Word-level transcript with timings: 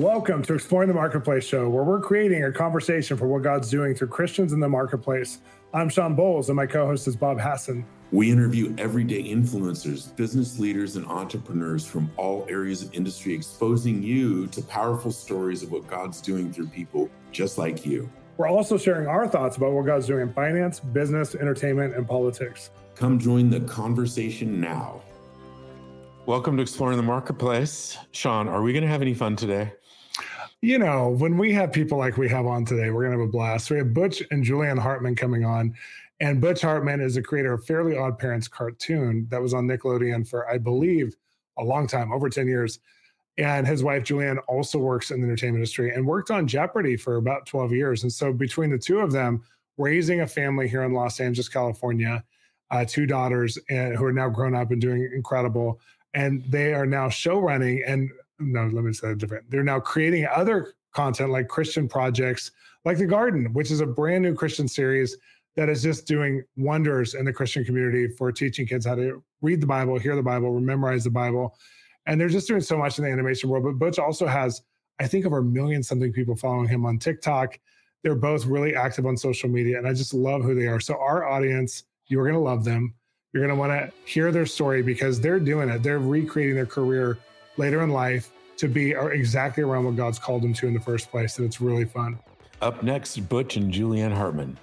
Welcome 0.00 0.42
to 0.44 0.54
Exploring 0.54 0.88
the 0.88 0.94
Marketplace 0.94 1.44
Show, 1.44 1.68
where 1.68 1.84
we're 1.84 2.00
creating 2.00 2.42
a 2.42 2.50
conversation 2.50 3.18
for 3.18 3.26
what 3.26 3.42
God's 3.42 3.68
doing 3.68 3.94
through 3.94 4.08
Christians 4.08 4.54
in 4.54 4.58
the 4.58 4.66
marketplace. 4.66 5.40
I'm 5.74 5.90
Shawn 5.90 6.16
Bolz, 6.16 6.46
and 6.46 6.56
my 6.56 6.64
co 6.64 6.86
host 6.86 7.06
is 7.06 7.16
Bob 7.16 7.38
Hasson. 7.38 7.84
We 8.10 8.30
interview 8.30 8.74
everyday 8.78 9.22
influencers, 9.22 10.16
business 10.16 10.58
leaders, 10.58 10.96
and 10.96 11.04
entrepreneurs 11.04 11.86
from 11.86 12.10
all 12.16 12.46
areas 12.48 12.80
of 12.80 12.94
industry, 12.94 13.34
exposing 13.34 14.02
you 14.02 14.46
to 14.46 14.62
powerful 14.62 15.12
stories 15.12 15.62
of 15.62 15.70
what 15.70 15.86
God's 15.86 16.22
doing 16.22 16.50
through 16.50 16.68
people 16.68 17.10
just 17.30 17.58
like 17.58 17.84
you. 17.84 18.08
We're 18.38 18.48
also 18.48 18.78
sharing 18.78 19.06
our 19.06 19.28
thoughts 19.28 19.58
about 19.58 19.72
what 19.72 19.84
God's 19.84 20.06
doing 20.06 20.22
in 20.22 20.32
finance, 20.32 20.80
business, 20.80 21.34
entertainment, 21.34 21.94
and 21.94 22.08
politics. 22.08 22.70
Come 22.94 23.18
join 23.18 23.50
the 23.50 23.60
conversation 23.60 24.62
now. 24.62 25.02
Welcome 26.24 26.56
to 26.56 26.62
Exploring 26.62 26.96
the 26.96 27.02
Marketplace. 27.02 27.98
Shawn, 28.12 28.48
are 28.48 28.62
we 28.62 28.72
going 28.72 28.84
to 28.84 28.88
have 28.88 29.02
any 29.02 29.12
fun 29.12 29.36
today? 29.36 29.72
You 30.62 30.78
know, 30.78 31.08
when 31.08 31.38
we 31.38 31.54
have 31.54 31.72
people 31.72 31.96
like 31.96 32.18
we 32.18 32.28
have 32.28 32.46
on 32.46 32.66
today, 32.66 32.90
we're 32.90 33.04
going 33.04 33.12
to 33.12 33.20
have 33.20 33.28
a 33.28 33.32
blast. 33.32 33.70
We 33.70 33.78
have 33.78 33.94
Butch 33.94 34.22
and 34.30 34.44
Julieann 34.44 34.78
Hartman 34.78 35.16
coming 35.16 35.42
on. 35.42 35.74
And 36.20 36.38
Butch 36.38 36.60
Hartman 36.60 37.00
is 37.00 37.14
the 37.14 37.22
creator 37.22 37.54
of 37.54 37.64
Fairly 37.64 37.96
Odd 37.96 38.18
Parents 38.18 38.46
cartoon 38.46 39.26
that 39.30 39.40
was 39.40 39.54
on 39.54 39.66
Nickelodeon 39.66 40.28
for, 40.28 40.50
I 40.50 40.58
believe, 40.58 41.16
a 41.56 41.64
long 41.64 41.86
time, 41.86 42.12
over 42.12 42.28
10 42.28 42.46
years. 42.46 42.78
And 43.38 43.66
his 43.66 43.82
wife, 43.82 44.04
Julieann, 44.04 44.36
also 44.48 44.78
works 44.78 45.10
in 45.10 45.22
the 45.22 45.26
entertainment 45.26 45.60
industry 45.60 45.94
and 45.94 46.06
worked 46.06 46.30
on 46.30 46.46
Jeopardy 46.46 46.94
for 46.94 47.16
about 47.16 47.46
12 47.46 47.72
years. 47.72 48.02
And 48.02 48.12
so, 48.12 48.30
between 48.30 48.68
the 48.68 48.76
two 48.76 48.98
of 48.98 49.12
them, 49.12 49.42
raising 49.78 50.20
a 50.20 50.26
family 50.26 50.68
here 50.68 50.82
in 50.82 50.92
Los 50.92 51.20
Angeles, 51.20 51.48
California, 51.48 52.22
uh, 52.70 52.84
two 52.86 53.06
daughters 53.06 53.58
and, 53.70 53.96
who 53.96 54.04
are 54.04 54.12
now 54.12 54.28
grown 54.28 54.54
up 54.54 54.72
and 54.72 54.80
doing 54.80 55.08
incredible. 55.14 55.80
And 56.12 56.44
they 56.50 56.74
are 56.74 56.86
now 56.86 57.08
show 57.08 57.38
running 57.38 57.82
and 57.86 58.10
no, 58.40 58.66
let 58.66 58.84
me 58.84 58.92
say 58.92 59.10
it 59.10 59.18
different. 59.18 59.50
They're 59.50 59.62
now 59.62 59.80
creating 59.80 60.26
other 60.26 60.74
content 60.92 61.30
like 61.30 61.48
Christian 61.48 61.88
projects, 61.88 62.50
like 62.84 62.98
The 62.98 63.06
Garden, 63.06 63.52
which 63.52 63.70
is 63.70 63.80
a 63.80 63.86
brand 63.86 64.22
new 64.22 64.34
Christian 64.34 64.66
series 64.66 65.16
that 65.56 65.68
is 65.68 65.82
just 65.82 66.06
doing 66.06 66.42
wonders 66.56 67.14
in 67.14 67.24
the 67.24 67.32
Christian 67.32 67.64
community 67.64 68.08
for 68.08 68.32
teaching 68.32 68.66
kids 68.66 68.86
how 68.86 68.94
to 68.94 69.22
read 69.42 69.60
the 69.60 69.66
Bible, 69.66 69.98
hear 69.98 70.16
the 70.16 70.22
Bible, 70.22 70.58
memorize 70.60 71.04
the 71.04 71.10
Bible. 71.10 71.56
And 72.06 72.20
they're 72.20 72.28
just 72.28 72.48
doing 72.48 72.60
so 72.60 72.78
much 72.78 72.98
in 72.98 73.04
the 73.04 73.10
animation 73.10 73.50
world. 73.50 73.64
But 73.64 73.78
Butch 73.78 73.98
also 73.98 74.26
has, 74.26 74.62
I 74.98 75.06
think, 75.06 75.26
over 75.26 75.38
a 75.38 75.44
million 75.44 75.82
something 75.82 76.12
people 76.12 76.34
following 76.34 76.68
him 76.68 76.86
on 76.86 76.98
TikTok. 76.98 77.58
They're 78.02 78.14
both 78.14 78.46
really 78.46 78.74
active 78.74 79.04
on 79.04 79.16
social 79.16 79.50
media, 79.50 79.76
and 79.76 79.86
I 79.86 79.92
just 79.92 80.14
love 80.14 80.42
who 80.42 80.54
they 80.54 80.66
are. 80.66 80.80
So, 80.80 80.98
our 80.98 81.28
audience, 81.28 81.84
you're 82.06 82.24
going 82.24 82.34
to 82.34 82.40
love 82.40 82.64
them. 82.64 82.94
You're 83.32 83.46
going 83.46 83.54
to 83.54 83.60
want 83.60 83.72
to 83.72 83.92
hear 84.10 84.32
their 84.32 84.46
story 84.46 84.82
because 84.82 85.20
they're 85.20 85.38
doing 85.38 85.68
it. 85.68 85.82
They're 85.82 85.98
recreating 85.98 86.56
their 86.56 86.66
career 86.66 87.18
later 87.60 87.82
in 87.82 87.90
life 87.90 88.32
to 88.56 88.66
be 88.66 88.92
exactly 88.92 89.62
around 89.62 89.84
what 89.84 89.94
God's 89.96 90.18
called 90.18 90.42
them 90.42 90.52
to 90.54 90.66
in 90.66 90.74
the 90.74 90.80
first 90.80 91.10
place. 91.10 91.38
And 91.38 91.46
it's 91.46 91.60
really 91.60 91.84
fun. 91.84 92.18
Up 92.60 92.82
next, 92.82 93.16
Butch 93.28 93.56
and 93.56 93.72
Julieann 93.72 94.12
Hartman. 94.12 94.58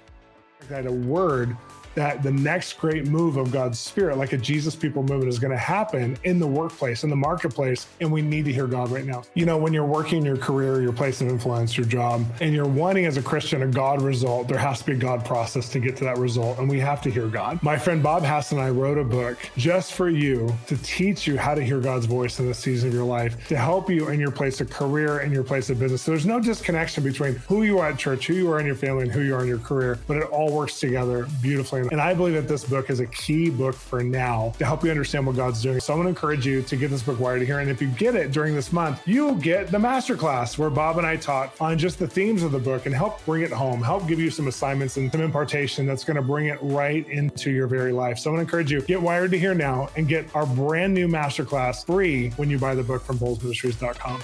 I 0.60 0.74
had 0.74 0.86
a 0.86 0.92
word 0.92 1.56
that 1.94 2.22
the 2.22 2.30
next 2.30 2.74
great 2.74 3.06
move 3.06 3.36
of 3.36 3.50
God's 3.50 3.78
Spirit, 3.78 4.18
like 4.18 4.32
a 4.32 4.38
Jesus 4.38 4.76
People 4.76 5.02
movement, 5.02 5.28
is 5.28 5.38
going 5.38 5.50
to 5.50 5.56
happen 5.56 6.16
in 6.24 6.38
the 6.38 6.46
workplace, 6.46 7.04
in 7.04 7.10
the 7.10 7.16
marketplace. 7.16 7.86
And 8.00 8.10
we 8.10 8.22
need 8.22 8.44
to 8.44 8.52
hear 8.52 8.66
God 8.66 8.90
right 8.90 9.04
now. 9.04 9.22
You 9.34 9.46
know, 9.46 9.56
when 9.56 9.72
you're 9.72 9.84
working 9.84 10.24
your 10.24 10.36
career, 10.36 10.80
your 10.80 10.92
place 10.92 11.20
of 11.20 11.28
influence, 11.28 11.76
your 11.76 11.86
job, 11.86 12.24
and 12.40 12.54
you're 12.54 12.66
wanting 12.66 13.06
as 13.06 13.16
a 13.16 13.22
Christian 13.22 13.62
a 13.62 13.66
God 13.66 14.02
result, 14.02 14.48
there 14.48 14.58
has 14.58 14.80
to 14.80 14.86
be 14.86 14.92
a 14.92 14.96
God 14.96 15.24
process 15.24 15.68
to 15.70 15.80
get 15.80 15.96
to 15.96 16.04
that 16.04 16.18
result. 16.18 16.58
And 16.58 16.68
we 16.68 16.78
have 16.80 17.02
to 17.02 17.10
hear 17.10 17.26
God. 17.26 17.62
My 17.62 17.76
friend 17.76 18.02
Bob 18.02 18.22
Hasson 18.22 18.58
and 18.58 18.66
I 18.66 18.70
wrote 18.70 18.98
a 18.98 19.04
book 19.04 19.38
just 19.56 19.92
for 19.94 20.08
you 20.08 20.54
to 20.66 20.76
teach 20.78 21.26
you 21.26 21.36
how 21.36 21.54
to 21.54 21.62
hear 21.62 21.80
God's 21.80 22.06
voice 22.06 22.38
in 22.38 22.46
this 22.46 22.58
season 22.58 22.88
of 22.88 22.94
your 22.94 23.04
life, 23.04 23.48
to 23.48 23.56
help 23.56 23.90
you 23.90 24.08
in 24.08 24.20
your 24.20 24.30
place 24.30 24.60
of 24.60 24.70
career 24.70 25.18
and 25.18 25.32
your 25.32 25.44
place 25.44 25.70
of 25.70 25.78
business. 25.78 26.02
So 26.02 26.12
there's 26.12 26.26
no 26.26 26.40
disconnection 26.40 27.04
between 27.04 27.34
who 27.48 27.62
you 27.62 27.78
are 27.78 27.88
at 27.88 27.98
church, 27.98 28.26
who 28.26 28.34
you 28.34 28.50
are 28.52 28.60
in 28.60 28.66
your 28.66 28.74
family, 28.74 29.02
and 29.02 29.12
who 29.12 29.20
you 29.20 29.34
are 29.34 29.42
in 29.42 29.48
your 29.48 29.58
career, 29.58 29.98
but 30.06 30.16
it 30.16 30.24
all 30.24 30.52
works 30.52 30.80
together 30.80 31.26
beautifully. 31.42 31.87
And 31.90 32.00
I 32.00 32.14
believe 32.14 32.34
that 32.34 32.48
this 32.48 32.64
book 32.64 32.90
is 32.90 33.00
a 33.00 33.06
key 33.06 33.50
book 33.50 33.74
for 33.74 34.02
now 34.02 34.52
to 34.58 34.64
help 34.64 34.84
you 34.84 34.90
understand 34.90 35.26
what 35.26 35.36
God's 35.36 35.62
doing. 35.62 35.80
So 35.80 35.92
I'm 35.92 35.98
going 35.98 36.06
to 36.06 36.08
encourage 36.10 36.46
you 36.46 36.62
to 36.62 36.76
get 36.76 36.90
this 36.90 37.02
book 37.02 37.18
wired 37.18 37.42
here. 37.42 37.60
And 37.60 37.70
if 37.70 37.80
you 37.80 37.88
get 37.88 38.14
it 38.14 38.32
during 38.32 38.54
this 38.54 38.72
month, 38.72 39.00
you'll 39.06 39.34
get 39.34 39.70
the 39.70 39.78
masterclass 39.78 40.58
where 40.58 40.70
Bob 40.70 40.98
and 40.98 41.06
I 41.06 41.16
taught 41.16 41.54
on 41.60 41.78
just 41.78 41.98
the 41.98 42.08
themes 42.08 42.42
of 42.42 42.52
the 42.52 42.58
book 42.58 42.86
and 42.86 42.94
help 42.94 43.24
bring 43.24 43.42
it 43.42 43.50
home, 43.50 43.82
help 43.82 44.06
give 44.06 44.18
you 44.18 44.30
some 44.30 44.48
assignments 44.48 44.96
and 44.96 45.10
some 45.10 45.20
impartation 45.20 45.86
that's 45.86 46.04
going 46.04 46.16
to 46.16 46.22
bring 46.22 46.46
it 46.46 46.58
right 46.60 47.08
into 47.08 47.50
your 47.50 47.66
very 47.66 47.92
life. 47.92 48.18
So 48.18 48.30
I'm 48.30 48.36
going 48.36 48.46
to 48.46 48.48
encourage 48.48 48.70
you, 48.70 48.80
get 48.82 49.00
Wired 49.00 49.30
to 49.30 49.38
Hear 49.38 49.54
now 49.54 49.88
and 49.96 50.08
get 50.08 50.34
our 50.34 50.46
brand 50.46 50.94
new 50.94 51.08
masterclass 51.08 51.86
free 51.86 52.30
when 52.30 52.50
you 52.50 52.58
buy 52.58 52.74
the 52.74 52.82
book 52.82 53.02
from 53.02 53.18
bolzministries.com. 53.18 54.20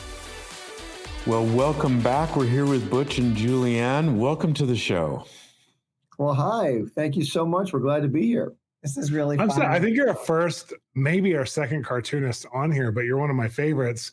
Well, 1.26 1.46
welcome 1.46 2.02
back. 2.02 2.36
We're 2.36 2.44
here 2.44 2.66
with 2.66 2.90
Butch 2.90 3.16
and 3.16 3.34
Julieann. 3.34 4.18
Welcome 4.18 4.52
to 4.54 4.66
the 4.66 4.76
show. 4.76 5.24
Well, 6.18 6.34
hi. 6.34 6.82
Thank 6.94 7.16
you 7.16 7.24
so 7.24 7.44
much. 7.44 7.72
We're 7.72 7.80
glad 7.80 8.02
to 8.02 8.08
be 8.08 8.26
here. 8.26 8.52
This 8.82 8.96
is 8.96 9.10
really 9.10 9.36
fun. 9.36 9.50
I'm 9.50 9.56
fun. 9.56 9.66
I 9.66 9.80
think 9.80 9.96
you're 9.96 10.10
a 10.10 10.14
first, 10.14 10.74
maybe 10.94 11.34
our 11.36 11.46
second 11.46 11.84
cartoonist 11.84 12.46
on 12.52 12.70
here, 12.70 12.92
but 12.92 13.02
you're 13.02 13.16
one 13.16 13.30
of 13.30 13.36
my 13.36 13.48
favorites, 13.48 14.12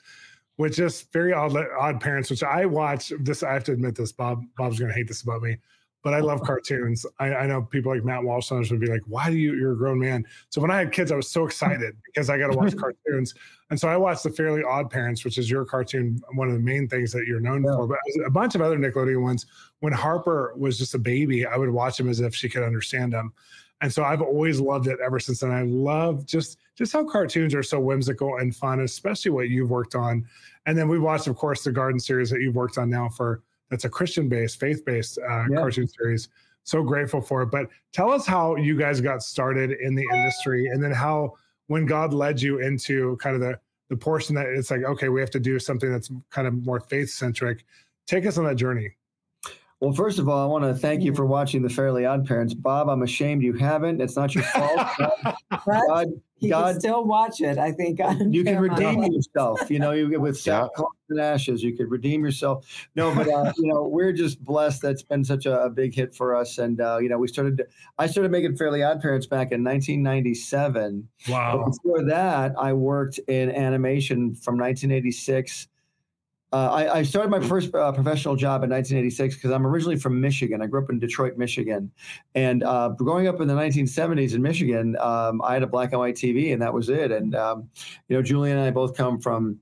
which 0.56 0.80
is 0.80 1.02
very 1.12 1.34
odd, 1.34 1.56
odd 1.78 2.00
parents, 2.00 2.30
which 2.30 2.44
I 2.44 2.66
watch. 2.66 3.12
This 3.20 3.44
I 3.44 3.54
have 3.54 3.66
to 3.66 3.74
admit 3.74 3.96
this. 3.96 4.14
Bob 4.14 4.44
Bob's 4.58 4.80
going 4.80 4.90
to 4.90 4.98
hate 4.98 5.08
this 5.10 5.24
about 5.24 5.42
me, 5.42 5.58
but 6.04 6.14
I 6.14 6.20
love 6.20 6.42
uh, 6.42 6.46
cartoons. 6.46 7.06
I, 7.20 7.34
I 7.34 7.48
know 7.48 7.62
people 7.62 7.94
like 7.94 8.04
Matt 8.04 8.24
Walsh 8.24 8.52
would 8.52 8.80
be 8.80 8.88
like, 8.88 9.02
"Why 9.08 9.30
do 9.30 9.38
you? 9.38 9.56
You're 9.56 9.74
a 9.74 9.78
grown 9.78 10.00
man." 10.00 10.26
So 10.50 10.62
when 10.62 10.72
I 10.72 10.80
had 10.80 10.92
kids, 10.92 11.12
I 11.12 11.16
was 11.16 11.30
so 11.30 11.46
excited 11.48 11.96
because 12.06 12.30
I 12.30 12.38
got 12.38 12.52
to 12.52 12.58
watch 12.58 12.76
cartoons, 12.76 13.34
and 13.70 13.80
so 13.80 13.88
I 13.88 13.98
watched 13.98 14.24
the 14.24 14.32
Fairly 14.32 14.64
Odd 14.64 14.90
Parents, 14.90 15.24
which 15.24 15.38
is 15.38 15.50
your 15.50 15.66
cartoon, 15.66 16.22
one 16.34 16.48
of 16.48 16.54
the 16.54 16.60
main 16.60 16.88
things 16.88 17.12
that 17.12 17.26
you're 17.28 17.40
known 17.40 17.64
yeah. 17.64 17.76
for. 17.76 17.88
But 17.88 18.00
a 18.26 18.32
bunch 18.32 18.56
of 18.56 18.62
other 18.62 18.78
Nickelodeon 18.78 19.22
ones. 19.22 19.46
When 19.80 19.94
Harper 19.94 20.54
was 20.58 20.78
just 20.78 20.94
a 20.94 21.00
baby, 21.00 21.46
I 21.46 21.58
would 21.58 21.70
watch 21.70 22.00
him 22.00 22.10
as 22.10 22.20
if 22.20 22.36
she 22.36 22.50
could 22.50 22.64
understand 22.64 23.14
him. 23.14 23.34
And 23.82 23.92
so 23.92 24.04
I've 24.04 24.22
always 24.22 24.60
loved 24.60 24.88
it 24.88 25.00
ever 25.04 25.20
since 25.20 25.40
then. 25.40 25.52
I 25.52 25.64
love 25.64 26.26
just 26.26 26.60
just 26.76 26.94
how 26.94 27.04
cartoons 27.04 27.56
are 27.56 27.64
so 27.64 27.80
whimsical 27.80 28.38
and 28.38 28.56
fun, 28.56 28.82
especially 28.82 29.32
what 29.32 29.50
you've 29.50 29.70
worked 29.70 29.96
on. 29.96 30.26
And 30.66 30.78
then 30.78 30.88
we 30.88 31.00
watched, 31.00 31.28
of 31.28 31.36
course, 31.36 31.64
the 31.64 31.72
Garden 31.72 32.00
series 32.00 32.30
that 32.30 32.42
you've 32.42 32.56
worked 32.56 32.78
on 32.78 32.90
now 32.90 33.10
for 33.10 33.42
that's 33.72 33.86
a 33.86 33.90
Christian 33.90 34.30
based, 34.30 34.60
faith 34.60 34.86
based 34.86 35.18
uh, 35.18 35.46
yeah. 35.50 35.56
cartoon 35.56 35.88
series. 35.88 36.30
So 36.64 36.84
grateful 36.84 37.22
for 37.22 37.42
it. 37.42 37.48
But 37.48 37.68
tell 37.92 38.12
us 38.12 38.28
how 38.28 38.56
you 38.56 38.78
guys 38.78 39.02
got 39.02 39.24
started 39.24 39.72
in 39.72 39.96
the 39.96 40.06
industry, 40.14 40.68
and 40.68 40.84
then 40.84 40.92
how 40.92 41.34
when 41.66 41.88
God 41.88 42.14
led 42.14 42.40
you 42.40 42.60
into 42.60 43.18
kind 43.18 43.36
of 43.36 43.42
the 43.42 43.60
the 43.90 43.98
portion 43.98 44.36
that 44.36 44.46
it's 44.46 44.70
like, 44.72 44.84
okay, 44.84 45.10
we 45.10 45.20
have 45.20 45.32
to 45.32 45.40
do 45.40 45.58
something 45.58 45.92
that's 45.92 46.12
kind 46.30 46.48
of 46.48 46.66
more 46.66 46.80
faith 46.80 47.10
centric. 47.10 47.66
Take 48.08 48.26
us 48.26 48.38
on 48.38 48.46
that 48.46 48.56
journey. 48.56 48.94
Well, 49.82 49.94
first 49.94 50.20
of 50.20 50.30
all, 50.30 50.44
I 50.44 50.46
want 50.46 50.64
to 50.64 50.76
thank 50.76 51.02
you 51.02 51.12
for 51.12 51.26
watching 51.26 51.64
The 51.64 51.70
Fairly 51.70 52.06
Odd 52.06 52.28
Parents. 52.28 52.54
Bob, 52.54 52.88
I'm 52.88 53.02
ashamed 53.02 53.42
you 53.42 53.54
haven't. 53.54 54.00
It's 54.00 54.16
not 54.16 54.36
your 54.36 54.44
fault. 54.44 54.80
God, 55.00 55.36
God, 55.88 56.08
God, 56.48 56.72
can 56.74 56.80
still 56.80 57.04
watch 57.04 57.42
it. 57.42 57.58
I 57.58 57.72
think 57.72 58.00
you 58.30 58.44
can 58.44 58.60
redeem 58.60 59.02
yourself. 59.02 59.72
You 59.72 59.80
know, 59.80 59.90
you 59.90 60.08
get 60.08 60.22
with 60.22 60.40
sackcloth 60.40 60.92
and 61.10 61.20
ashes, 61.20 61.64
you 61.64 61.76
could 61.76 61.90
redeem 61.90 62.24
yourself. 62.24 62.88
No, 62.96 63.14
but 63.16 63.28
uh, 63.28 63.52
you 63.58 63.74
know, 63.74 63.88
we're 63.88 64.14
just 64.14 64.44
blessed. 64.44 64.84
That's 64.84 65.02
been 65.02 65.24
such 65.24 65.48
a, 65.48 65.64
a 65.64 65.70
big 65.72 65.96
hit 65.96 66.14
for 66.14 66.36
us, 66.36 66.60
and 66.60 66.80
uh, 66.80 67.00
you 67.02 67.10
know, 67.10 67.18
we 67.18 67.28
started. 67.28 67.64
I 67.98 68.06
started 68.06 68.32
making 68.32 68.58
Fairly 68.58 68.84
Odd 68.84 69.02
Parents 69.02 69.26
back 69.26 69.52
in 69.52 69.64
1997. 69.64 71.08
Wow. 71.28 71.58
But 71.58 71.72
before 71.72 72.06
that, 72.06 72.54
I 72.56 72.74
worked 72.74 73.20
in 73.28 73.50
animation 73.50 74.36
from 74.36 74.60
1986 74.60 75.68
uh, 76.54 76.70
I, 76.70 76.98
I, 76.98 77.04
started 77.04 77.30
my 77.30 77.40
first 77.40 77.74
uh, 77.74 77.92
professional 77.94 78.36
job 78.36 78.64
in 78.64 78.70
1986 78.70 79.36
because 79.36 79.52
I'm 79.52 79.66
originally 79.66 79.96
from 79.96 80.20
Michigan. 80.20 80.62
I 80.62 80.68
grew 80.68 80.84
up 80.84 80.90
in 80.90 81.00
Detroit, 81.00 81.38
Michigan. 81.38 81.90
And 82.36 82.64
uh, 82.64 82.90
growing 82.90 83.28
up 83.28 83.40
in 83.40 83.48
the 83.48 83.54
1970s 83.54 84.34
in 84.34 84.42
Michigan, 84.42 84.98
um, 85.00 85.42
I 85.44 85.54
had 85.54 85.64
a 85.64 85.68
black 85.68 85.92
and 85.92 86.00
white 86.00 86.16
TV, 86.16 86.52
and 86.52 86.62
that 86.62 86.74
was 86.74 86.90
it. 86.90 87.12
And, 87.12 87.36
um, 87.36 87.70
you 88.10 88.18
know, 88.18 88.22
Julie 88.22 88.52
and 88.52 88.60
I 88.60 88.70
both 88.70 88.98
come 88.98 89.22
from 89.22 89.60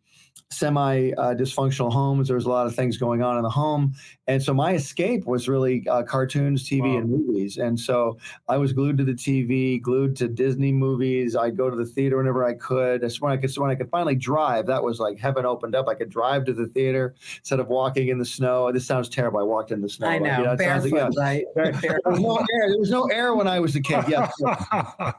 semi 0.51 1.11
uh, 1.11 1.35
dysfunctional 1.35 1.91
homes. 1.91 2.27
There 2.27 2.35
was 2.35 2.45
a 2.45 2.49
lot 2.49 2.65
of 2.65 2.75
things 2.75 2.97
going 2.97 3.21
on 3.21 3.37
in 3.37 3.43
the 3.43 3.49
home, 3.49 3.93
and 4.27 4.41
so 4.41 4.53
my 4.53 4.73
escape 4.73 5.25
was 5.25 5.47
really 5.47 5.87
uh, 5.87 6.03
cartoons, 6.03 6.67
TV, 6.67 6.81
wow. 6.81 6.97
and 6.97 7.09
movies. 7.09 7.57
And 7.57 7.79
so 7.79 8.17
I 8.47 8.57
was 8.57 8.73
glued 8.73 8.97
to 8.97 9.03
the 9.03 9.13
TV, 9.13 9.81
glued 9.81 10.15
to 10.17 10.27
Disney 10.27 10.71
movies. 10.71 11.35
I'd 11.35 11.55
go 11.55 11.69
to 11.69 11.75
the 11.75 11.85
theater 11.85 12.17
whenever 12.17 12.45
I 12.45 12.53
could. 12.53 13.01
That's 13.01 13.21
when 13.21 13.31
I 13.31 13.37
could. 13.37 13.51
So 13.51 13.61
when 13.61 13.71
I 13.71 13.75
could 13.75 13.89
finally 13.89 14.15
drive, 14.15 14.65
that 14.67 14.83
was 14.83 14.99
like 14.99 15.19
heaven 15.19 15.45
opened 15.45 15.75
up. 15.75 15.87
I 15.87 15.95
could 15.95 16.09
drive 16.09 16.45
to 16.45 16.53
the 16.53 16.67
theater 16.67 17.15
instead 17.37 17.59
of 17.59 17.67
walking 17.67 18.09
in 18.09 18.17
the 18.17 18.25
snow. 18.25 18.71
This 18.71 18.85
sounds 18.85 19.09
terrible. 19.09 19.39
I 19.39 19.43
walked 19.43 19.71
in 19.71 19.81
the 19.81 19.89
snow. 19.89 20.07
I 20.07 20.17
know, 20.17 20.37
you 20.37 20.43
know 20.45 20.55
barefoot, 20.55 21.15
like, 21.15 21.45
yeah, 21.55 21.61
right? 21.63 21.81
there 21.81 21.99
was 22.05 22.19
no 22.19 22.37
air. 22.37 22.69
There 22.69 22.79
was 22.79 22.91
no 22.91 23.05
air 23.05 23.35
when 23.35 23.47
I 23.47 23.59
was 23.59 23.75
a 23.75 23.81
kid. 23.81 24.05
Yeah, 24.07 24.29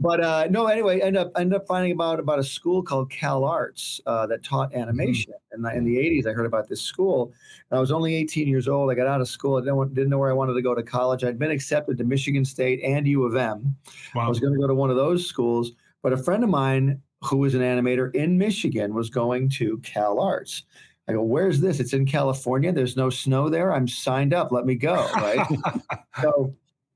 but 0.00 0.20
uh, 0.20 0.46
no. 0.50 0.66
Anyway, 0.66 1.00
end 1.00 1.16
up 1.16 1.32
end 1.36 1.54
up 1.54 1.66
finding 1.66 1.92
about 1.92 2.20
about 2.20 2.38
a 2.38 2.44
school 2.44 2.82
called 2.82 3.10
Cal 3.10 3.44
Arts 3.44 4.00
uh, 4.06 4.26
that 4.26 4.42
taught 4.42 4.67
taught 4.68 4.78
animation. 4.78 5.32
Mm-hmm. 5.32 5.64
And 5.64 5.76
in 5.76 5.84
the 5.84 5.96
80s, 5.96 6.26
I 6.26 6.32
heard 6.32 6.46
about 6.46 6.68
this 6.68 6.80
school. 6.80 7.32
And 7.70 7.78
I 7.78 7.80
was 7.80 7.90
only 7.90 8.14
18 8.14 8.48
years 8.48 8.68
old. 8.68 8.90
I 8.90 8.94
got 8.94 9.06
out 9.06 9.20
of 9.20 9.28
school. 9.28 9.56
I 9.56 9.60
didn't, 9.60 9.94
didn't 9.94 10.10
know 10.10 10.18
where 10.18 10.30
I 10.30 10.34
wanted 10.34 10.54
to 10.54 10.62
go 10.62 10.74
to 10.74 10.82
college. 10.82 11.24
I'd 11.24 11.38
been 11.38 11.50
accepted 11.50 11.98
to 11.98 12.04
Michigan 12.04 12.44
State 12.44 12.80
and 12.82 13.06
U 13.06 13.24
of 13.24 13.36
M. 13.36 13.76
Wow. 14.14 14.26
I 14.26 14.28
was 14.28 14.40
going 14.40 14.52
to 14.52 14.58
go 14.58 14.66
to 14.66 14.74
one 14.74 14.90
of 14.90 14.96
those 14.96 15.26
schools. 15.26 15.72
But 16.02 16.12
a 16.12 16.16
friend 16.16 16.44
of 16.44 16.50
mine 16.50 17.00
who 17.22 17.38
was 17.38 17.54
an 17.54 17.62
animator 17.62 18.14
in 18.14 18.38
Michigan 18.38 18.94
was 18.94 19.10
going 19.10 19.48
to 19.50 19.78
Cal 19.78 20.20
Arts. 20.20 20.64
I 21.08 21.12
go, 21.12 21.22
where's 21.22 21.58
this? 21.58 21.80
It's 21.80 21.94
in 21.94 22.04
California. 22.04 22.70
There's 22.70 22.96
no 22.96 23.08
snow 23.08 23.48
there. 23.48 23.72
I'm 23.72 23.88
signed 23.88 24.34
up. 24.34 24.52
Let 24.52 24.66
me 24.66 24.74
go. 24.74 25.08
Right. 25.14 25.46
so, 26.22 26.54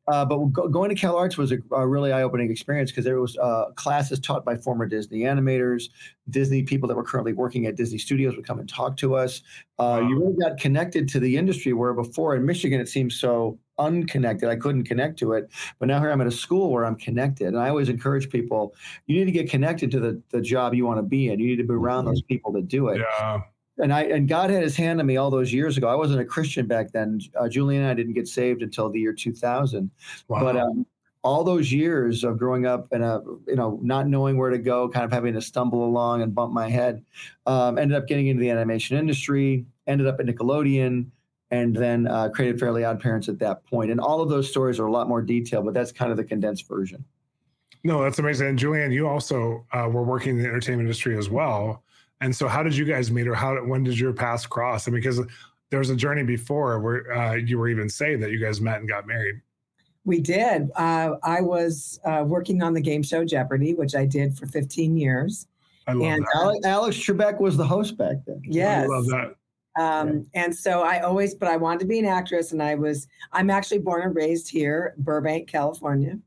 uh, 0.08 0.24
but 0.24 0.38
go, 0.46 0.68
going 0.68 0.88
to 0.88 0.96
Cal 0.96 1.16
Arts 1.16 1.36
was 1.38 1.52
a, 1.52 1.58
a 1.70 1.86
really 1.86 2.12
eye-opening 2.12 2.50
experience 2.50 2.90
because 2.90 3.04
there 3.04 3.20
was 3.20 3.36
uh, 3.38 3.66
classes 3.76 4.18
taught 4.18 4.44
by 4.44 4.56
former 4.56 4.86
Disney 4.86 5.20
animators, 5.20 5.90
Disney 6.30 6.62
people 6.62 6.88
that 6.88 6.96
were 6.96 7.04
currently 7.04 7.32
working 7.32 7.66
at 7.66 7.76
Disney 7.76 7.98
Studios 7.98 8.34
would 8.36 8.46
come 8.46 8.58
and 8.58 8.68
talk 8.68 8.96
to 8.98 9.14
us. 9.14 9.42
Uh, 9.78 10.00
wow. 10.00 10.08
You 10.08 10.18
really 10.18 10.36
got 10.40 10.58
connected 10.58 11.08
to 11.10 11.20
the 11.20 11.36
industry 11.36 11.72
where 11.72 11.94
before 11.94 12.34
in 12.34 12.44
Michigan 12.44 12.80
it 12.80 12.88
seemed 12.88 13.12
so 13.12 13.58
unconnected. 13.78 14.48
I 14.48 14.56
couldn't 14.56 14.84
connect 14.84 15.18
to 15.20 15.32
it. 15.32 15.50
But 15.78 15.86
now 15.86 16.00
here 16.00 16.10
I'm 16.10 16.20
at 16.20 16.26
a 16.26 16.32
school 16.32 16.70
where 16.70 16.84
I'm 16.84 16.96
connected. 16.96 17.48
And 17.48 17.58
I 17.58 17.68
always 17.68 17.88
encourage 17.88 18.28
people, 18.28 18.74
you 19.06 19.16
need 19.16 19.24
to 19.24 19.32
get 19.32 19.50
connected 19.50 19.90
to 19.92 20.00
the, 20.00 20.22
the 20.30 20.40
job 20.40 20.74
you 20.74 20.84
want 20.84 20.98
to 20.98 21.02
be 21.02 21.28
in. 21.28 21.40
You 21.40 21.46
need 21.46 21.56
to 21.56 21.64
be 21.64 21.74
around 21.74 22.04
those 22.04 22.22
people 22.22 22.52
that 22.52 22.68
do 22.68 22.88
it. 22.88 23.00
Yeah. 23.00 23.42
And 23.78 23.92
I 23.92 24.02
and 24.02 24.28
God 24.28 24.50
had 24.50 24.62
his 24.62 24.76
hand 24.76 25.00
on 25.00 25.06
me 25.06 25.16
all 25.16 25.30
those 25.30 25.52
years 25.52 25.76
ago. 25.76 25.88
I 25.88 25.94
wasn't 25.94 26.20
a 26.20 26.24
Christian 26.24 26.66
back 26.66 26.92
then. 26.92 27.20
Uh, 27.38 27.48
Julie 27.48 27.76
and 27.76 27.86
I 27.86 27.94
didn't 27.94 28.12
get 28.12 28.28
saved 28.28 28.62
until 28.62 28.90
the 28.90 29.00
year 29.00 29.12
2000. 29.14 29.90
Wow. 30.28 30.40
But 30.40 30.56
um, 30.56 30.86
all 31.24 31.42
those 31.44 31.72
years 31.72 32.24
of 32.24 32.36
growing 32.36 32.66
up 32.66 32.88
and 32.92 33.02
a 33.02 33.22
you 33.46 33.56
know 33.56 33.80
not 33.82 34.08
knowing 34.08 34.36
where 34.36 34.50
to 34.50 34.58
go, 34.58 34.88
kind 34.88 35.04
of 35.04 35.12
having 35.12 35.32
to 35.34 35.40
stumble 35.40 35.84
along 35.84 36.22
and 36.22 36.34
bump 36.34 36.52
my 36.52 36.68
head, 36.68 37.02
um, 37.46 37.78
ended 37.78 37.96
up 37.96 38.06
getting 38.06 38.26
into 38.26 38.40
the 38.40 38.50
animation 38.50 38.98
industry. 38.98 39.64
Ended 39.86 40.06
up 40.06 40.20
at 40.20 40.26
Nickelodeon 40.26 41.06
and 41.52 41.76
then 41.76 42.06
uh, 42.06 42.30
created 42.30 42.58
Fairly 42.58 42.82
Odd 42.82 42.98
Parents 42.98 43.28
at 43.28 43.38
that 43.40 43.64
point. 43.64 43.90
And 43.90 44.00
all 44.00 44.22
of 44.22 44.30
those 44.30 44.48
stories 44.48 44.80
are 44.80 44.86
a 44.86 44.90
lot 44.90 45.06
more 45.06 45.20
detailed, 45.20 45.66
but 45.66 45.74
that's 45.74 45.92
kind 45.92 46.10
of 46.10 46.16
the 46.16 46.24
condensed 46.24 46.66
version. 46.66 47.04
No, 47.84 48.02
that's 48.02 48.18
amazing. 48.18 48.48
And 48.48 48.58
Julieann, 48.58 48.92
you 48.92 49.06
also 49.06 49.66
uh, 49.72 49.88
were 49.90 50.02
working 50.02 50.36
in 50.36 50.42
the 50.42 50.48
entertainment 50.48 50.86
industry 50.86 51.16
as 51.18 51.28
well. 51.28 51.82
And 52.22 52.34
so, 52.34 52.46
how 52.46 52.62
did 52.62 52.76
you 52.76 52.84
guys 52.84 53.10
meet, 53.10 53.26
or 53.26 53.34
how 53.34 53.56
when 53.56 53.82
did 53.82 53.98
your 53.98 54.12
paths 54.12 54.46
cross? 54.46 54.86
And 54.86 54.94
because 54.94 55.20
there 55.70 55.80
was 55.80 55.90
a 55.90 55.96
journey 55.96 56.22
before 56.22 56.78
where 56.78 57.12
uh, 57.12 57.34
you 57.34 57.58
were 57.58 57.68
even 57.68 57.88
saying 57.88 58.20
that 58.20 58.30
you 58.30 58.38
guys 58.38 58.60
met 58.60 58.78
and 58.78 58.88
got 58.88 59.06
married. 59.06 59.40
We 60.04 60.20
did. 60.20 60.70
Uh, 60.76 61.16
I 61.24 61.40
was 61.40 62.00
uh, 62.04 62.24
working 62.26 62.62
on 62.62 62.74
the 62.74 62.80
game 62.80 63.02
show 63.02 63.24
Jeopardy, 63.24 63.74
which 63.74 63.94
I 63.94 64.06
did 64.06 64.36
for 64.36 64.46
15 64.46 64.96
years. 64.96 65.46
I 65.86 65.92
love 65.92 66.08
and 66.08 66.22
that. 66.22 66.36
Alex, 66.36 66.66
Alex 66.66 66.96
Trebek 66.96 67.40
was 67.40 67.56
the 67.56 67.66
host 67.66 67.96
back 67.96 68.16
then. 68.26 68.40
Yes. 68.44 68.84
I 68.84 68.86
love 68.86 69.06
that. 69.06 69.34
Um, 69.76 70.26
yeah. 70.34 70.44
And 70.44 70.54
so 70.54 70.82
I 70.82 71.00
always, 71.00 71.34
but 71.34 71.48
I 71.48 71.56
wanted 71.56 71.80
to 71.80 71.86
be 71.86 71.98
an 71.98 72.04
actress, 72.04 72.52
and 72.52 72.62
I 72.62 72.74
was. 72.74 73.06
I'm 73.32 73.50
actually 73.50 73.78
born 73.78 74.02
and 74.02 74.14
raised 74.14 74.50
here, 74.50 74.94
Burbank, 74.98 75.48
California, 75.48 76.18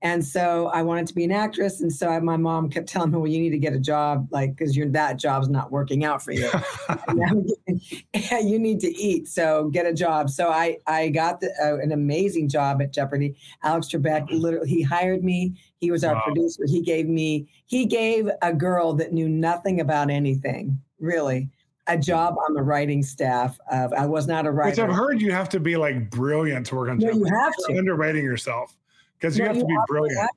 and 0.00 0.24
so 0.24 0.66
I 0.68 0.82
wanted 0.82 1.06
to 1.08 1.14
be 1.14 1.24
an 1.24 1.32
actress. 1.32 1.80
And 1.80 1.92
so 1.92 2.08
I, 2.08 2.20
my 2.20 2.36
mom 2.36 2.68
kept 2.70 2.88
telling 2.88 3.10
me, 3.10 3.18
"Well, 3.18 3.26
you 3.26 3.40
need 3.40 3.50
to 3.50 3.58
get 3.58 3.74
a 3.74 3.78
job, 3.78 4.28
like, 4.30 4.56
because 4.56 4.76
you're 4.76 4.88
that 4.90 5.18
job's 5.18 5.48
not 5.48 5.70
working 5.70 6.04
out 6.04 6.22
for 6.22 6.32
you. 6.32 6.50
you 8.14 8.58
need 8.58 8.80
to 8.80 8.94
eat, 8.94 9.28
so 9.28 9.68
get 9.68 9.86
a 9.86 9.92
job." 9.92 10.30
So 10.30 10.48
I 10.48 10.78
I 10.86 11.08
got 11.08 11.40
the, 11.40 11.50
uh, 11.62 11.76
an 11.82 11.92
amazing 11.92 12.48
job 12.48 12.80
at 12.80 12.92
Jeopardy. 12.92 13.36
Alex 13.62 13.88
Trebek 13.88 14.26
literally 14.30 14.68
he 14.68 14.82
hired 14.82 15.22
me. 15.22 15.54
He 15.78 15.90
was 15.90 16.04
our 16.04 16.14
wow. 16.14 16.22
producer. 16.24 16.64
He 16.66 16.80
gave 16.80 17.06
me 17.06 17.48
he 17.66 17.84
gave 17.84 18.30
a 18.40 18.52
girl 18.52 18.94
that 18.94 19.12
knew 19.12 19.28
nothing 19.28 19.80
about 19.80 20.10
anything 20.10 20.80
really 21.00 21.50
a 21.86 21.98
job 21.98 22.36
on 22.46 22.54
the 22.54 22.62
writing 22.62 23.02
staff 23.02 23.58
of 23.70 23.92
I 23.92 24.06
was 24.06 24.26
not 24.26 24.46
a 24.46 24.50
writer. 24.50 24.70
Which 24.70 24.90
I've 24.90 24.96
heard 24.96 25.20
you 25.20 25.32
have 25.32 25.48
to 25.50 25.60
be 25.60 25.76
like 25.76 26.10
brilliant 26.10 26.66
to 26.66 26.76
work 26.76 26.90
on. 26.90 26.98
No, 26.98 27.10
you 27.10 27.24
have 27.24 27.52
to 27.66 27.78
underwriting 27.78 28.24
yourself 28.24 28.74
because 29.18 29.36
you 29.36 29.44
no, 29.44 29.52
have 29.52 29.58
to 29.60 29.66
be 29.66 29.76
brilliant. 29.86 30.30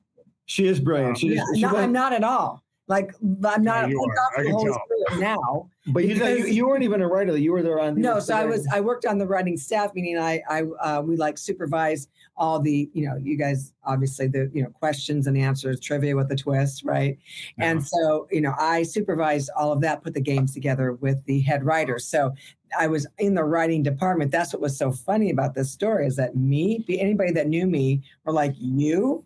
She 0.46 0.66
is 0.66 0.80
brilliant. 0.80 1.10
Um, 1.10 1.16
she 1.16 1.34
yeah, 1.34 1.42
is, 1.52 1.60
no, 1.60 1.76
I'm 1.76 1.92
not 1.92 2.12
at 2.12 2.24
all. 2.24 2.62
Like 2.88 3.12
I'm 3.22 3.62
not. 3.62 3.90
No, 3.90 4.06
I 4.36 4.42
can 4.42 4.58
tell. 4.58 5.18
now. 5.18 5.70
But 5.88 6.04
you, 6.04 6.16
you, 6.16 6.46
you 6.46 6.66
weren't 6.66 6.82
even 6.82 7.00
a 7.00 7.08
writer. 7.08 7.36
You 7.36 7.52
were 7.52 7.62
there 7.62 7.80
on. 7.80 8.00
no, 8.00 8.18
so 8.18 8.34
I 8.34 8.44
was. 8.44 8.66
I 8.72 8.80
worked 8.80 9.06
on 9.06 9.18
the 9.18 9.26
writing 9.26 9.56
staff, 9.56 9.94
meaning 9.94 10.18
I 10.18 10.42
I 10.48 10.62
uh, 10.62 11.02
we 11.02 11.16
like 11.16 11.38
supervise 11.38 12.08
all 12.38 12.60
the 12.60 12.88
you 12.94 13.06
know 13.06 13.16
you 13.16 13.36
guys 13.36 13.72
obviously 13.84 14.28
the 14.28 14.50
you 14.54 14.62
know 14.62 14.70
questions 14.70 15.26
and 15.26 15.36
answers 15.36 15.80
trivia 15.80 16.14
with 16.14 16.30
a 16.30 16.36
twist 16.36 16.84
right 16.84 17.18
and 17.58 17.84
so 17.86 18.26
you 18.30 18.40
know 18.40 18.54
i 18.58 18.82
supervised 18.82 19.50
all 19.56 19.72
of 19.72 19.80
that 19.80 20.02
put 20.02 20.14
the 20.14 20.20
games 20.20 20.54
together 20.54 20.92
with 20.94 21.22
the 21.26 21.40
head 21.40 21.64
writer 21.64 21.98
so 21.98 22.32
i 22.78 22.86
was 22.86 23.06
in 23.18 23.34
the 23.34 23.42
writing 23.42 23.82
department 23.82 24.30
that's 24.30 24.52
what 24.52 24.62
was 24.62 24.78
so 24.78 24.92
funny 24.92 25.30
about 25.30 25.54
this 25.54 25.70
story 25.70 26.06
is 26.06 26.16
that 26.16 26.36
me 26.36 26.84
anybody 26.88 27.32
that 27.32 27.48
knew 27.48 27.66
me 27.66 28.00
were 28.24 28.32
like 28.32 28.54
you 28.56 29.24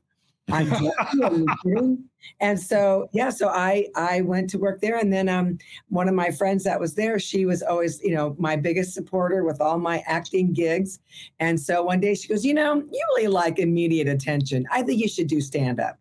I'm 0.52 2.08
and 2.40 2.60
so 2.60 3.08
yeah, 3.12 3.30
so 3.30 3.48
I 3.48 3.88
I 3.96 4.20
went 4.20 4.50
to 4.50 4.58
work 4.58 4.80
there, 4.80 4.98
and 4.98 5.12
then 5.12 5.28
um 5.28 5.58
one 5.88 6.08
of 6.08 6.14
my 6.14 6.30
friends 6.30 6.64
that 6.64 6.78
was 6.78 6.94
there, 6.94 7.18
she 7.18 7.46
was 7.46 7.62
always 7.62 8.00
you 8.02 8.14
know 8.14 8.36
my 8.38 8.56
biggest 8.56 8.92
supporter 8.94 9.44
with 9.44 9.60
all 9.60 9.78
my 9.78 10.02
acting 10.06 10.52
gigs, 10.52 10.98
and 11.40 11.58
so 11.58 11.82
one 11.82 12.00
day 12.00 12.14
she 12.14 12.28
goes, 12.28 12.44
you 12.44 12.54
know, 12.54 12.76
you 12.76 13.04
really 13.16 13.28
like 13.28 13.58
immediate 13.58 14.08
attention. 14.08 14.66
I 14.70 14.82
think 14.82 15.00
you 15.00 15.08
should 15.08 15.28
do 15.28 15.40
stand 15.40 15.80
up, 15.80 15.98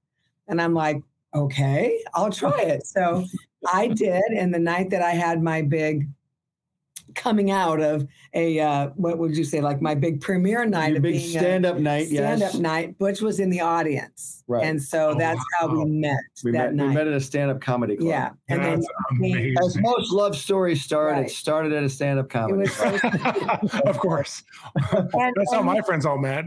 and 0.48 0.62
I'm 0.62 0.74
like, 0.74 1.02
okay, 1.34 2.04
I'll 2.14 2.32
try 2.32 2.62
it. 2.62 2.86
So 2.86 3.26
I 3.72 3.88
did, 3.88 4.24
and 4.36 4.54
the 4.54 4.60
night 4.60 4.90
that 4.90 5.02
I 5.02 5.12
had 5.12 5.42
my 5.42 5.62
big 5.62 6.08
coming 7.16 7.52
out 7.52 7.82
of 7.82 8.08
a 8.34 8.60
uh, 8.60 8.88
what 8.96 9.18
would 9.18 9.38
you 9.38 9.44
say 9.44 9.62
like 9.62 9.82
my 9.82 9.96
big 9.96 10.22
premiere 10.22 10.66
night 10.66 10.90
Your 10.90 10.98
of 10.98 11.04
big 11.04 11.20
stand 11.20 11.66
up 11.66 11.78
night 11.78 12.08
stand 12.08 12.42
up 12.44 12.54
yes. 12.54 12.56
night 12.56 12.98
butch 12.98 13.22
was 13.22 13.40
in 13.40 13.50
the 13.50 13.62
audience 13.62 14.44
right 14.48 14.66
and 14.66 14.82
so 14.82 15.10
oh, 15.10 15.18
that's 15.18 15.38
wow. 15.38 15.68
how 15.68 15.68
we 15.68 15.86
met 15.86 16.20
we 16.44 16.52
that 16.52 16.74
met 16.74 16.76
night. 16.76 16.88
we 16.90 16.94
met 16.94 17.08
at 17.08 17.14
a 17.14 17.22
stand 17.22 17.52
up 17.52 17.62
comedy 17.62 17.96
club 17.96 18.10
yeah 18.10 18.30
and 18.50 18.64
that's 18.64 18.88
then 19.20 19.56
as 19.64 19.78
most 19.80 20.12
love 20.12 20.36
stories 20.36 20.84
start 20.84 21.14
right. 21.14 21.26
it 21.26 21.32
started 21.32 21.74
at 21.74 21.84
a 21.84 21.90
stand 21.90 22.20
up 22.20 22.30
comedy 22.30 22.70
of 23.86 23.98
course 24.00 24.44
and, 24.92 25.34
that's 25.36 25.54
how 25.54 25.62
my 25.62 25.82
friends 25.82 26.06
all 26.06 26.18
met 26.18 26.46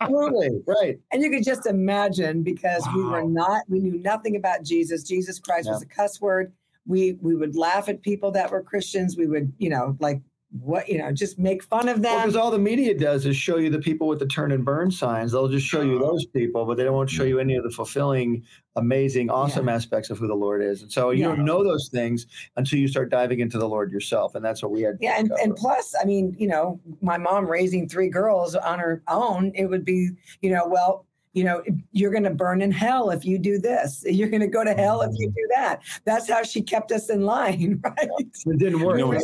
absolutely 0.00 0.62
right 0.66 0.98
and 1.12 1.22
you 1.22 1.30
could 1.30 1.44
just 1.44 1.66
imagine 1.66 2.42
because 2.42 2.82
wow. 2.86 2.94
we 2.96 3.04
were 3.04 3.24
not 3.24 3.62
we 3.68 3.78
knew 3.78 3.98
nothing 4.00 4.36
about 4.36 4.62
jesus 4.62 5.02
jesus 5.02 5.38
christ 5.38 5.66
yeah. 5.66 5.72
was 5.72 5.82
a 5.82 5.86
cuss 5.86 6.20
word 6.20 6.52
we 6.86 7.14
we 7.20 7.34
would 7.34 7.56
laugh 7.56 7.88
at 7.88 8.02
people 8.02 8.30
that 8.32 8.50
were 8.50 8.62
Christians. 8.62 9.16
We 9.16 9.26
would, 9.26 9.52
you 9.58 9.70
know, 9.70 9.96
like 10.00 10.20
what 10.60 10.88
you 10.88 10.98
know, 10.98 11.10
just 11.10 11.36
make 11.38 11.64
fun 11.64 11.88
of 11.88 12.00
them. 12.00 12.16
Because 12.16 12.34
well, 12.34 12.44
all 12.44 12.50
the 12.50 12.58
media 12.58 12.96
does 12.96 13.26
is 13.26 13.36
show 13.36 13.56
you 13.56 13.70
the 13.70 13.80
people 13.80 14.06
with 14.06 14.20
the 14.20 14.26
turn 14.26 14.52
and 14.52 14.64
burn 14.64 14.90
signs. 14.90 15.32
They'll 15.32 15.48
just 15.48 15.66
show 15.66 15.80
you 15.80 15.96
oh. 15.96 16.12
those 16.12 16.26
people, 16.26 16.64
but 16.64 16.76
they 16.76 16.88
won't 16.88 17.10
show 17.10 17.24
you 17.24 17.40
any 17.40 17.56
of 17.56 17.64
the 17.64 17.70
fulfilling, 17.70 18.44
amazing, 18.76 19.30
awesome 19.30 19.66
yeah. 19.66 19.74
aspects 19.74 20.10
of 20.10 20.18
who 20.18 20.28
the 20.28 20.34
Lord 20.34 20.62
is. 20.62 20.82
And 20.82 20.92
so 20.92 21.10
you 21.10 21.22
yeah. 21.22 21.34
don't 21.34 21.44
know 21.44 21.64
those 21.64 21.88
things 21.88 22.26
until 22.56 22.78
you 22.78 22.86
start 22.86 23.10
diving 23.10 23.40
into 23.40 23.58
the 23.58 23.68
Lord 23.68 23.90
yourself. 23.90 24.36
And 24.36 24.44
that's 24.44 24.62
what 24.62 24.70
we 24.70 24.82
had. 24.82 24.96
Yeah, 25.00 25.18
and, 25.18 25.32
and 25.42 25.56
plus, 25.56 25.92
I 26.00 26.04
mean, 26.04 26.36
you 26.38 26.46
know, 26.46 26.80
my 27.02 27.18
mom 27.18 27.50
raising 27.50 27.88
three 27.88 28.08
girls 28.08 28.54
on 28.54 28.78
her 28.78 29.02
own, 29.08 29.50
it 29.56 29.66
would 29.66 29.84
be, 29.84 30.10
you 30.40 30.50
know, 30.50 30.68
well, 30.68 31.06
you 31.34 31.42
know, 31.42 31.62
you're 31.92 32.12
going 32.12 32.24
to 32.24 32.30
burn 32.30 32.62
in 32.62 32.70
hell 32.70 33.10
if 33.10 33.24
you 33.24 33.38
do 33.38 33.58
this. 33.58 34.04
You're 34.06 34.28
going 34.28 34.40
to 34.40 34.46
go 34.46 34.64
to 34.64 34.72
hell 34.72 35.02
if 35.02 35.10
you 35.18 35.28
do 35.28 35.48
that. 35.56 35.80
That's 36.04 36.30
how 36.30 36.44
she 36.44 36.62
kept 36.62 36.92
us 36.92 37.10
in 37.10 37.22
line, 37.22 37.80
right? 37.84 38.08
It 38.18 38.58
didn't 38.58 38.80
work. 38.80 38.98
No, 38.98 39.12
it 39.12 39.22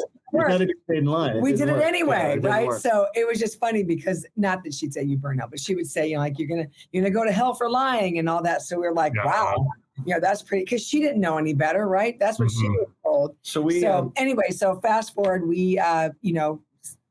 in 0.88 1.06
line. 1.06 1.40
we 1.40 1.52
did 1.52 1.68
it 1.68 1.72
work. 1.72 1.84
anyway, 1.84 2.16
yeah, 2.16 2.34
it 2.34 2.44
right? 2.44 2.66
Work. 2.66 2.80
So 2.80 3.06
it 3.14 3.26
was 3.26 3.38
just 3.38 3.58
funny 3.58 3.82
because 3.82 4.26
not 4.36 4.62
that 4.64 4.74
she'd 4.74 4.92
say 4.92 5.02
you 5.04 5.16
burn 5.16 5.40
out, 5.40 5.50
but 5.50 5.60
she 5.60 5.74
would 5.74 5.86
say, 5.86 6.08
you 6.08 6.14
know, 6.14 6.20
like 6.20 6.38
you're 6.38 6.48
gonna 6.48 6.66
you're 6.92 7.02
gonna 7.02 7.14
go 7.14 7.24
to 7.24 7.32
hell 7.32 7.54
for 7.54 7.70
lying 7.70 8.18
and 8.18 8.28
all 8.28 8.42
that. 8.42 8.62
So 8.62 8.78
we 8.78 8.86
are 8.86 8.94
like, 8.94 9.12
yeah. 9.14 9.26
wow, 9.26 9.66
you 10.04 10.14
know, 10.14 10.20
that's 10.20 10.42
pretty 10.42 10.64
because 10.64 10.86
she 10.86 11.00
didn't 11.00 11.20
know 11.20 11.38
any 11.38 11.54
better, 11.54 11.88
right? 11.88 12.18
That's 12.18 12.38
what 12.38 12.48
mm-hmm. 12.48 12.60
she 12.60 12.68
was 12.68 12.88
told. 13.04 13.36
So 13.42 13.60
we 13.60 13.80
so 13.80 13.92
um, 13.92 14.12
anyway, 14.16 14.50
so 14.50 14.80
fast 14.80 15.14
forward, 15.14 15.46
we 15.46 15.78
uh, 15.78 16.10
you 16.22 16.32
know, 16.32 16.62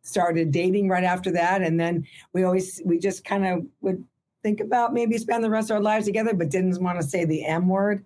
started 0.02 0.52
dating 0.52 0.88
right 0.90 1.04
after 1.04 1.32
that, 1.32 1.62
and 1.62 1.80
then 1.80 2.06
we 2.34 2.44
always 2.44 2.82
we 2.86 3.00
just 3.00 3.26
kind 3.26 3.46
of 3.46 3.66
would 3.82 4.04
think 4.44 4.60
about 4.60 4.94
maybe 4.94 5.18
spend 5.18 5.44
the 5.44 5.50
rest 5.50 5.70
of 5.70 5.76
our 5.76 5.82
lives 5.82 6.06
together, 6.06 6.34
but 6.34 6.50
didn't 6.50 6.82
want 6.82 7.00
to 7.00 7.08
say 7.08 7.26
the 7.26 7.46
M 7.46 7.68
word. 7.68 8.06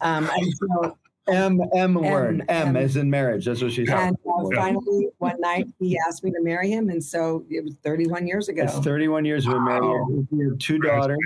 Um, 0.00 0.30
and 0.34 0.54
so 0.54 0.96
M 1.28 1.60
M 1.74 1.94
word 1.94 2.44
M, 2.48 2.68
M, 2.68 2.76
as 2.76 2.96
in 2.96 3.10
marriage. 3.10 3.44
That's 3.44 3.62
what 3.62 3.72
she 3.72 3.86
said. 3.86 3.98
And 3.98 4.16
uh, 4.26 4.56
finally, 4.56 5.08
one 5.18 5.40
night 5.40 5.66
he 5.78 5.98
asked 6.06 6.24
me 6.24 6.30
to 6.30 6.42
marry 6.42 6.70
him, 6.70 6.90
and 6.90 7.02
so 7.02 7.44
it 7.48 7.64
was 7.64 7.74
31 7.82 8.26
years 8.26 8.48
ago. 8.48 8.64
It's 8.64 8.78
31 8.78 9.24
years 9.24 9.46
we're 9.46 9.60
married. 9.60 10.26
We 10.30 10.44
have 10.46 10.58
two 10.58 10.78
daughters. 10.78 11.18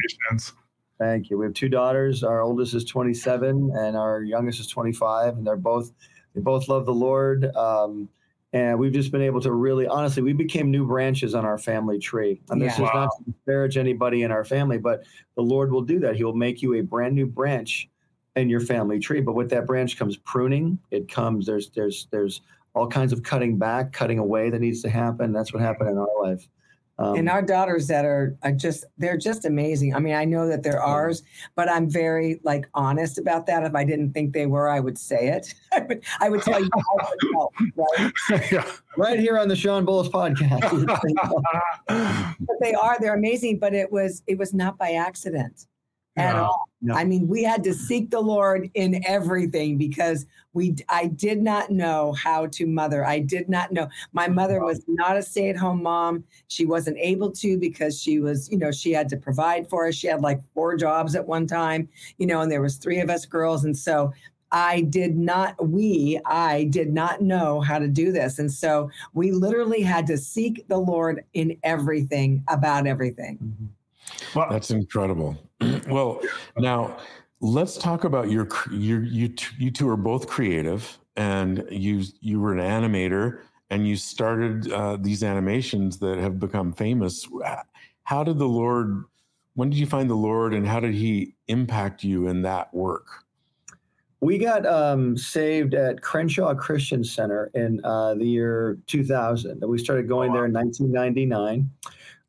Thank 0.99 1.29
you. 1.29 1.39
We 1.39 1.47
have 1.47 1.55
two 1.55 1.69
daughters. 1.69 2.23
Our 2.23 2.41
oldest 2.43 2.75
is 2.75 2.85
27, 2.85 3.73
and 3.75 3.97
our 3.97 4.23
youngest 4.23 4.61
is 4.61 4.69
25, 4.69 5.39
and 5.39 5.47
they're 5.47 5.57
both 5.57 5.91
they 6.35 6.41
both 6.41 6.69
love 6.69 6.87
the 6.87 6.95
Lord. 6.95 7.55
Um, 7.57 8.09
and 8.55 8.79
we've 8.79 8.93
just 8.93 9.11
been 9.11 9.21
able 9.21 9.41
to 9.41 9.53
really 9.53 9.87
honestly 9.87 10.23
we 10.23 10.33
became 10.33 10.71
new 10.71 10.87
branches 10.87 11.35
on 11.35 11.45
our 11.45 11.59
family 11.59 11.99
tree. 11.99 12.41
And 12.49 12.63
this 12.63 12.79
yeah. 12.79 12.87
is 12.87 12.93
wow. 12.95 13.01
not 13.01 13.11
to 13.19 13.33
disparage 13.33 13.77
anybody 13.77 14.23
in 14.23 14.31
our 14.31 14.45
family 14.45 14.79
but 14.79 15.05
the 15.37 15.43
lord 15.43 15.71
will 15.71 15.83
do 15.83 15.99
that. 16.01 16.17
He 16.17 16.25
will 16.25 16.37
make 16.37 16.63
you 16.63 16.75
a 16.75 16.81
brand 16.81 17.15
new 17.15 17.27
branch 17.27 17.91
in 18.37 18.49
your 18.49 18.61
family 18.61 18.99
tree. 18.99 19.21
But 19.21 19.35
with 19.35 19.51
that 19.51 19.67
branch 19.67 19.99
comes 19.99 20.17
pruning. 20.19 20.79
It 20.91 21.09
comes 21.09 21.47
there's 21.47 21.69
there's 21.71 22.07
there's 22.11 22.41
all 22.75 22.87
kinds 22.89 23.13
of 23.13 23.23
cutting 23.23 23.59
back 23.59 23.93
cutting 23.93 24.19
away 24.19 24.51
that 24.51 24.61
needs 24.61 24.83
to 24.83 24.89
happen. 24.89 25.33
That's 25.33 25.53
what 25.53 25.61
happened 25.61 25.91
in 25.91 25.99
our 25.99 26.23
life 26.23 26.49
Um, 26.99 27.17
and 27.17 27.29
our 27.29 27.43
daughters 27.43 27.89
that 27.89 28.05
are, 28.05 28.37
are 28.43 28.53
just 28.53 28.85
they're 28.99 29.17
just 29.17 29.45
amazing. 29.45 29.95
I 29.95 29.99
mean, 29.99 30.15
I 30.15 30.25
know 30.25 30.49
that 30.49 30.63
they're 30.63 30.83
ours, 30.83 31.23
but 31.57 31.69
I'm 31.69 31.91
very 31.91 32.41
like 32.45 32.69
honest 32.75 33.19
about 33.19 33.47
that. 33.47 33.65
If 33.65 33.75
I 33.75 33.85
didn't 33.85 34.13
think 34.13 34.33
they 34.33 34.47
were, 34.47 34.69
I 34.69 34.79
would 34.79 34.97
say 34.97 35.29
it. 35.29 35.55
I 35.73 35.81
would, 35.81 36.05
I 36.21 36.29
would 36.29 36.43
tell 36.43 36.61
you 36.61 36.71
how 36.75 37.51
it 37.61 38.13
right? 38.31 38.53
yeah. 38.53 38.71
right 38.97 39.19
here 39.19 39.39
on 39.39 39.49
the 39.49 39.57
Shawn 39.57 39.85
Bolz 39.85 40.09
podcast. 40.11 40.63
But 42.47 42.57
they 42.61 42.75
are, 42.75 42.97
they're 43.01 43.15
amazing. 43.15 43.59
But 43.59 43.75
it 43.75 43.91
was 43.91 44.23
it 44.27 44.39
was 44.39 44.55
not 44.55 44.79
by 44.79 44.93
accident 44.93 45.67
at 46.17 46.35
No, 46.35 46.43
all. 46.45 46.69
no. 46.83 46.95
I 46.95 47.05
mean, 47.05 47.27
we 47.29 47.43
had 47.43 47.65
to 47.65 47.75
seek 47.75 48.11
the 48.11 48.21
Lord 48.21 48.71
in 48.75 49.03
everything 49.07 49.77
because 49.79 50.27
we 50.53 50.77
I 50.89 51.07
did 51.07 51.43
not 51.43 51.71
know 51.71 52.13
how 52.13 52.47
to 52.47 52.67
mother. 52.67 53.05
I 53.05 53.19
did 53.19 53.49
not 53.49 53.73
know. 53.73 53.89
My 54.13 54.29
mother 54.29 54.61
was 54.65 54.83
not 54.87 55.17
a 55.17 55.23
stay-at-home 55.23 55.83
mom. 55.83 56.25
She 56.49 56.65
wasn't 56.65 56.99
able 57.01 57.33
to 57.33 57.59
because 57.59 58.01
she 58.01 58.21
was, 58.21 58.49
you 58.51 58.59
know, 58.59 58.71
she 58.71 58.93
had 58.93 59.09
to 59.09 59.17
provide 59.17 59.69
for 59.69 59.89
us. 59.89 59.97
She 59.97 60.07
had 60.07 60.21
like 60.21 60.41
four 60.55 60.77
jobs 60.77 61.17
at 61.17 61.27
one 61.27 61.47
time, 61.47 61.89
you 62.19 62.27
know, 62.27 62.41
and 62.41 62.51
there 62.53 62.63
was 62.63 62.77
three 62.77 63.01
of 63.01 63.11
us 63.11 63.27
girls 63.27 63.65
and 63.65 63.77
so 63.77 64.13
I 64.53 64.83
did 64.83 65.17
not 65.17 65.57
we 65.69 66.21
I 66.27 66.65
did 66.65 66.93
not 66.93 67.21
know 67.21 67.61
how 67.61 67.81
to 67.81 67.89
do 67.89 68.13
this. 68.13 68.39
And 68.39 68.53
so 68.53 68.89
we 69.13 69.33
literally 69.33 69.83
had 69.83 70.07
to 70.07 70.17
seek 70.17 70.69
the 70.69 70.79
Lord 70.79 71.25
in 71.35 71.59
everything 71.65 72.45
about 72.49 72.87
everything. 72.87 73.39
Mm-hmm. 73.43 73.67
Well, 74.35 74.49
That's 74.51 74.71
incredible. 74.71 75.37
well, 75.89 76.21
now 76.59 76.99
let's 77.41 77.77
talk 77.77 78.05
about 78.05 78.31
your 78.31 78.47
cr- 78.47 78.75
your 78.75 79.03
you 79.03 79.29
t- 79.29 79.55
you 79.59 79.71
two 79.71 79.89
are 79.89 79.97
both 79.97 80.27
creative, 80.27 80.99
and 81.17 81.65
you 81.71 82.05
you 82.21 82.41
were 82.41 82.53
an 82.53 82.59
animator, 82.59 83.41
and 83.71 83.87
you 83.87 83.97
started 83.97 84.71
uh, 84.73 84.97
these 85.01 85.23
animations 85.23 85.99
that 85.99 86.19
have 86.19 86.39
become 86.39 86.73
famous. 86.73 87.29
How 88.05 88.25
did 88.25 88.39
the 88.39 88.49
Lord? 88.49 89.05
When 89.55 89.71
did 89.71 89.79
you 89.79 89.87
find 89.87 90.11
the 90.11 90.17
Lord, 90.17 90.53
and 90.53 90.67
how 90.67 90.81
did 90.81 90.95
He 90.95 91.37
impact 91.47 92.03
you 92.03 92.27
in 92.27 92.43
that 92.43 92.75
work? 92.75 93.07
We 94.21 94.39
got 94.39 94.65
um, 94.65 95.19
saved 95.19 95.75
at 95.75 96.01
Crenshaw 96.01 96.55
Christian 96.55 97.05
Center 97.05 97.51
in 97.53 97.85
uh, 97.85 98.15
the 98.15 98.25
year 98.25 98.79
2000. 98.87 99.63
We 99.67 99.77
started 99.77 100.09
going 100.09 100.33
there 100.33 100.47
in 100.47 100.53
1999. 100.53 101.71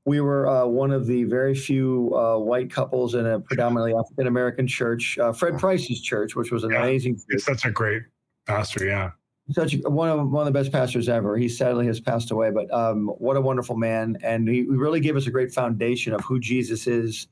We 0.06 0.22
were 0.22 0.48
uh, 0.48 0.66
one 0.68 0.92
of 0.92 1.08
the 1.08 1.24
very 1.24 1.56
few 1.56 2.16
uh, 2.16 2.38
white 2.38 2.70
couples 2.72 3.16
in 3.16 3.26
a 3.26 3.40
predominantly 3.40 3.94
African 4.00 4.28
American 4.28 4.68
church, 4.68 5.18
uh, 5.18 5.34
Fred 5.34 5.58
Price's 5.58 6.00
church, 6.00 6.36
which 6.36 6.52
was 6.52 6.64
an 6.64 6.72
Yeah. 6.72 6.84
amazing 6.84 7.16
church. 7.16 7.26
it's 7.30 7.46
such 7.46 7.66
a 7.66 7.72
great 7.72 8.04
pastor. 8.46 8.86
Yeah. 8.86 9.12
such 9.50 9.74
a, 9.74 9.78
one 9.90 10.10
of 10.10 10.30
one 10.30 10.46
of 10.48 10.54
the 10.54 10.58
best 10.60 10.72
pastors 10.72 11.10
ever. 11.10 11.38
He 11.38 11.50
sadly 11.50 11.88
has 11.88 12.00
passed 12.00 12.30
away, 12.30 12.52
but 12.52 12.72
um, 12.72 13.08
what 13.18 13.36
a 13.36 13.42
wonderful 13.42 13.76
man! 13.78 14.18
And 14.22 14.48
he, 14.48 14.58
he 14.58 14.66
really 14.68 15.00
gave 15.00 15.16
us 15.16 15.26
a 15.26 15.32
great 15.32 15.52
foundation 15.52 16.14
of 16.14 16.22
who 16.22 16.40
Jesus 16.40 16.86
is, 16.86 17.28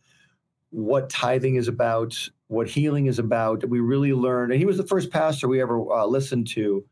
what 0.72 1.12
tithing 1.12 1.56
is 1.56 1.68
about, 1.68 2.18
what 2.48 2.68
healing 2.68 3.06
is 3.06 3.20
about. 3.20 3.64
We 3.70 3.82
really 3.82 4.14
learned, 4.14 4.52
and 4.52 4.60
he 4.60 4.66
was 4.66 4.78
the 4.78 4.88
first 4.88 5.12
pastor 5.12 5.48
we 5.48 5.62
ever 5.62 5.80
uh, 5.92 6.06
listened 6.08 6.48
to. 6.50 6.84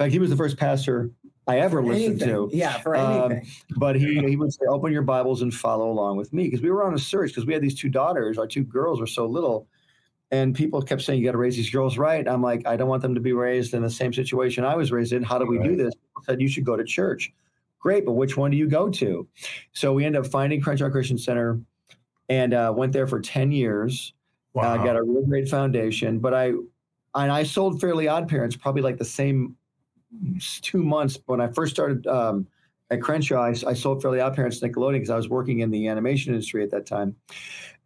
In 0.00 0.04
fact, 0.04 0.12
he 0.12 0.18
was 0.20 0.30
the 0.30 0.36
first 0.36 0.56
pastor 0.56 1.10
I 1.48 1.58
ever 1.60 1.82
listened 1.82 2.22
Anything. 2.22 2.50
to. 2.50 2.56
Yeah, 2.56 2.78
for 2.78 2.94
Um, 2.94 3.32
anything. 3.32 3.48
But 3.76 3.96
he 3.96 4.20
he 4.28 4.36
would 4.36 4.52
say, 4.52 4.66
"Open 4.68 4.92
your 4.92 5.02
Bibles 5.02 5.42
and 5.42 5.52
follow 5.52 5.90
along 5.90 6.16
with 6.18 6.32
me," 6.32 6.44
because 6.44 6.60
we 6.62 6.70
were 6.70 6.84
on 6.84 6.94
a 6.94 6.98
search 6.98 7.30
because 7.30 7.46
we 7.46 7.54
had 7.54 7.62
these 7.62 7.74
two 7.74 7.88
daughters. 7.88 8.38
Our 8.38 8.46
two 8.46 8.62
girls 8.64 9.00
were 9.00 9.06
so 9.06 9.26
little, 9.26 9.66
and 10.30 10.54
people 10.54 10.82
kept 10.82 11.02
saying, 11.02 11.18
"You 11.20 11.24
got 11.26 11.32
to 11.32 11.38
raise 11.38 11.56
these 11.56 11.70
girls 11.70 11.96
right." 11.98 12.28
I'm 12.28 12.42
like, 12.42 12.66
I 12.66 12.76
don't 12.76 12.88
want 12.88 13.02
them 13.02 13.14
to 13.14 13.20
be 13.20 13.32
raised 13.32 13.72
in 13.74 13.82
the 13.82 13.90
same 13.90 14.12
situation 14.12 14.64
I 14.64 14.76
was 14.76 14.92
raised 14.92 15.12
in. 15.12 15.22
How 15.22 15.38
do 15.38 15.46
we 15.46 15.58
do 15.58 15.74
this? 15.74 15.94
People 15.94 16.22
said 16.24 16.40
you 16.40 16.48
should 16.48 16.64
go 16.66 16.76
to 16.76 16.84
church. 16.84 17.32
Great, 17.80 18.04
but 18.04 18.12
which 18.12 18.36
one 18.36 18.50
do 18.50 18.56
you 18.56 18.68
go 18.68 18.90
to? 18.90 19.26
So 19.72 19.92
we 19.94 20.04
ended 20.04 20.24
up 20.24 20.30
finding 20.30 20.60
Crenshaw 20.60 20.90
Christian 20.90 21.16
Center, 21.16 21.60
and 22.28 22.52
uh, 22.52 22.74
went 22.76 22.92
there 22.92 23.06
for 23.06 23.20
ten 23.20 23.52
years. 23.52 24.12
Wow. 24.54 24.74
Uh, 24.74 24.84
got 24.84 24.96
a 24.96 25.02
really 25.02 25.24
great 25.26 25.48
foundation, 25.48 26.18
but 26.18 26.34
I 26.34 26.48
and 27.14 27.32
I 27.32 27.42
sold 27.42 27.80
Fairly 27.80 28.06
Odd 28.08 28.28
Parents 28.28 28.54
probably 28.56 28.82
like 28.82 28.98
the 28.98 29.04
same 29.04 29.56
two 30.62 30.82
months 30.82 31.18
when 31.26 31.40
I 31.40 31.48
first 31.48 31.74
started 31.74 32.06
um, 32.06 32.46
at 32.90 33.00
Crenshaw. 33.02 33.42
I, 33.42 33.50
I 33.50 33.74
sold 33.74 34.02
Fairly 34.02 34.20
Odd 34.20 34.34
Parents 34.34 34.58
to 34.60 34.68
Nickelodeon 34.68 34.92
because 34.94 35.10
I 35.10 35.16
was 35.16 35.28
working 35.28 35.60
in 35.60 35.70
the 35.70 35.88
animation 35.88 36.32
industry 36.32 36.62
at 36.62 36.70
that 36.70 36.86
time, 36.86 37.16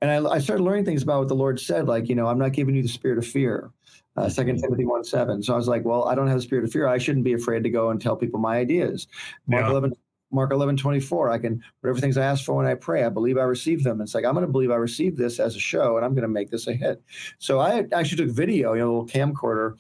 and 0.01 0.11
I, 0.11 0.33
I 0.35 0.39
started 0.39 0.63
learning 0.63 0.85
things 0.85 1.03
about 1.03 1.21
what 1.21 1.29
the 1.29 1.35
Lord 1.35 1.61
said, 1.61 1.89
like 1.89 2.09
you 2.09 2.15
know, 2.15 2.27
I'm 2.27 2.39
not 2.39 2.53
giving 2.53 2.75
you 2.75 2.83
the 2.83 2.89
spirit 2.89 3.19
of 3.19 3.27
fear. 3.27 3.71
Uh, 4.15 4.29
Second 4.29 4.61
Timothy 4.61 4.85
one 4.85 5.05
seven. 5.05 5.43
So 5.43 5.55
I 5.55 5.57
was 5.57 5.69
like, 5.69 5.87
well, 5.87 6.05
I 6.05 6.15
don't 6.15 6.27
have 6.27 6.37
the 6.37 6.43
spirit 6.43 6.65
of 6.65 6.71
fear. 6.73 6.87
I 6.87 6.99
shouldn't 6.99 7.25
be 7.25 7.33
afraid 7.33 7.63
to 7.65 7.71
go 7.71 7.89
and 7.89 7.99
tell 8.01 8.15
people 8.15 8.39
my 8.41 8.59
ideas. 8.59 9.07
Mark 9.47 9.65
Yeah. 9.65 9.71
eleven. 9.71 9.93
Mark 10.35 10.51
11, 10.51 10.79
24, 10.79 11.31
I 11.31 11.37
can, 11.39 11.63
whatever 11.83 12.01
things 12.01 12.17
I 12.17 12.25
ask 12.25 12.43
for 12.47 12.55
when 12.55 12.65
I 12.65 12.73
pray, 12.73 13.05
I 13.05 13.11
believe 13.11 13.37
I 13.37 13.43
receive 13.43 13.85
them. 13.85 14.01
It's 14.01 14.15
like, 14.15 14.25
I'm 14.25 14.33
going 14.33 14.47
to 14.47 14.51
believe 14.51 14.71
I 14.71 14.77
received 14.77 15.19
this 15.19 15.39
as 15.39 15.55
a 15.55 15.59
show 15.59 15.97
and 15.99 16.07
I'm 16.07 16.15
going 16.15 16.23
to 16.23 16.29
make 16.29 16.51
this 16.51 16.67
a 16.69 16.73
hit. 16.73 17.03
So 17.39 17.59
I 17.59 17.85
actually 17.93 18.25
took 18.25 18.35
video, 18.35 18.73
you 18.73 18.79
know, 18.79 18.87
a 18.87 18.93
little 19.03 19.07
camcorder. 19.07 19.75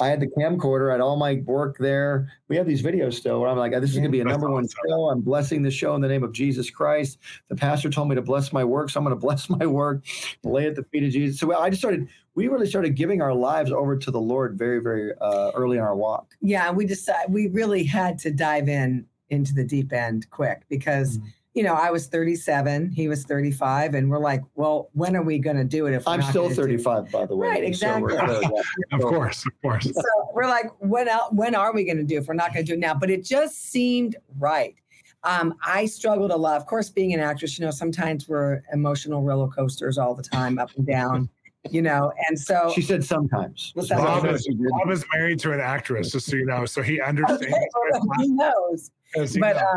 I 0.00 0.08
had 0.08 0.20
the 0.20 0.26
camcorder, 0.26 0.90
I 0.90 0.92
had 0.92 1.00
all 1.00 1.16
my 1.16 1.42
work 1.44 1.76
there. 1.78 2.32
We 2.48 2.56
have 2.56 2.66
these 2.66 2.82
videos 2.82 3.14
still 3.14 3.40
where 3.40 3.48
I'm 3.48 3.56
like, 3.56 3.72
this 3.72 3.90
is 3.90 3.96
going 3.96 4.04
to 4.04 4.10
be 4.10 4.20
a 4.20 4.24
number 4.24 4.50
one 4.50 4.64
awesome. 4.64 4.78
show. 4.88 5.10
I'm 5.10 5.20
blessing 5.20 5.62
the 5.62 5.70
show 5.70 5.94
in 5.94 6.00
the 6.00 6.08
name 6.08 6.22
of 6.22 6.32
Jesus 6.32 6.70
Christ. 6.70 7.18
The 7.48 7.56
pastor 7.56 7.90
told 7.90 8.08
me 8.08 8.14
to 8.14 8.22
bless 8.22 8.52
my 8.52 8.64
work, 8.64 8.90
so 8.90 8.98
I'm 8.98 9.04
going 9.04 9.16
to 9.16 9.20
bless 9.20 9.48
my 9.48 9.66
work, 9.66 10.04
lay 10.42 10.66
at 10.66 10.76
the 10.76 10.84
feet 10.84 11.04
of 11.04 11.10
Jesus. 11.10 11.38
So 11.38 11.56
I 11.58 11.70
just 11.70 11.80
started, 11.80 12.08
we 12.34 12.48
really 12.48 12.66
started 12.66 12.96
giving 12.96 13.22
our 13.22 13.34
lives 13.34 13.70
over 13.70 13.96
to 13.96 14.10
the 14.10 14.20
Lord 14.20 14.58
very, 14.58 14.80
very 14.80 15.12
uh, 15.20 15.52
early 15.54 15.76
in 15.76 15.82
our 15.82 15.96
walk. 15.96 16.34
Yeah, 16.40 16.70
we 16.70 16.86
decided 16.86 17.32
we 17.32 17.48
really 17.48 17.84
had 17.84 18.18
to 18.20 18.30
dive 18.30 18.68
in 18.68 19.06
into 19.30 19.54
the 19.54 19.64
deep 19.64 19.92
end 19.92 20.28
quick 20.30 20.62
because 20.68 21.18
Mm-hmm. 21.18 21.28
You 21.54 21.62
know 21.62 21.74
I 21.74 21.90
was 21.90 22.06
37, 22.08 22.90
he 22.90 23.08
was 23.08 23.24
35, 23.24 23.94
and 23.94 24.10
we're 24.10 24.18
like, 24.18 24.42
well, 24.56 24.90
when 24.92 25.14
are 25.16 25.22
we 25.22 25.38
going 25.38 25.56
to 25.56 25.64
do 25.64 25.86
it? 25.86 25.94
If 25.94 26.06
I'm 26.06 26.20
still 26.22 26.44
gonna 26.44 26.54
do 26.56 26.60
it? 26.62 26.82
35, 26.82 27.10
by 27.12 27.26
the 27.26 27.36
way. 27.36 27.48
Right, 27.48 27.64
exactly. 27.64 28.16
good, 28.16 28.42
yeah. 28.42 28.48
Of 28.92 29.00
course. 29.02 29.46
Of 29.46 29.52
course. 29.62 29.84
so 29.84 30.02
we're 30.34 30.48
like, 30.48 30.66
when 30.80 31.08
el- 31.08 31.30
when 31.32 31.54
are 31.54 31.72
we 31.72 31.84
going 31.84 31.96
to 31.98 32.02
do 32.04 32.16
it 32.16 32.18
if 32.18 32.26
we're 32.28 32.34
not 32.34 32.52
going 32.52 32.66
to 32.66 32.72
do 32.72 32.74
it 32.74 32.80
now? 32.80 32.94
But 32.94 33.10
it 33.10 33.24
just 33.24 33.70
seemed 33.70 34.16
right. 34.38 34.74
Um, 35.22 35.54
I 35.64 35.86
struggled 35.86 36.32
a 36.32 36.36
lot. 36.36 36.56
Of 36.56 36.66
course, 36.66 36.90
being 36.90 37.14
an 37.14 37.20
actress, 37.20 37.58
you 37.58 37.64
know, 37.64 37.70
sometimes 37.70 38.28
we're 38.28 38.60
emotional 38.72 39.22
roller 39.22 39.48
coasters 39.48 39.96
all 39.96 40.14
the 40.14 40.22
time, 40.22 40.58
up 40.58 40.70
and 40.76 40.86
down, 40.86 41.30
you 41.70 41.80
know. 41.80 42.12
And 42.28 42.38
so, 42.38 42.70
She 42.74 42.82
said 42.82 43.02
sometimes. 43.04 43.70
What's 43.74 43.88
that? 43.88 43.98
Bob 43.98 44.26
is. 44.26 44.46
Bob 44.46 44.90
is 44.90 45.04
married 45.14 45.38
to 45.40 45.52
an 45.52 45.60
actress, 45.60 46.10
just 46.12 46.26
so 46.28 46.36
you 46.36 46.44
know. 46.44 46.66
So 46.66 46.82
he 46.82 47.00
understands. 47.00 47.42
okay, 47.46 47.68
well, 47.92 48.02
he 48.20 48.28
knows. 48.28 48.90
he 49.14 49.38
but 49.40 49.54
knows. 49.56 49.62
uh, 49.62 49.76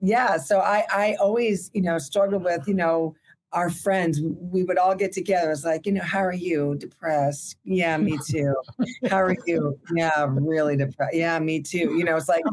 yeah 0.00 0.36
so 0.36 0.60
i 0.60 0.84
i 0.90 1.14
always 1.20 1.70
you 1.74 1.82
know 1.82 1.98
struggled 1.98 2.42
with 2.44 2.66
you 2.66 2.74
know 2.74 3.14
our 3.52 3.68
friends 3.68 4.20
we 4.22 4.62
would 4.62 4.78
all 4.78 4.94
get 4.94 5.12
together. 5.12 5.50
It's 5.50 5.64
like 5.64 5.84
you 5.84 5.92
know 5.92 6.02
how 6.02 6.20
are 6.24 6.32
you? 6.32 6.76
Depressed? 6.76 7.56
Yeah 7.64 7.96
me 7.96 8.18
too. 8.28 8.54
How 9.08 9.20
are 9.22 9.36
you? 9.46 9.78
Yeah 9.94 10.26
really 10.30 10.76
depressed. 10.76 11.14
Yeah 11.16 11.38
me 11.40 11.60
too. 11.60 11.96
You 11.96 12.04
know 12.04 12.16
it's 12.16 12.28
like 12.28 12.44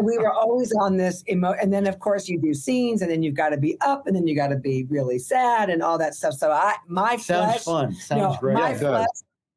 we 0.00 0.16
were 0.18 0.32
always 0.32 0.72
on 0.74 0.96
this 0.96 1.24
emo 1.28 1.52
and 1.60 1.72
then 1.72 1.86
of 1.86 1.98
course 1.98 2.28
you 2.28 2.40
do 2.40 2.54
scenes 2.54 3.02
and 3.02 3.10
then 3.10 3.22
you've 3.22 3.34
got 3.34 3.48
to 3.48 3.56
be 3.56 3.76
up 3.80 4.06
and 4.06 4.14
then 4.14 4.26
you 4.26 4.36
got 4.36 4.48
to 4.48 4.56
be 4.56 4.84
really 4.88 5.18
sad 5.18 5.70
and 5.70 5.82
all 5.82 5.98
that 5.98 6.14
stuff. 6.14 6.34
So 6.34 6.52
i 6.52 6.74
my 6.86 7.16
Sounds 7.16 7.24
flesh 7.24 7.64
fun. 7.64 7.94
Sounds 7.94 8.34
no, 8.34 8.36
great. 8.38 8.54
my 8.54 8.70
Yeah, 8.70 8.78
flesh 8.78 9.06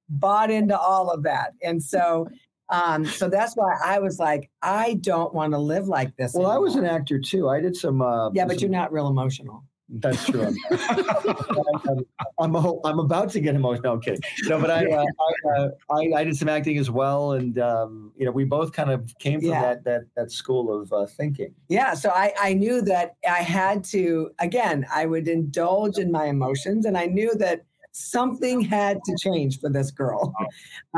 bought 0.10 0.50
into 0.50 0.78
all 0.78 1.10
of 1.10 1.24
that. 1.24 1.54
And 1.62 1.82
so 1.82 2.28
um 2.72 3.06
so 3.06 3.30
that's 3.30 3.54
why 3.56 3.74
i 3.84 4.00
was 4.00 4.18
like 4.20 4.50
i 4.62 4.94
don't 5.02 5.34
want 5.34 5.52
to 5.54 5.58
live 5.60 5.88
like 5.88 6.16
this 6.18 6.34
Well, 6.34 6.50
I 6.50 6.58
was 6.58 6.76
an 6.76 6.86
actor 6.86 7.20
too. 7.20 7.50
I 7.50 7.60
did 7.60 7.76
some. 7.76 8.02
Uh, 8.02 8.30
yeah 8.32 8.46
but 8.46 8.54
some- 8.54 8.62
you're 8.62 8.70
not 8.80 8.92
real 8.92 9.08
emotional 9.08 9.64
That's 9.94 10.24
true. 10.26 10.48
I'm, 10.48 10.56
I'm, 12.40 12.56
I'm, 12.56 12.76
I'm 12.86 13.00
about 13.00 13.30
to 13.32 13.42
get 13.42 13.56
emotional. 13.56 13.84
No, 13.84 13.92
I'm 13.96 14.02
kidding. 14.02 14.22
No, 14.44 14.58
but 14.58 14.72
I, 14.72 14.86
uh, 14.90 15.04
I, 15.04 15.60
uh, 15.60 15.70
I, 15.92 16.20
I 16.20 16.24
did 16.24 16.38
some 16.38 16.48
acting 16.48 16.78
as 16.78 16.90
well, 16.90 17.34
and 17.34 17.60
um, 17.60 18.14
you 18.16 18.26
know, 18.26 18.32
we 18.32 18.46
both 18.46 18.72
kind 18.72 18.90
of 18.90 19.12
came 19.20 19.42
from 19.42 19.50
Yeah. 19.50 19.62
that 19.62 19.84
that 19.84 20.02
that 20.16 20.32
school 20.32 20.74
of 20.82 20.94
uh, 20.94 21.06
thinking. 21.08 21.54
yeah 21.68 21.94
so 21.94 22.10
i 22.12 22.32
i 22.40 22.54
knew 22.54 22.82
that 22.82 23.16
i 23.40 23.42
had 23.60 23.84
to 23.84 24.32
again 24.40 24.86
i 24.94 25.06
would 25.06 25.28
indulge 25.28 25.98
in 25.98 26.10
my 26.12 26.26
emotions 26.28 26.86
and 26.86 26.96
i 26.98 27.06
knew 27.06 27.32
that 27.36 27.58
something 27.92 28.62
had 28.62 29.00
to 29.06 29.16
change 29.20 29.60
for 29.60 29.70
this 29.70 29.92
girl. 29.92 30.34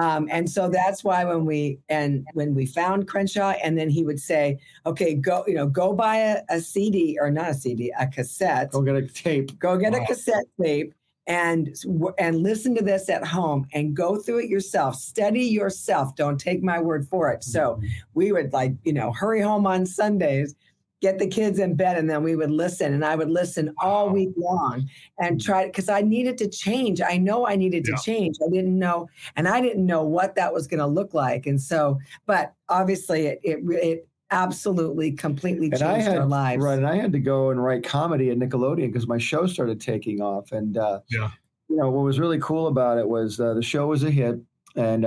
Um, 0.01 0.27
and 0.31 0.49
so 0.49 0.69
that's 0.69 1.03
why 1.03 1.23
when 1.25 1.45
we 1.45 1.79
and 1.89 2.25
when 2.33 2.53
we 2.55 2.65
found 2.65 3.07
crenshaw 3.07 3.51
and 3.63 3.77
then 3.77 3.89
he 3.89 4.03
would 4.03 4.19
say 4.19 4.59
okay 4.85 5.13
go 5.15 5.43
you 5.47 5.53
know 5.55 5.67
go 5.67 5.93
buy 5.93 6.17
a, 6.17 6.41
a 6.49 6.59
cd 6.59 7.17
or 7.19 7.29
not 7.31 7.49
a 7.49 7.53
cd 7.53 7.91
a 7.99 8.07
cassette. 8.07 8.71
Go 8.71 8.81
get 8.81 8.95
a 8.95 9.07
tape. 9.07 9.57
go 9.59 9.77
get 9.77 9.93
Wow. 9.93 10.03
a 10.03 10.05
cassette 10.07 10.45
tape 10.61 10.93
and 11.27 11.75
and 12.17 12.43
listen 12.43 12.75
to 12.75 12.83
this 12.83 13.09
at 13.09 13.25
home 13.25 13.65
and 13.73 13.95
go 13.95 14.17
through 14.17 14.39
it 14.39 14.49
yourself. 14.49 14.95
Study 14.95 15.41
yourself. 15.45 16.15
Don't 16.15 16.39
take 16.39 16.61
my 16.63 16.79
word 16.79 17.07
for 17.07 17.31
it. 17.31 17.43
So 17.43 17.79
we 18.13 18.31
would 18.31 18.51
like 18.53 18.73
you 18.83 18.93
know 18.93 19.11
hurry 19.11 19.41
home 19.41 19.65
on 19.65 19.85
sundays 19.85 20.55
get 21.03 21.19
the 21.19 21.27
kids 21.27 21.59
in 21.59 21.75
bed 21.75 21.97
and 21.97 22.09
then 22.09 22.23
we 22.23 22.33
would 22.33 22.49
listen 22.49 22.93
and 22.93 23.03
i 23.03 23.13
would 23.13 23.29
listen 23.29 23.73
all 23.79 24.09
week 24.09 24.29
long 24.37 24.89
and 25.19 25.43
try 25.43 25.65
because 25.65 25.89
i 25.89 26.01
needed 26.01 26.37
to 26.37 26.47
change 26.47 27.01
i 27.01 27.17
know 27.17 27.45
i 27.45 27.57
needed 27.57 27.83
to 27.83 27.93
change 28.01 28.37
i 28.41 28.49
didn't 28.49 28.79
know 28.79 29.05
and 29.35 29.45
i 29.45 29.59
didn't 29.59 29.85
know 29.85 30.01
what 30.01 30.33
that 30.35 30.53
was 30.53 30.65
going 30.65 30.79
to 30.79 30.87
look 30.87 31.13
like 31.13 31.45
and 31.45 31.59
so 31.59 31.99
but 32.25 32.53
obviously 32.69 33.25
it 33.27 33.39
it, 33.43 33.59
it 33.83 34.07
absolutely 34.31 35.11
completely 35.11 35.69
changed 35.69 35.83
I 35.83 35.99
had 35.99 36.17
our 36.17 36.25
lives. 36.25 36.63
right, 36.63 36.77
and 36.77 36.87
I 36.87 36.95
had 36.95 37.11
to 37.11 37.19
go 37.19 37.51
and 37.51 37.63
write 37.63 37.83
comedy 37.83 38.31
at 38.31 38.39
Nickelodeon 38.39 38.87
because 38.87 39.07
my 39.07 39.19
show 39.19 39.45
started 39.45 39.79
taking 39.79 40.21
off. 40.21 40.51
And 40.51 40.75
uh, 40.75 41.01
Yeah. 41.09 41.29
you 41.69 41.77
know 41.77 41.91
what 41.91 42.03
was 42.03 42.19
really 42.19 42.39
cool 42.39 42.65
about 42.67 42.97
it 42.97 43.07
was 43.07 43.39
uh, 43.39 43.53
the 43.53 43.61
show 43.61 43.87
was 43.87 44.03
a 44.03 44.09
hit, 44.09 44.39
and 44.75 45.05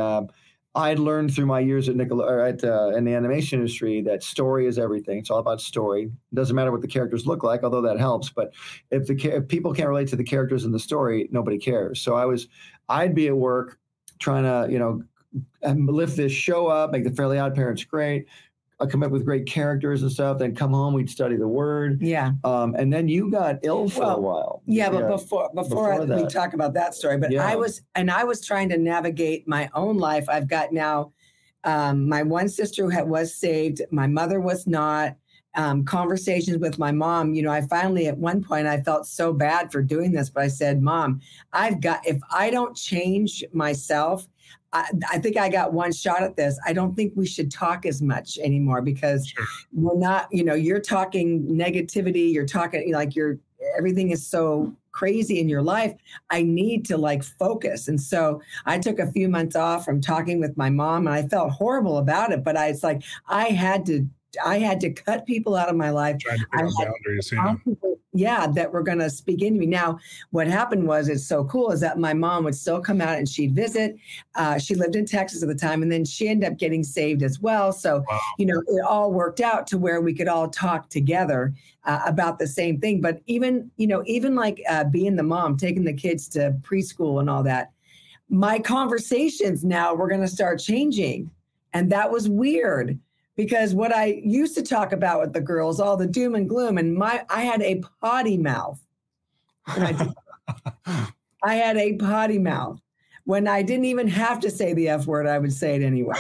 um, 0.77 0.83
I'd 0.83 0.99
learned 0.99 1.35
through 1.35 1.47
my 1.47 1.61
years 1.61 1.89
at 1.89 1.97
Nickel 1.97 2.23
or 2.23 2.41
at 2.41 2.63
uh, 2.63 2.89
in 2.95 3.05
the 3.05 3.15
animation 3.15 3.59
industry 3.59 4.03
that 4.03 4.23
story 4.23 4.67
is 4.67 4.79
everything. 4.79 5.19
It's 5.19 5.31
all 5.31 5.39
about 5.39 5.61
story. 5.61 6.05
It 6.05 6.35
doesn't 6.35 6.55
matter 6.55 6.71
what 6.71 6.83
the 6.83 6.89
characters 6.89 7.27
look 7.27 7.43
like, 7.43 7.63
although 7.65 7.83
that 7.83 7.99
helps. 7.99 8.31
But 8.31 8.53
if 8.91 9.07
the 9.07 9.15
if 9.35 9.49
people 9.49 9.73
can't 9.73 9.89
relate 9.89 10.09
to 10.09 10.17
the 10.17 10.25
characters 10.25 10.65
in 10.65 10.73
the 10.73 10.79
story, 10.79 11.29
nobody 11.33 11.59
cares. 11.59 12.01
So 12.01 12.15
I 12.15 12.25
was, 12.27 12.49
I'd 12.89 13.15
be 13.15 13.29
at 13.29 13.37
work 13.37 13.79
trying 14.19 14.45
to 14.45 14.73
you 14.73 14.79
know 14.79 15.03
um, 15.65 15.87
lift 15.87 16.17
this 16.17 16.33
show 16.33 16.67
up, 16.67 16.93
make 16.93 17.05
the 17.05 17.11
Fairly 17.11 17.39
Odd 17.39 17.55
Parents 17.55 17.85
great. 17.85 18.27
I 18.79 18.87
come 18.87 19.03
up 19.03 19.11
with 19.11 19.25
great 19.25 19.47
characters 19.47 20.03
and 20.03 20.13
stuff. 20.13 20.39
Then 20.39 20.55
come 20.55 20.73
home, 20.73 20.93
we'd 20.93 21.09
study 21.09 21.37
the 21.37 21.49
word, 21.49 22.03
yeah. 22.03 22.33
um, 22.45 22.75
and 22.75 22.93
then 22.93 23.09
you 23.09 23.31
got 23.31 23.57
ill 23.63 23.89
for 23.89 24.05
a 24.05 24.21
while. 24.21 24.63
Yeah, 24.67 24.91
but 24.91 25.09
before 25.09 25.49
before, 25.55 25.97
Before 25.99 26.15
I, 26.15 26.23
we 26.23 26.27
talk 26.29 26.53
about 26.53 26.75
that 26.75 26.95
story, 26.95 27.17
but 27.17 27.33
Yeah. 27.33 27.47
I 27.47 27.57
was 27.57 27.81
and 27.95 28.11
I 28.11 28.25
was 28.25 28.45
trying 28.45 28.69
to 28.71 28.77
navigate 28.77 29.49
my 29.49 29.71
own 29.75 29.97
life. 29.97 30.29
I've 30.29 30.49
got 30.49 30.73
now 30.73 31.13
um, 31.65 32.09
my 32.09 32.23
one 32.23 32.49
sister 32.49 32.85
who 32.85 32.91
had, 32.91 33.09
was 33.09 33.35
saved, 33.35 33.81
my 33.91 34.07
mother 34.07 34.41
was 34.41 34.67
not. 34.67 35.17
Um, 35.59 35.87
conversations 35.87 36.59
with 36.59 36.79
my 36.79 36.93
mom. 36.93 37.33
You 37.33 37.41
know, 37.41 37.51
I 37.51 37.63
finally 37.63 38.09
at 38.09 38.19
one 38.19 38.45
point 38.45 38.67
I 38.67 38.83
felt 38.83 39.07
so 39.07 39.33
bad 39.33 39.73
for 39.73 39.81
doing 39.81 40.13
this, 40.13 40.29
but 40.29 40.43
I 40.43 40.49
said, 40.49 40.83
"Mom, 40.83 41.23
I've 41.55 41.81
got 41.81 42.07
if 42.07 42.19
I 42.31 42.51
don't 42.51 42.77
change 42.77 43.43
myself." 43.55 44.29
I, 44.77 44.91
I 45.13 45.19
think 45.19 45.37
I 45.37 45.49
got 45.49 45.73
one 45.73 45.93
shot 45.93 46.23
at 46.23 46.37
this. 46.37 46.59
I 46.67 46.73
don't 46.73 46.95
think 46.95 47.13
we 47.17 47.27
should 47.27 47.51
talk 47.51 47.87
as 47.87 48.03
much 48.03 48.39
anymore 48.39 48.83
because 48.83 49.27
Sure. 49.27 49.45
we're 49.73 49.99
not, 49.99 50.29
you 50.31 50.45
know, 50.45 50.55
you're 50.55 50.81
talking 50.81 51.47
negativity, 51.47 52.33
you're 52.33 52.47
talking 52.47 52.93
like 52.93 53.17
you're 53.17 53.39
everything 53.77 54.11
is 54.11 54.27
so 54.27 54.73
crazy 54.93 55.41
in 55.41 55.49
your 55.49 55.63
life. 55.63 55.95
I 56.31 56.43
need 56.43 56.85
to 56.87 56.97
like 56.97 57.23
focus. 57.23 57.89
And 57.89 58.01
so 58.01 58.41
I 58.65 58.79
took 58.79 58.99
a 58.99 59.11
few 59.13 59.29
months 59.29 59.57
off 59.57 59.85
from 59.85 60.01
talking 60.01 60.41
with 60.41 60.57
my 60.57 60.71
mom 60.71 61.07
and 61.07 61.15
I 61.15 61.27
felt 61.27 61.51
horrible 61.51 61.99
about 61.99 62.33
it. 62.33 62.45
But 62.45 62.57
I 62.57 62.69
it's 62.69 62.83
like 62.83 63.03
I 63.29 63.45
had 63.47 63.85
to 63.87 64.07
I 64.45 64.59
had 64.59 64.81
to 64.81 64.91
cut 64.91 65.27
people 65.27 65.55
out 65.57 65.69
of 65.69 65.77
my 65.77 65.91
life 65.91 66.19
Trying 66.19 66.39
to 66.41 66.47
put 66.47 66.61
I 66.61 66.63
had- 66.65 66.73
boundaries. 66.93 67.31
Yeah. 67.33 67.55
people, 67.65 67.99
yeah, 68.13 68.47
that 68.47 68.73
were 68.73 68.83
going 68.83 68.99
to 69.01 69.11
speak 69.11 69.43
into 69.43 69.61
me. 69.61 69.67
Now, 69.67 69.99
what 70.31 70.47
happened 70.47 70.87
was 70.87 71.09
it's 71.09 71.27
so 71.27 71.45
cool 71.45 71.71
is 71.71 71.81
that 71.81 71.99
my 71.99 72.15
mom 72.15 72.45
would 72.45 72.55
still 72.55 72.81
come 72.81 73.01
out 73.03 73.19
and 73.19 73.29
she'd 73.29 73.55
visit. 73.55 73.97
Uh, 74.35 74.59
she 74.59 74.75
lived 74.75 74.97
in 74.97 75.05
Texas 75.05 75.43
at 75.43 75.49
the 75.49 75.55
time, 75.55 75.83
and 75.83 75.93
then 75.93 76.05
she 76.05 76.29
ended 76.29 76.51
up 76.51 76.59
getting 76.59 76.83
saved 76.83 77.23
as 77.23 77.41
well. 77.41 77.73
So, 77.73 78.03
Wow. 78.11 78.21
you 78.39 78.47
know, 78.47 78.63
it 78.69 78.81
all 78.83 79.13
worked 79.13 79.41
out 79.41 79.67
to 79.69 79.79
where 79.79 80.01
we 80.01 80.15
could 80.15 80.29
all 80.29 80.49
talk 80.49 80.89
together 80.89 81.53
uh, 81.85 82.01
about 82.07 82.39
the 82.39 82.47
same 82.47 82.81
thing. 82.81 83.01
But 83.03 83.21
even, 83.27 83.71
you 83.77 83.87
know, 83.87 84.03
even 84.07 84.35
like 84.35 84.63
uh, 84.69 84.85
being 84.85 85.17
the 85.17 85.23
mom, 85.23 85.57
taking 85.59 85.85
the 85.85 85.93
kids 85.93 86.27
to 86.31 86.57
preschool 86.63 87.21
and 87.21 87.29
all 87.29 87.43
that, 87.43 87.71
my 88.31 88.59
conversations 88.59 89.63
now 89.63 89.95
were 89.95 90.09
going 90.09 90.21
to 90.23 90.27
start 90.29 90.59
changing. 90.59 91.31
And 91.75 91.93
that 91.93 92.11
was 92.11 92.29
weird 92.31 92.99
because 93.37 93.75
what 93.75 93.95
I 93.95 94.21
used 94.25 94.55
to 94.57 94.63
talk 94.63 94.93
about 94.93 95.21
with 95.21 95.33
the 95.33 95.41
girls, 95.41 95.79
all 95.79 95.97
the 95.97 96.07
doom 96.07 96.35
and 96.35 96.49
gloom, 96.49 96.79
and 96.79 96.95
my 96.95 97.25
I 97.29 97.43
had 97.43 97.63
a 97.63 97.83
potty 98.01 98.39
mouth. 98.39 98.81
I, 99.67 100.09
I 101.43 101.55
had 101.55 101.77
a 101.77 101.95
potty 101.95 102.39
mouth. 102.39 102.81
When 103.25 103.49
I 103.49 103.63
didn't 103.63 103.87
even 103.87 104.07
have 104.07 104.39
to 104.41 104.51
say 104.53 104.73
the 104.73 104.89
F 104.89 105.07
word, 105.07 105.27
I 105.27 105.39
would 105.41 105.53
say 105.53 105.75
it 105.75 105.83
anyway. 105.83 106.15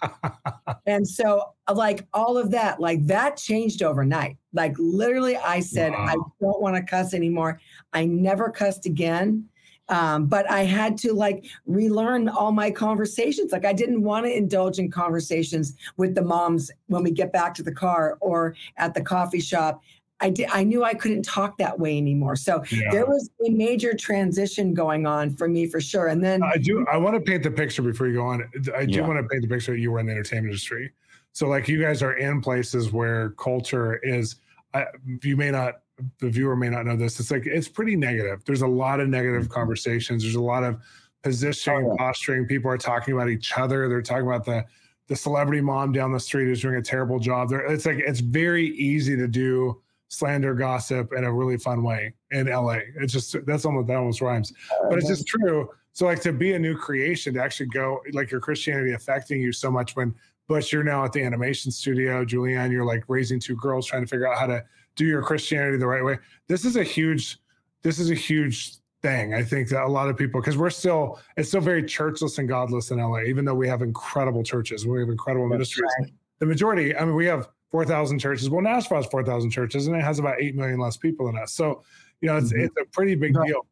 and 0.86 1.06
so, 1.06 1.52
like 1.72 2.06
all 2.14 2.38
of 2.38 2.50
that, 2.52 2.80
like 2.80 3.06
that 3.06 3.36
changed 3.36 3.82
overnight. 3.82 4.38
Like 4.54 4.74
literally, 4.78 5.36
I 5.36 5.60
said, 5.60 5.92
I 5.92 6.14
don't 6.40 6.62
want 6.62 6.76
to 6.76 6.82
cuss 6.82 7.12
anymore. 7.12 7.60
I 7.92 8.06
never 8.06 8.48
cussed 8.48 8.86
again. 8.86 9.49
Um, 9.90 10.26
but 10.26 10.48
I 10.50 10.62
had 10.62 10.96
to 10.98 11.12
like 11.12 11.44
relearn 11.66 12.28
all 12.28 12.52
my 12.52 12.70
conversations. 12.70 13.52
Like 13.52 13.64
I 13.64 13.72
didn't 13.72 14.02
want 14.02 14.24
to 14.24 14.34
indulge 14.34 14.78
in 14.78 14.90
conversations 14.90 15.74
with 15.96 16.14
the 16.14 16.22
moms 16.22 16.70
when 16.86 17.02
we 17.02 17.10
get 17.10 17.32
back 17.32 17.54
to 17.54 17.62
the 17.62 17.72
car 17.72 18.16
or 18.20 18.54
at 18.76 18.94
the 18.94 19.02
coffee 19.02 19.40
shop. 19.40 19.82
I 20.22 20.30
did. 20.30 20.48
I 20.52 20.64
knew 20.64 20.84
I 20.84 20.94
couldn't 20.94 21.22
talk 21.22 21.58
that 21.58 21.78
way 21.78 21.96
anymore. 21.96 22.36
So 22.36 22.62
Yeah. 22.70 22.92
there 22.92 23.06
was 23.06 23.30
a 23.44 23.50
major 23.50 23.94
transition 23.94 24.74
going 24.74 25.06
on 25.06 25.34
for 25.34 25.48
me 25.48 25.66
for 25.66 25.80
sure. 25.80 26.06
And 26.08 26.22
then 26.22 26.42
I 26.42 26.56
do. 26.56 26.86
I 26.92 26.96
want 26.96 27.14
to 27.16 27.20
paint 27.20 27.42
the 27.42 27.50
picture 27.50 27.82
before 27.82 28.06
you 28.06 28.14
go 28.14 28.26
on. 28.26 28.44
I 28.76 28.84
do 28.84 28.98
Yeah. 28.98 29.08
want 29.08 29.18
to 29.18 29.26
paint 29.28 29.42
the 29.42 29.48
picture 29.48 29.72
that 29.72 29.78
you 29.80 29.90
were 29.90 29.98
in 29.98 30.06
the 30.06 30.12
entertainment 30.12 30.48
industry. 30.52 30.92
So, 31.32 31.48
like, 31.48 31.68
you 31.68 31.80
guys 31.80 32.02
are 32.02 32.14
in 32.14 32.40
places 32.40 32.92
where 32.92 33.30
culture 33.30 33.96
is. 34.02 34.36
I, 34.74 34.86
you 35.22 35.36
may 35.36 35.50
not, 35.50 35.79
the 36.20 36.30
viewer 36.30 36.56
may 36.56 36.68
not 36.68 36.86
know 36.86 36.96
this. 36.96 37.20
It's 37.20 37.30
like 37.30 37.46
it's 37.46 37.68
pretty 37.68 37.96
negative. 37.96 38.44
There's 38.44 38.62
a 38.62 38.66
lot 38.66 39.00
of 39.00 39.08
negative 39.08 39.44
mm-hmm. 39.44 39.52
conversations. 39.52 40.22
There's 40.22 40.34
a 40.34 40.40
lot 40.40 40.64
of 40.64 40.80
positioning, 41.22 41.86
Oh, 41.86 41.90
yeah. 41.90 41.96
posturing. 41.98 42.46
People 42.46 42.70
are 42.70 42.78
talking 42.78 43.14
about 43.14 43.28
each 43.28 43.56
other. 43.56 43.88
They're 43.88 44.02
talking 44.02 44.26
about 44.26 44.44
the 44.44 44.64
the 45.08 45.16
celebrity 45.16 45.60
mom 45.60 45.92
down 45.92 46.12
the 46.12 46.20
street 46.20 46.44
who's 46.44 46.62
doing 46.62 46.76
a 46.76 46.82
terrible 46.82 47.18
job. 47.18 47.48
There, 47.48 47.60
it's 47.66 47.86
like 47.86 47.98
it's 47.98 48.20
very 48.20 48.66
easy 48.66 49.16
to 49.16 49.26
do 49.26 49.80
slander, 50.08 50.54
gossip 50.54 51.12
in 51.12 51.24
a 51.24 51.32
really 51.32 51.56
fun 51.56 51.82
way 51.82 52.14
in 52.30 52.46
LA. 52.46 52.78
It's 52.96 53.12
just 53.12 53.36
that's 53.46 53.64
almost 53.64 53.88
that 53.88 53.96
almost 53.96 54.20
rhymes 54.20 54.52
but 54.88 54.98
it's 54.98 55.08
just 55.08 55.22
uh-huh. 55.22 55.48
true. 55.48 55.70
So 55.92 56.06
like 56.06 56.20
to 56.22 56.32
be 56.32 56.52
a 56.52 56.58
new 56.58 56.76
creation, 56.76 57.34
to 57.34 57.42
actually 57.42 57.66
go 57.66 58.00
like 58.12 58.30
your 58.30 58.40
Christianity 58.40 58.92
affecting 58.92 59.40
you 59.40 59.52
so 59.52 59.70
much 59.70 59.96
when 59.96 60.14
Butch, 60.50 60.72
you're 60.72 60.82
now 60.82 61.04
at 61.04 61.12
the 61.12 61.22
animation 61.22 61.70
studio, 61.70 62.24
Julieann, 62.24 62.72
you're 62.72 62.84
like 62.84 63.04
raising 63.06 63.38
two 63.38 63.54
girls 63.54 63.86
trying 63.86 64.02
to 64.02 64.08
figure 64.08 64.26
out 64.26 64.36
how 64.36 64.46
to 64.46 64.64
do 64.96 65.04
your 65.06 65.22
Christianity 65.22 65.76
the 65.78 65.86
right 65.86 66.04
way. 66.04 66.18
This 66.48 66.64
is 66.64 66.76
a 66.76 66.82
huge, 66.84 67.38
this 67.82 67.98
is 67.98 68.10
a 68.10 68.14
huge 68.14 68.76
thing. 69.02 69.34
I 69.34 69.42
think 69.42 69.68
that 69.70 69.82
a 69.84 69.88
lot 69.88 70.08
of 70.08 70.16
people, 70.16 70.40
because 70.40 70.56
we're 70.56 70.70
still, 70.70 71.18
it's 71.36 71.48
still 71.48 71.60
very 71.60 71.82
churchless 71.82 72.38
and 72.38 72.48
godless 72.48 72.90
in 72.90 72.98
LA, 72.98 73.22
even 73.22 73.44
though 73.44 73.54
we 73.54 73.68
have 73.68 73.82
incredible 73.82 74.42
churches, 74.42 74.86
we 74.86 75.00
have 75.00 75.08
incredible 75.08 75.48
ministries. 75.48 75.90
The 76.38 76.46
majority, 76.46 76.96
I 76.96 77.04
mean, 77.04 77.14
we 77.14 77.26
have 77.26 77.48
4,000 77.70 78.18
churches. 78.18 78.50
Well, 78.50 78.62
Nashville 78.62 78.98
has 78.98 79.06
4,000 79.06 79.50
churches 79.50 79.86
and 79.86 79.96
it 79.96 80.02
has 80.02 80.18
about 80.18 80.40
8 80.40 80.56
million 80.56 80.78
less 80.78 80.96
people 80.96 81.26
than 81.26 81.38
us. 81.38 81.52
So, 81.52 81.82
you 82.20 82.28
know, 82.28 82.36
it's, 82.36 82.52
Mhm. 82.52 82.64
it's 82.64 82.76
a 82.80 82.84
pretty 82.86 83.14
big 83.14 83.36
Right. 83.36 83.46
deal. 83.48 83.66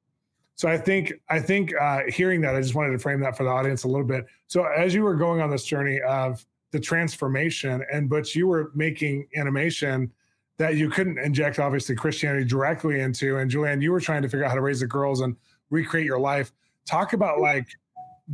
So 0.55 0.69
I 0.69 0.77
think 0.77 1.13
I 1.29 1.39
think 1.39 1.73
uh, 1.81 2.03
hearing 2.09 2.41
that, 2.41 2.57
I 2.57 2.61
just 2.61 2.75
wanted 2.75 2.91
to 2.93 2.99
frame 2.99 3.21
that 3.21 3.37
for 3.37 3.45
the 3.45 3.51
audience 3.51 3.85
a 3.85 3.89
little 3.89 4.07
bit. 4.07 4.27
So 4.49 4.65
as 4.65 4.93
you 4.93 5.03
were 5.05 5.15
going 5.15 5.41
on 5.41 5.51
this 5.51 5.65
journey 5.65 6.01
of 6.03 6.45
the 6.73 6.81
transformation, 6.81 7.85
and 7.93 8.09
but 8.11 8.35
you 8.35 8.49
were 8.49 8.73
making 8.75 9.29
animation 9.37 10.11
that 10.59 10.77
you 10.77 10.91
couldn't 10.91 11.19
inject 11.19 11.59
obviously 11.59 11.95
Christianity 11.95 12.45
directly 12.45 13.01
into, 13.01 13.39
and 13.39 13.51
Julieann, 13.51 13.81
you 13.81 13.93
were 13.93 14.01
trying 14.01 14.23
to 14.23 14.29
figure 14.29 14.45
out 14.45 14.51
how 14.51 14.57
to 14.57 14.61
raise 14.61 14.81
the 14.81 14.87
girls 14.87 15.21
and 15.21 15.37
recreate 15.71 16.05
your 16.05 16.19
life. 16.21 16.53
Talk 16.85 17.13
about 17.13 17.41
like 17.41 17.69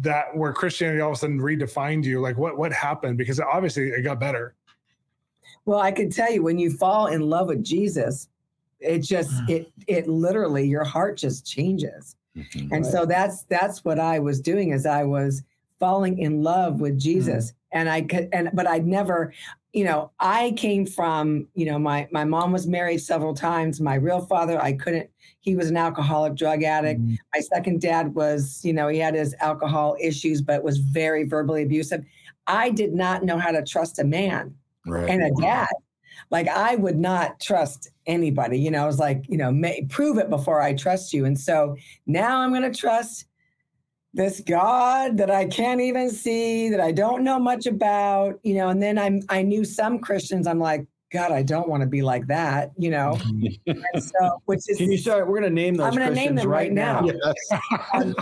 that 0.01 0.35
where 0.35 0.53
Christianity 0.53 1.01
all 1.01 1.11
of 1.11 1.17
a 1.17 1.19
sudden 1.19 1.39
redefined 1.39 2.05
you. 2.05 2.21
Like 2.21 2.37
what 2.39 2.57
what 2.57 2.73
happened? 2.73 3.19
Because 3.19 3.39
obviously 3.41 3.89
it 3.91 4.03
got 4.03 4.19
better. 4.19 4.55
Well, 5.67 5.79
I 5.81 5.93
can 5.93 6.11
tell 6.11 6.33
you 6.33 6.43
when 6.43 6.59
you 6.59 6.71
fall 6.71 7.07
in 7.09 7.21
love 7.23 7.49
with 7.49 7.63
Jesus, 7.63 8.29
it 8.81 9.01
just 9.01 9.33
it 9.49 9.71
it 9.87 10.09
literally 10.09 10.67
your 10.67 10.85
heart 10.85 11.17
just 11.19 11.47
changes. 11.47 12.17
Mhm. 12.37 12.63
And 12.73 12.85
Right. 12.85 12.87
so 12.87 13.05
that's 13.07 13.43
that's 13.45 13.85
what 13.85 13.99
I 14.01 14.19
was 14.19 14.41
doing 14.41 14.73
as 14.73 14.87
I 14.87 15.05
was 15.05 15.43
falling 15.79 16.19
in 16.19 16.43
love 16.43 16.81
with 16.81 16.99
Jesus. 16.99 17.53
And 17.71 17.89
I 17.89 18.03
could 18.03 18.29
and 18.33 18.51
but 18.55 18.67
I'd 18.67 18.87
never, 18.87 19.33
you 19.75 19.85
know, 19.85 20.13
I 20.21 20.53
came 20.57 20.87
from, 20.87 21.49
you 21.55 21.67
know, 21.67 21.79
my 21.81 22.09
my 22.13 22.25
mom 22.25 22.53
was 22.53 22.67
married 22.67 22.99
several 22.99 23.35
times. 23.35 23.81
My 23.81 23.97
real 23.97 24.25
father, 24.25 24.63
I 24.63 24.73
couldn't, 24.73 25.11
he 25.41 25.57
was 25.57 25.69
an 25.69 25.77
alcoholic 25.77 26.37
drug 26.37 26.63
addict. 26.63 27.01
Mhm. 27.03 27.19
My 27.35 27.41
second 27.41 27.81
dad 27.81 28.15
was, 28.15 28.61
you 28.65 28.73
know, 28.73 28.87
he 28.87 28.99
had 28.99 29.15
his 29.15 29.35
alcohol 29.41 29.97
issues, 30.01 30.41
but 30.41 30.63
was 30.63 30.79
very 30.79 31.25
verbally 31.25 31.65
abusive. 31.65 32.05
I 32.47 32.71
did 32.71 32.95
not 32.95 33.25
know 33.25 33.37
how 33.37 33.51
to 33.51 33.63
trust 33.65 33.99
a 33.99 34.05
man 34.05 34.55
Right. 34.87 35.11
and 35.11 35.23
a 35.23 35.31
dad. 35.41 35.69
Like 36.31 36.47
I 36.49 36.77
would 36.77 36.97
not 36.99 37.41
trust 37.41 37.91
anybody. 38.07 38.59
You 38.61 38.71
know, 38.71 38.85
I 38.85 38.87
was 38.87 39.01
like, 39.01 39.25
you 39.29 39.37
know, 39.37 39.51
may, 39.51 39.83
prove 39.91 40.19
it 40.19 40.31
before 40.31 40.61
I 40.61 40.75
trust 40.75 41.13
you. 41.13 41.25
And 41.25 41.39
so 41.39 41.77
now 42.07 42.41
I'm 42.41 42.51
going 42.51 42.71
to 42.71 42.79
trust 42.79 43.27
this 44.15 44.41
God 44.41 45.19
that 45.19 45.31
I 45.31 45.45
can't 45.47 45.81
even 45.81 46.09
see, 46.09 46.69
that 46.71 46.81
I 46.81 46.93
don't 46.93 47.25
know 47.25 47.39
much 47.39 47.67
about. 47.67 48.39
You 48.43 48.55
know, 48.55 48.69
and 48.69 48.83
then 48.83 48.97
I'm 48.97 49.23
I 49.29 49.43
knew 49.43 49.65
some 49.65 49.99
Christians. 49.99 50.47
I'm 50.47 50.61
like, 50.61 50.87
God, 51.13 51.33
I 51.33 51.43
don't 51.43 51.69
want 51.69 51.83
to 51.83 51.87
be 51.89 52.03
like 52.03 52.27
that. 52.29 52.73
You 52.79 52.91
know, 52.91 53.19
so 53.99 54.43
which 54.47 54.61
is 54.69 54.79
Can 54.79 54.91
you 54.91 54.99
start? 54.99 55.27
We're 55.29 55.41
going 55.41 55.51
to 55.51 55.63
name 55.63 55.75
those. 55.75 55.87
I'm 55.87 55.95
gonna 55.95 56.15
name 56.15 56.37
them 56.37 56.49
right 56.49 56.73
now. 56.73 57.05
Yes. 57.05 57.61
Um, 57.95 58.15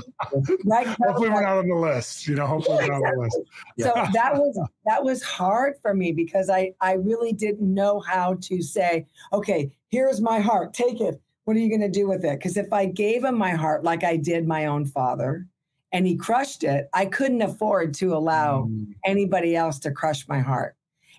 right. 0.66 0.86
hopefully 0.86 1.30
we're 1.30 1.42
not 1.42 1.58
on 1.58 1.68
the 1.68 1.74
list. 1.74 2.26
You 2.26 2.34
know, 2.34 2.46
hopefully 2.46 2.76
we're 2.76 2.88
not 2.88 3.02
on 3.02 3.14
the 3.14 3.20
list. 3.22 3.40
so 3.78 3.92
that 4.12 4.34
was 4.34 4.68
that 4.84 5.02
was 5.02 5.22
hard 5.22 5.74
for 5.80 5.94
me 5.94 6.12
because 6.12 6.50
I 6.50 6.72
I 6.80 6.94
really 6.94 7.32
didn't 7.32 7.72
know 7.72 8.00
how 8.00 8.36
to 8.42 8.60
say, 8.60 9.06
okay, 9.32 9.70
here's 9.88 10.20
my 10.20 10.40
heart, 10.40 10.74
take 10.74 11.00
it. 11.00 11.20
What 11.44 11.56
are 11.56 11.60
you 11.60 11.68
going 11.68 11.80
to 11.80 11.88
do 11.88 12.06
with 12.06 12.24
it? 12.24 12.38
Because 12.38 12.56
if 12.56 12.72
I 12.72 12.86
gave 12.86 13.24
him 13.24 13.36
my 13.36 13.50
heart 13.50 13.82
like 13.82 14.04
I 14.04 14.16
did 14.16 14.46
my 14.46 14.66
own 14.66 14.84
father, 14.84 15.48
and 15.92 16.06
he 16.06 16.16
crushed 16.16 16.64
it, 16.64 16.88
I 16.92 17.06
couldn't 17.06 17.42
afford 17.42 17.94
to 17.94 18.14
allow 18.14 18.62
Mm. 18.64 18.94
anybody 19.04 19.54
else 19.56 19.78
to 19.80 19.90
crush 19.90 20.26
my 20.28 20.40
heart. 20.40 20.74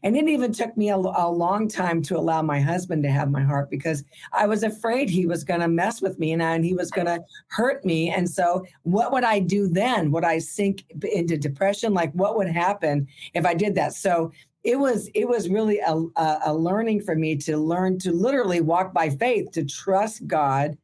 And 0.05 0.17
it 0.17 0.27
even 0.27 0.51
took 0.51 0.75
me 0.75 0.89
a, 0.89 0.97
a 0.97 1.29
long 1.31 1.69
time 1.69 2.01
to 2.03 2.17
allow 2.17 2.41
my 2.41 2.59
husband 2.59 3.03
to 3.03 3.09
have 3.11 3.31
my 3.31 3.41
heart 3.41 3.69
because 3.69 4.03
I 4.33 4.47
was 4.47 4.63
afraid 4.63 5.09
he 5.09 5.25
was 5.25 5.45
going 5.45 5.61
to 5.61 5.69
mess 5.69 6.01
with 6.01 6.19
me 6.19 6.33
and, 6.33 6.43
I, 6.43 6.55
and 6.55 6.65
he 6.65 6.73
was 6.73 6.91
going 6.91 7.07
to 7.07 7.23
hurt 7.47 7.85
me. 7.85 8.09
And 8.09 8.29
so, 8.29 8.65
what 8.81 9.13
would 9.13 9.23
I 9.23 9.39
do 9.39 9.69
then? 9.69 10.11
Would 10.11 10.25
I 10.25 10.39
sink 10.39 10.83
into 11.09 11.37
depression? 11.37 11.93
Like, 11.93 12.11
what 12.13 12.35
would 12.35 12.49
happen 12.49 13.07
if 13.33 13.45
I 13.45 13.53
did 13.53 13.75
that? 13.75 13.93
So, 13.93 14.31
it 14.65 14.79
was 14.79 15.09
it 15.13 15.27
was 15.27 15.49
really 15.49 15.79
a, 15.79 15.93
a, 16.17 16.39
a 16.47 16.53
learning 16.53 17.01
for 17.01 17.15
me 17.15 17.35
to 17.35 17.57
learn 17.57 17.99
to 17.99 18.11
literally 18.11 18.61
walk 18.61 18.93
by 18.93 19.09
faith 19.09 19.51
to 19.51 19.65
trust 19.65 20.25
god 20.25 20.77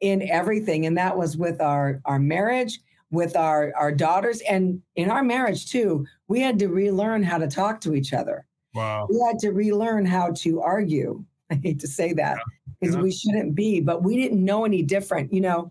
in 0.00 0.22
everything 0.30 0.86
and 0.86 0.96
that 0.96 1.16
was 1.18 1.36
with 1.36 1.60
our 1.60 2.00
our 2.04 2.20
marriage 2.20 2.78
with 3.14 3.36
our 3.36 3.72
our 3.76 3.92
daughters 3.92 4.40
and 4.42 4.80
in 4.96 5.10
our 5.10 5.22
marriage 5.22 5.70
too 5.70 6.04
we 6.28 6.40
had 6.40 6.58
to 6.58 6.68
relearn 6.68 7.22
how 7.22 7.38
to 7.38 7.46
talk 7.46 7.80
to 7.80 7.94
each 7.94 8.12
other 8.12 8.46
wow 8.74 9.06
we 9.10 9.18
had 9.26 9.38
to 9.38 9.50
relearn 9.50 10.04
how 10.04 10.30
to 10.32 10.60
argue 10.60 11.24
i 11.50 11.54
hate 11.54 11.80
to 11.80 11.88
say 11.88 12.12
that 12.12 12.38
because 12.80 12.94
yeah. 12.94 12.98
yeah. 12.98 13.02
we 13.02 13.12
shouldn't 13.12 13.54
be 13.54 13.80
but 13.80 14.02
we 14.02 14.16
didn't 14.16 14.44
know 14.44 14.64
any 14.64 14.82
different 14.82 15.32
you 15.32 15.40
know 15.40 15.70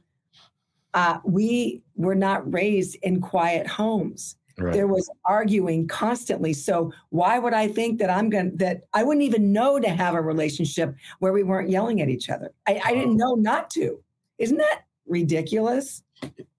uh, 0.95 1.17
we 1.25 1.81
were 1.95 2.13
not 2.13 2.53
raised 2.53 2.95
in 3.01 3.19
quiet 3.19 3.65
homes 3.65 4.35
Right. 4.57 4.73
There 4.73 4.87
was 4.87 5.09
arguing 5.25 5.87
constantly. 5.87 6.53
So 6.53 6.93
why 7.09 7.39
would 7.39 7.53
I 7.53 7.67
think 7.67 7.99
that 7.99 8.09
I'm 8.09 8.29
going 8.29 8.51
to, 8.51 8.57
that 8.57 8.81
I 8.93 9.03
wouldn't 9.03 9.23
even 9.23 9.51
know 9.51 9.79
to 9.79 9.89
have 9.89 10.13
a 10.13 10.21
relationship 10.21 10.95
where 11.19 11.33
we 11.33 11.43
weren't 11.43 11.69
yelling 11.69 12.01
at 12.01 12.09
each 12.09 12.29
other? 12.29 12.51
I, 12.67 12.79
I 12.85 12.93
didn't 12.93 13.17
know 13.17 13.33
not 13.33 13.69
to. 13.71 13.99
Isn't 14.37 14.57
that 14.57 14.83
ridiculous? 15.07 16.03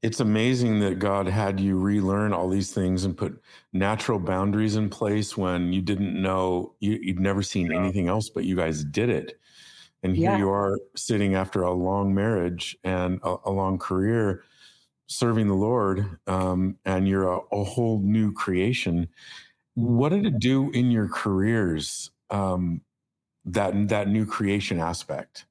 It's 0.03 0.20
amazing 0.20 0.81
that 0.81 0.98
God 0.98 1.27
had 1.27 1.59
you 1.59 1.79
relearn 1.79 2.33
all 2.33 2.48
these 2.48 2.72
things 2.72 3.05
and 3.05 3.16
put 3.16 3.42
natural 3.72 4.18
boundaries 4.18 4.77
in 4.77 4.90
place 4.90 5.37
when 5.37 5.72
you 5.72 5.81
didn't 5.83 6.20
know 6.20 6.74
you, 6.81 7.00
would 7.07 7.20
never 7.20 7.42
seen 7.42 7.70
yeah. 7.70 7.79
anything 7.79 8.09
else, 8.09 8.29
but 8.29 8.44
you 8.44 8.57
guys 8.57 8.85
did 8.85 9.09
it. 9.09 9.38
And 10.03 10.14
here 10.14 10.33
yeah. 10.33 10.38
you 10.38 10.50
are 10.50 10.79
sitting 10.94 11.35
after 11.35 11.62
a 11.62 11.72
long 11.72 12.14
marriage 12.14 12.77
and 12.85 13.20
a, 13.22 13.37
a 13.46 13.50
long 13.50 13.79
career 13.79 14.44
serving 15.07 15.48
the 15.48 15.55
Lord, 15.55 16.18
um, 16.27 16.77
and 16.85 17.09
you're 17.09 17.29
a, 17.29 17.40
a, 17.53 17.64
whole 17.64 18.00
new 18.00 18.33
creation. 18.33 19.09
What 19.74 20.11
did 20.11 20.27
it 20.27 20.38
do 20.38 20.70
in 20.70 20.90
your 20.90 21.09
careers? 21.09 22.11
Um, 22.31 22.81
that 23.46 23.88
that 23.88 24.09
new 24.09 24.24
creation 24.27 24.81
aspect. 24.81 25.46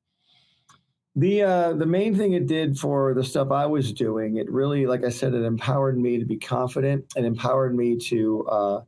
The 1.16 1.44
uh, 1.44 1.74
the 1.74 1.86
main 1.86 2.16
thing 2.16 2.34
it 2.34 2.48
did 2.48 2.80
for 2.80 3.14
the 3.14 3.24
stuff 3.24 3.52
I 3.52 3.68
was 3.68 3.94
doing, 3.94 4.38
it 4.38 4.52
really, 4.52 4.88
like 4.88 5.06
I 5.06 5.10
said, 5.10 5.36
it 5.36 5.44
empowered 5.44 6.00
me 6.00 6.18
to 6.18 6.26
be 6.26 6.38
confident 6.38 7.06
and 7.16 7.24
empowered 7.24 7.76
me 7.76 7.98
to 7.98 8.48
uh, 8.50 8.82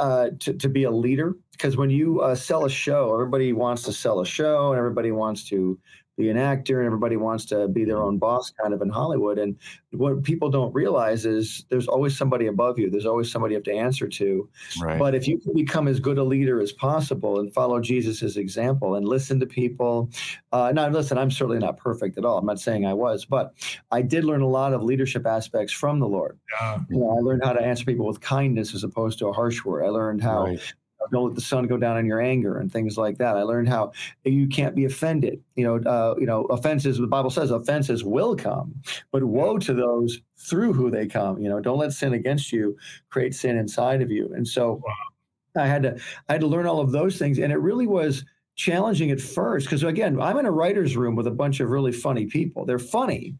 uh, 0.00 0.30
to, 0.40 0.54
to 0.54 0.68
be 0.68 0.84
a 0.84 0.90
leader. 0.90 1.36
Because 1.52 1.76
when 1.76 1.88
you 1.88 2.20
uh, 2.20 2.34
sell 2.34 2.64
a 2.64 2.70
show, 2.70 3.12
everybody 3.14 3.52
wants 3.52 3.82
to 3.84 3.92
sell 3.92 4.20
a 4.20 4.26
show, 4.26 4.70
and 4.70 4.78
everybody 4.78 5.12
wants 5.12 5.48
to 5.50 5.78
be 6.16 6.30
an 6.30 6.36
actor 6.36 6.80
and 6.80 6.86
everybody 6.86 7.16
wants 7.16 7.44
to 7.46 7.68
be 7.68 7.84
their 7.84 8.02
own 8.02 8.18
boss 8.18 8.50
kind 8.50 8.72
of 8.72 8.80
in 8.82 8.88
Hollywood. 8.88 9.38
And 9.38 9.56
what 9.90 10.22
people 10.22 10.48
don't 10.50 10.72
realize 10.72 11.26
is 11.26 11.64
there's 11.70 11.88
always 11.88 12.16
somebody 12.16 12.46
above 12.46 12.78
you. 12.78 12.90
There's 12.90 13.06
always 13.06 13.30
somebody 13.30 13.52
you 13.52 13.56
have 13.56 13.64
to 13.64 13.74
answer 13.74 14.08
to. 14.08 14.48
Right. 14.80 14.98
But 14.98 15.14
if 15.14 15.26
you 15.26 15.38
can 15.38 15.54
become 15.54 15.88
as 15.88 16.00
good 16.00 16.18
a 16.18 16.24
leader 16.24 16.60
as 16.60 16.72
possible 16.72 17.40
and 17.40 17.52
follow 17.52 17.80
Jesus's 17.80 18.36
example 18.36 18.94
and 18.94 19.06
listen 19.06 19.40
to 19.40 19.46
people, 19.46 20.10
uh, 20.52 20.72
now 20.72 20.88
listen, 20.88 21.18
I'm 21.18 21.30
certainly 21.30 21.58
not 21.58 21.76
perfect 21.76 22.16
at 22.16 22.24
all. 22.24 22.38
I'm 22.38 22.46
not 22.46 22.60
saying 22.60 22.86
I 22.86 22.94
was, 22.94 23.24
but 23.24 23.54
I 23.90 24.02
did 24.02 24.24
learn 24.24 24.42
a 24.42 24.48
lot 24.48 24.72
of 24.72 24.82
leadership 24.82 25.26
aspects 25.26 25.72
from 25.72 25.98
the 25.98 26.08
Lord. 26.08 26.38
Yeah. 26.60 26.78
You 26.90 26.98
know, 26.98 27.10
I 27.10 27.20
learned 27.20 27.44
how 27.44 27.52
to 27.52 27.60
answer 27.60 27.84
people 27.84 28.06
with 28.06 28.20
kindness 28.20 28.74
as 28.74 28.84
opposed 28.84 29.18
to 29.18 29.26
a 29.26 29.32
harsh 29.32 29.64
word. 29.64 29.84
I 29.84 29.88
learned 29.88 30.22
how 30.22 30.44
right 30.44 30.74
don't 31.10 31.26
let 31.26 31.34
the 31.34 31.40
sun 31.40 31.66
go 31.66 31.76
down 31.76 31.96
on 31.96 32.06
your 32.06 32.20
anger 32.20 32.58
and 32.58 32.72
things 32.72 32.96
like 32.96 33.18
that. 33.18 33.36
I 33.36 33.42
learned 33.42 33.68
how 33.68 33.92
you 34.24 34.46
can't 34.46 34.74
be 34.74 34.84
offended. 34.84 35.42
You 35.56 35.64
know, 35.64 35.90
uh, 35.90 36.14
you 36.18 36.26
know, 36.26 36.44
offenses. 36.44 36.98
The 36.98 37.06
Bible 37.06 37.30
says 37.30 37.50
offenses 37.50 38.04
will 38.04 38.36
come, 38.36 38.74
but 39.12 39.24
woe 39.24 39.58
to 39.58 39.74
those 39.74 40.20
through 40.36 40.72
who 40.72 40.90
they 40.90 41.06
come. 41.06 41.38
You 41.38 41.48
know, 41.48 41.60
don't 41.60 41.78
let 41.78 41.92
sin 41.92 42.14
against 42.14 42.52
you 42.52 42.76
create 43.10 43.34
sin 43.34 43.56
inside 43.56 44.02
of 44.02 44.10
you. 44.10 44.32
And 44.34 44.46
so, 44.46 44.80
wow. 44.84 45.62
I 45.62 45.66
had 45.66 45.82
to 45.84 45.96
I 46.28 46.32
had 46.32 46.40
to 46.40 46.46
learn 46.46 46.66
all 46.66 46.80
of 46.80 46.92
those 46.92 47.16
things, 47.18 47.38
and 47.38 47.52
it 47.52 47.58
really 47.58 47.86
was 47.86 48.24
challenging 48.56 49.10
at 49.10 49.20
first 49.20 49.66
because 49.66 49.82
again, 49.82 50.20
I'm 50.20 50.38
in 50.38 50.46
a 50.46 50.50
writer's 50.50 50.96
room 50.96 51.16
with 51.16 51.26
a 51.26 51.32
bunch 51.32 51.60
of 51.60 51.70
really 51.70 51.92
funny 51.92 52.26
people. 52.26 52.64
They're 52.64 52.78
funny, 52.78 53.36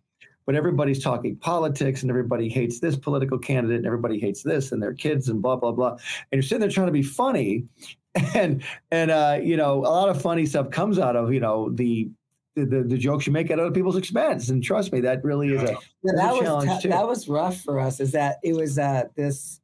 but 0.46 0.54
everybody's 0.54 1.02
talking 1.02 1.36
politics 1.36 2.02
and 2.02 2.10
everybody 2.10 2.48
hates 2.48 2.80
this 2.80 2.96
political 2.96 3.38
candidate 3.38 3.78
and 3.78 3.86
everybody 3.86 4.18
hates 4.18 4.42
this 4.42 4.72
and 4.72 4.82
their 4.82 4.94
kids 4.94 5.28
and 5.28 5.42
blah 5.42 5.56
blah 5.56 5.72
blah 5.72 5.90
and 5.90 6.00
you're 6.32 6.42
sitting 6.42 6.60
there 6.60 6.70
trying 6.70 6.86
to 6.86 6.92
be 6.92 7.02
funny 7.02 7.64
and 8.34 8.62
and 8.90 9.10
uh, 9.10 9.38
you 9.42 9.56
know 9.56 9.78
a 9.78 9.88
lot 9.88 10.08
of 10.08 10.20
funny 10.20 10.46
stuff 10.46 10.70
comes 10.70 10.98
out 10.98 11.16
of 11.16 11.32
you 11.32 11.40
know 11.40 11.70
the 11.70 12.08
the, 12.56 12.84
the 12.86 12.96
jokes 12.96 13.26
you 13.26 13.32
make 13.32 13.50
at 13.50 13.58
other 13.58 13.72
people's 13.72 13.96
expense 13.96 14.48
and 14.48 14.62
trust 14.62 14.92
me 14.92 15.00
that 15.00 15.24
really 15.24 15.52
is 15.52 15.62
a, 15.62 15.76
yeah, 16.04 16.12
that 16.14 16.30
a 16.30 16.54
was 16.54 16.82
t- 16.82 16.88
that 16.88 17.06
was 17.06 17.28
rough 17.28 17.60
for 17.62 17.80
us 17.80 17.98
is 17.98 18.12
that 18.12 18.36
it 18.44 18.54
was 18.54 18.78
uh, 18.78 19.04
this 19.16 19.60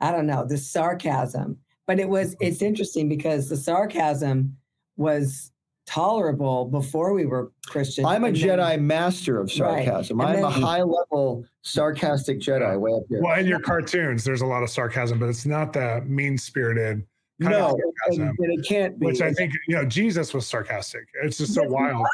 i 0.00 0.12
don't 0.12 0.26
know 0.26 0.44
this 0.46 0.70
sarcasm 0.70 1.58
but 1.88 1.98
it 1.98 2.08
was 2.08 2.36
it's 2.40 2.62
interesting 2.62 3.08
because 3.08 3.48
the 3.48 3.56
sarcasm 3.56 4.56
was 4.96 5.50
tolerable 5.88 6.66
before 6.66 7.14
we 7.14 7.24
were 7.24 7.50
Christian. 7.66 8.04
I'm 8.04 8.24
a 8.24 8.30
Jedi 8.30 8.72
then, 8.72 8.86
master 8.86 9.40
of 9.40 9.50
sarcasm. 9.50 10.20
Right. 10.20 10.36
I'm 10.36 10.44
a 10.44 10.50
high 10.50 10.82
level 10.82 11.46
sarcastic 11.62 12.40
Jedi 12.40 12.78
way 12.78 12.92
up 12.92 13.04
here. 13.08 13.22
Well, 13.22 13.38
in 13.38 13.46
your 13.46 13.60
cartoons, 13.60 14.22
there's 14.22 14.42
a 14.42 14.46
lot 14.46 14.62
of 14.62 14.68
sarcasm, 14.68 15.18
but 15.18 15.30
it's 15.30 15.46
not 15.46 15.72
the 15.72 16.02
mean 16.06 16.36
spirited. 16.36 17.06
No, 17.40 17.78
and, 18.08 18.20
and, 18.20 18.36
it 18.38 18.66
can't 18.66 18.98
be. 18.98 19.06
Which 19.06 19.22
I 19.22 19.32
think 19.32 19.54
you 19.68 19.76
know, 19.76 19.84
Jesus 19.84 20.34
was 20.34 20.46
sarcastic. 20.46 21.06
It's 21.22 21.38
just 21.38 21.54
so 21.54 21.62
yes, 21.62 21.70
wild. 21.70 22.06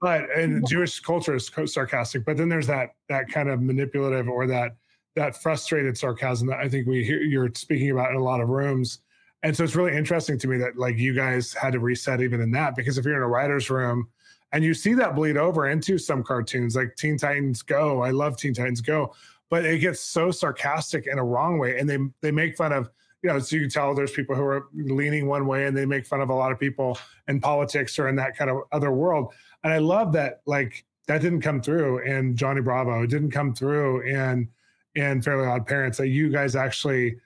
But 0.00 0.30
in 0.36 0.62
Jewish 0.66 1.00
culture 1.00 1.34
is 1.34 1.50
sarcastic. 1.66 2.24
But 2.24 2.36
then 2.36 2.48
there's 2.48 2.66
that 2.66 2.90
that 3.08 3.30
kind 3.30 3.48
of 3.48 3.62
manipulative 3.62 4.28
or 4.28 4.46
that 4.46 4.76
that 5.16 5.42
frustrated 5.42 5.96
sarcasm 5.96 6.46
that 6.48 6.58
I 6.58 6.68
think 6.68 6.86
we 6.86 7.02
hear 7.02 7.20
you're 7.20 7.50
speaking 7.54 7.90
about 7.90 8.10
in 8.10 8.16
a 8.16 8.22
lot 8.22 8.40
of 8.40 8.48
rooms 8.48 9.00
and 9.42 9.56
so 9.56 9.64
it's 9.64 9.76
really 9.76 9.96
interesting 9.96 10.38
to 10.38 10.48
me 10.48 10.58
that 10.58 10.76
like 10.76 10.98
you 10.98 11.14
guys 11.14 11.52
had 11.52 11.72
to 11.72 11.78
reset 11.78 12.20
even 12.20 12.40
in 12.40 12.50
that 12.52 12.74
because 12.74 12.98
if 12.98 13.04
you're 13.04 13.16
in 13.16 13.22
a 13.22 13.28
writer's 13.28 13.70
room 13.70 14.08
and 14.52 14.64
you 14.64 14.74
see 14.74 14.94
that 14.94 15.14
bleed 15.14 15.36
over 15.36 15.68
into 15.68 15.98
some 15.98 16.22
cartoons 16.22 16.74
like 16.74 16.96
Teen 16.96 17.18
Titans 17.18 17.62
Go, 17.62 18.02
I 18.02 18.10
love 18.10 18.36
Teen 18.36 18.54
Titans 18.54 18.80
Go, 18.80 19.14
but 19.50 19.64
it 19.64 19.78
gets 19.78 20.00
so 20.00 20.30
sarcastic 20.30 21.06
in 21.06 21.18
a 21.18 21.24
wrong 21.24 21.58
way. 21.58 21.78
And 21.78 21.88
they 21.88 21.98
they 22.20 22.30
make 22.30 22.56
fun 22.56 22.72
of, 22.72 22.90
you 23.22 23.30
know, 23.30 23.38
so 23.38 23.56
you 23.56 23.62
can 23.62 23.70
tell 23.70 23.94
there's 23.94 24.10
people 24.10 24.34
who 24.34 24.42
are 24.42 24.68
leaning 24.74 25.28
one 25.28 25.46
way 25.46 25.66
and 25.66 25.76
they 25.76 25.86
make 25.86 26.06
fun 26.06 26.20
of 26.20 26.30
a 26.30 26.34
lot 26.34 26.50
of 26.50 26.58
people 26.58 26.98
in 27.28 27.40
politics 27.40 27.98
or 27.98 28.08
in 28.08 28.16
that 28.16 28.36
kind 28.36 28.50
of 28.50 28.62
other 28.72 28.90
world. 28.90 29.32
And 29.62 29.72
I 29.72 29.78
love 29.78 30.12
that 30.14 30.40
like 30.46 30.84
that 31.06 31.20
didn't 31.20 31.42
come 31.42 31.60
through 31.60 31.98
in 32.00 32.36
Johnny 32.36 32.60
Bravo. 32.60 33.02
It 33.02 33.10
didn't 33.10 33.30
come 33.30 33.54
through 33.54 34.02
in 34.02 34.48
in 34.94 35.22
Fairly 35.22 35.46
Odd 35.46 35.66
Parents 35.66 35.98
that 35.98 36.08
you 36.08 36.30
guys 36.30 36.56
actually 36.56 37.16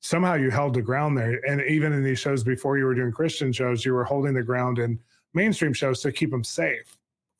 somehow 0.00 0.34
you 0.34 0.50
held 0.50 0.74
the 0.74 0.82
ground 0.82 1.16
there. 1.16 1.40
And 1.46 1.62
even 1.68 1.92
in 1.92 2.02
these 2.02 2.18
shows 2.18 2.42
before 2.42 2.78
you 2.78 2.84
were 2.84 2.94
doing 2.94 3.12
Christian 3.12 3.52
shows, 3.52 3.84
you 3.84 3.94
were 3.94 4.04
holding 4.04 4.34
the 4.34 4.42
ground 4.42 4.78
in 4.78 4.98
mainstream 5.34 5.72
shows 5.72 6.00
to 6.00 6.12
keep 6.12 6.30
them 6.30 6.44
safe. 6.44 6.96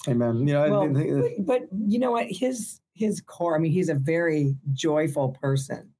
Amen. 0.09 0.47
You 0.47 0.55
know, 0.55 0.87
well, 0.87 1.31
but 1.41 1.63
you 1.87 1.99
know 1.99 2.13
what? 2.13 2.27
His 2.31 2.81
his 2.95 3.21
core. 3.21 3.57
I 3.57 3.59
mean, 3.59 3.73
he's 3.73 3.89
a 3.89 3.95
very 3.95 4.55
joyful 4.73 5.37
person. 5.41 5.91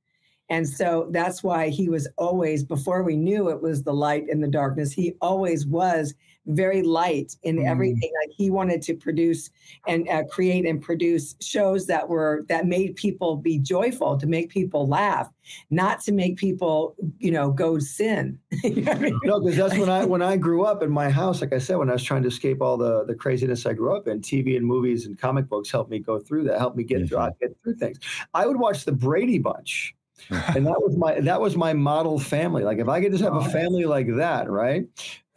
And 0.49 0.69
so 0.69 1.09
that's 1.13 1.43
why 1.43 1.69
he 1.69 1.89
was 1.89 2.09
always, 2.19 2.65
before 2.65 3.05
we 3.05 3.17
knew 3.17 3.51
it 3.51 3.63
was 3.63 3.85
the 3.85 3.95
light 3.95 4.29
in 4.29 4.41
the 4.41 4.49
darkness, 4.49 4.91
he 4.93 5.15
always 5.21 5.65
was 5.65 6.15
very 6.47 6.83
light 6.83 7.37
in 7.43 7.59
mm. 7.59 7.67
everything. 7.67 8.11
Like 8.23 8.35
he 8.35 8.51
wanted 8.51 8.83
to 8.83 8.95
produce 8.95 9.51
and 9.87 10.09
uh, 10.09 10.25
create 10.25 10.67
and 10.67 10.81
produce 10.81 11.37
shows 11.41 11.87
that 11.87 12.09
were 12.09 12.45
that 12.49 12.67
made 12.67 12.97
people 12.97 13.37
be 13.37 13.59
joyful, 13.59 14.17
to 14.19 14.27
make 14.27 14.51
people 14.51 14.87
laugh, 14.87 15.31
not 15.71 16.01
to 16.03 16.13
make 16.13 16.37
people, 16.37 16.97
you 17.19 17.31
know, 17.31 17.51
go 17.51 17.79
sin. 17.79 18.39
you 18.65 18.83
know 18.83 18.93
I 18.93 18.99
mean? 18.99 19.21
No, 19.25 19.41
because 19.41 19.57
that's 19.57 19.77
when 19.77 19.89
I 19.89 20.05
when 20.05 20.23
I 20.23 20.37
grew 20.37 20.65
up 20.65 20.83
in 20.83 20.91
my 20.91 21.11
house. 21.11 21.41
Like 21.41 21.53
I 21.53 21.59
said, 21.59 21.77
when 21.77 21.91
I 21.91 21.95
was 21.95 22.03
trying 22.03 22.23
to 22.23 22.29
escape 22.29 22.61
all 22.61 22.77
the 22.77 23.05
the 23.05 23.15
craziness 23.15 23.67
I 23.67 23.75
grew 23.75 23.97
up 23.97 24.09
in, 24.09 24.21
TV 24.21 24.57
and 24.57 24.67
movies 24.67 25.07
and 25.07 25.19
comic 25.19 25.49
books 25.49 25.71
helped 25.71 25.91
me 25.91 25.99
go 25.99 26.19
through 26.19 26.45
that, 26.45 26.59
helped 26.59 26.77
me 26.77 26.85
get 26.85 26.99
mm-hmm. 26.99 27.09
through 27.09 27.31
get 27.41 27.57
through 27.63 27.77
things. 27.77 27.99
I 28.35 28.47
would 28.47 28.59
watch 28.59 28.85
the 28.85 28.93
Brady 28.93 29.39
Bunch 29.39 29.95
and 30.31 30.67
that 30.67 30.81
was 30.81 30.97
my 30.97 31.21
that 31.21 31.41
was 31.41 31.57
my 31.57 31.73
model 31.73 32.19
family. 32.19 32.63
Like 32.63 32.79
if 32.79 32.89
I 32.89 33.01
could 33.01 33.13
just 33.13 33.25
have 33.25 33.35
a 33.35 33.45
family 33.51 33.85
like 33.85 34.07
that, 34.17 34.51
right? 34.51 34.85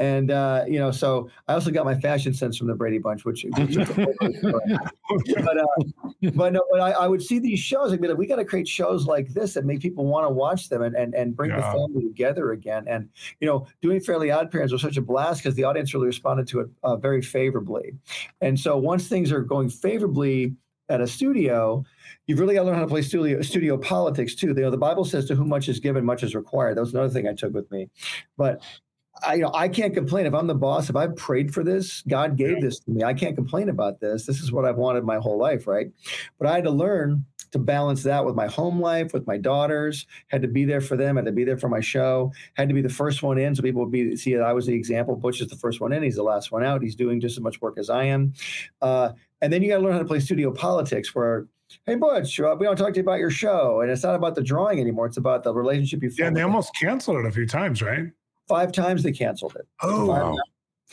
And 0.04 0.32
uh, 0.32 0.66
you 0.68 0.80
know, 0.80 0.92
so 0.92 1.30
I 1.48 1.54
also 1.54 1.72
got 1.72 1.86
my 1.86 1.98
fashion 1.98 2.34
sense 2.34 2.58
from 2.58 2.68
the 2.68 2.76
Brady 2.76 2.98
Bunch, 2.98 3.24
which, 3.24 3.46
which 3.58 3.76
but, 3.78 5.58
uh, 5.58 5.66
but 6.36 6.52
no, 6.52 6.62
but 6.70 6.82
I, 6.82 6.92
I, 6.92 7.08
would 7.08 7.24
see 7.24 7.40
these 7.40 7.60
shows. 7.60 7.94
I'd 7.94 8.02
be 8.02 8.10
like, 8.10 8.18
we 8.18 8.28
got 8.28 8.36
to 8.36 8.44
create 8.44 8.68
shows 8.68 9.06
like 9.06 9.30
this 9.30 9.54
that 9.54 9.64
make 9.64 9.80
people 9.80 10.06
want 10.06 10.26
to 10.26 10.30
watch 10.30 10.68
them 10.68 10.82
and 10.82 10.94
and, 10.94 11.16
and 11.16 11.38
bring 11.38 11.52
yeah. 11.52 11.58
the 11.58 11.78
family 11.78 12.04
together 12.04 12.52
again. 12.52 12.84
And 12.86 13.08
you 13.40 13.48
know, 13.48 13.66
doing 13.82 14.02
Fairly 14.02 14.30
Odd 14.30 14.52
Parents 14.52 14.74
was 14.74 14.82
such 14.82 14.98
a 14.98 15.02
blast 15.02 15.42
because 15.42 15.56
the 15.56 15.64
audience 15.64 15.94
really 15.94 16.08
responded 16.08 16.50
to 16.50 16.60
it 16.60 16.70
uh, 16.84 16.98
very 16.98 17.22
favorably. 17.22 17.94
And 18.42 18.60
so 18.60 18.76
once 18.76 19.08
things 19.08 19.32
are 19.32 19.42
going 19.42 19.70
favorably 19.70 20.54
at 20.90 21.00
a 21.00 21.08
studio, 21.08 21.86
you've 22.28 22.40
really 22.40 22.56
got 22.56 22.62
to 22.62 22.66
learn 22.66 22.76
how 22.76 22.82
to 22.82 22.88
play 22.88 23.04
studio 23.04 23.42
studio 23.42 23.78
politics 23.78 24.36
too. 24.36 24.48
You 24.48 24.54
know, 24.56 24.70
the 24.70 24.78
Bible 24.78 25.06
says, 25.06 25.28
"To 25.28 25.36
whom 25.36 25.48
much 25.48 25.70
is 25.70 25.80
given, 25.80 26.04
much 26.04 26.24
is 26.24 26.36
required." 26.36 26.76
That 26.76 26.82
was 26.82 26.94
another 26.94 27.10
thing 27.10 27.26
I 27.26 27.34
took 27.34 27.54
with 27.54 27.72
me. 27.72 27.90
But 28.36 28.62
I, 29.22 29.36
you 29.36 29.44
know, 29.44 29.52
I 29.54 29.68
can't 29.68 29.94
complain 29.94 30.26
if 30.26 30.34
I'm 30.34 30.48
the 30.48 30.56
boss. 30.56 30.90
If 30.90 30.96
I've 30.96 31.16
prayed 31.16 31.54
for 31.54 31.64
this, 31.64 32.02
God 32.08 32.36
gave 32.36 32.62
this 32.62 32.80
to 32.80 32.92
me. 32.92 33.04
I 33.04 33.14
can't 33.14 33.36
complain 33.36 33.70
about 33.70 34.00
this. 34.00 34.26
This 34.26 34.42
is 34.42 34.52
what 34.52 34.66
I've 34.66 34.78
wanted 34.78 35.04
my 35.04 35.18
whole 35.18 35.38
life, 35.38 35.68
right? 35.68 35.88
But 36.40 36.48
I 36.48 36.56
had 36.56 36.64
to 36.64 36.72
learn 36.72 37.26
to 37.52 37.60
balance 37.60 38.02
that 38.04 38.26
with 38.26 38.36
my 38.36 38.48
home 38.48 38.82
life, 38.82 39.14
with 39.14 39.28
my 39.28 39.38
daughters. 39.38 40.08
Had 40.28 40.42
to 40.42 40.48
be 40.48 40.66
there 40.66 40.82
for 40.82 40.98
them. 40.98 41.16
Had 41.16 41.26
to 41.26 41.32
be 41.32 41.44
there 41.44 41.58
for 41.58 41.70
my 41.70 41.80
show. 41.80 42.32
Had 42.56 42.68
to 42.68 42.74
be 42.74 42.82
the 42.82 42.90
first 42.90 43.22
one 43.22 43.38
in, 43.38 43.56
so 43.56 43.62
people 43.62 43.82
would 43.82 43.92
be 43.92 44.16
see 44.16 44.34
that 44.34 44.44
I 44.44 44.54
was 44.54 44.66
the 44.66 44.74
example. 44.74 45.16
Butch 45.16 45.40
is 45.40 45.48
the 45.48 45.56
first 45.56 45.80
one 45.80 45.94
in. 45.94 46.02
He's 46.02 46.16
the 46.16 46.24
last 46.24 46.52
one 46.52 46.64
out. 46.64 46.82
He's 46.82 46.96
doing 46.96 47.22
just 47.22 47.38
as 47.38 47.42
much 47.42 47.62
work 47.62 47.78
as 47.78 47.90
I 47.90 48.06
am. 48.06 48.34
Uh, 48.82 49.12
and 49.42 49.54
then 49.54 49.62
you 49.62 49.70
got 49.70 49.78
to 49.78 49.84
learn 49.84 49.94
how 49.94 50.00
to 50.00 50.06
play 50.06 50.20
studio 50.20 50.52
politics, 50.52 51.14
where 51.14 51.48
hey 51.86 51.96
Butch, 51.96 52.40
uh, 52.40 52.56
we 52.60 52.66
don't 52.66 52.76
talk 52.76 52.94
to 52.94 52.98
you 52.98 53.04
about 53.04 53.20
your 53.20 53.32
show, 53.32 53.82
and 53.82 53.92
it's 53.92 54.04
not 54.04 54.16
about 54.16 54.34
the 54.34 54.42
drawing 54.42 54.80
anymore. 54.80 55.06
It's 55.06 55.18
about 55.18 55.44
the 55.44 55.54
relationship 55.54 56.02
you. 56.02 56.12
Yeah, 56.18 56.28
and 56.28 56.36
they 56.36 56.42
almost 56.42 56.72
canceled 56.76 57.18
it 57.18 57.26
a 57.26 57.32
few 57.32 57.46
times, 57.46 57.84
right? 57.84 58.08
Five 58.54 58.72
times 58.72 59.02
they 59.02 59.12
canceled 59.12 59.56
it. 59.56 59.68
Oh, 59.82 60.08
Five 60.08 60.22
wow. 60.24 60.38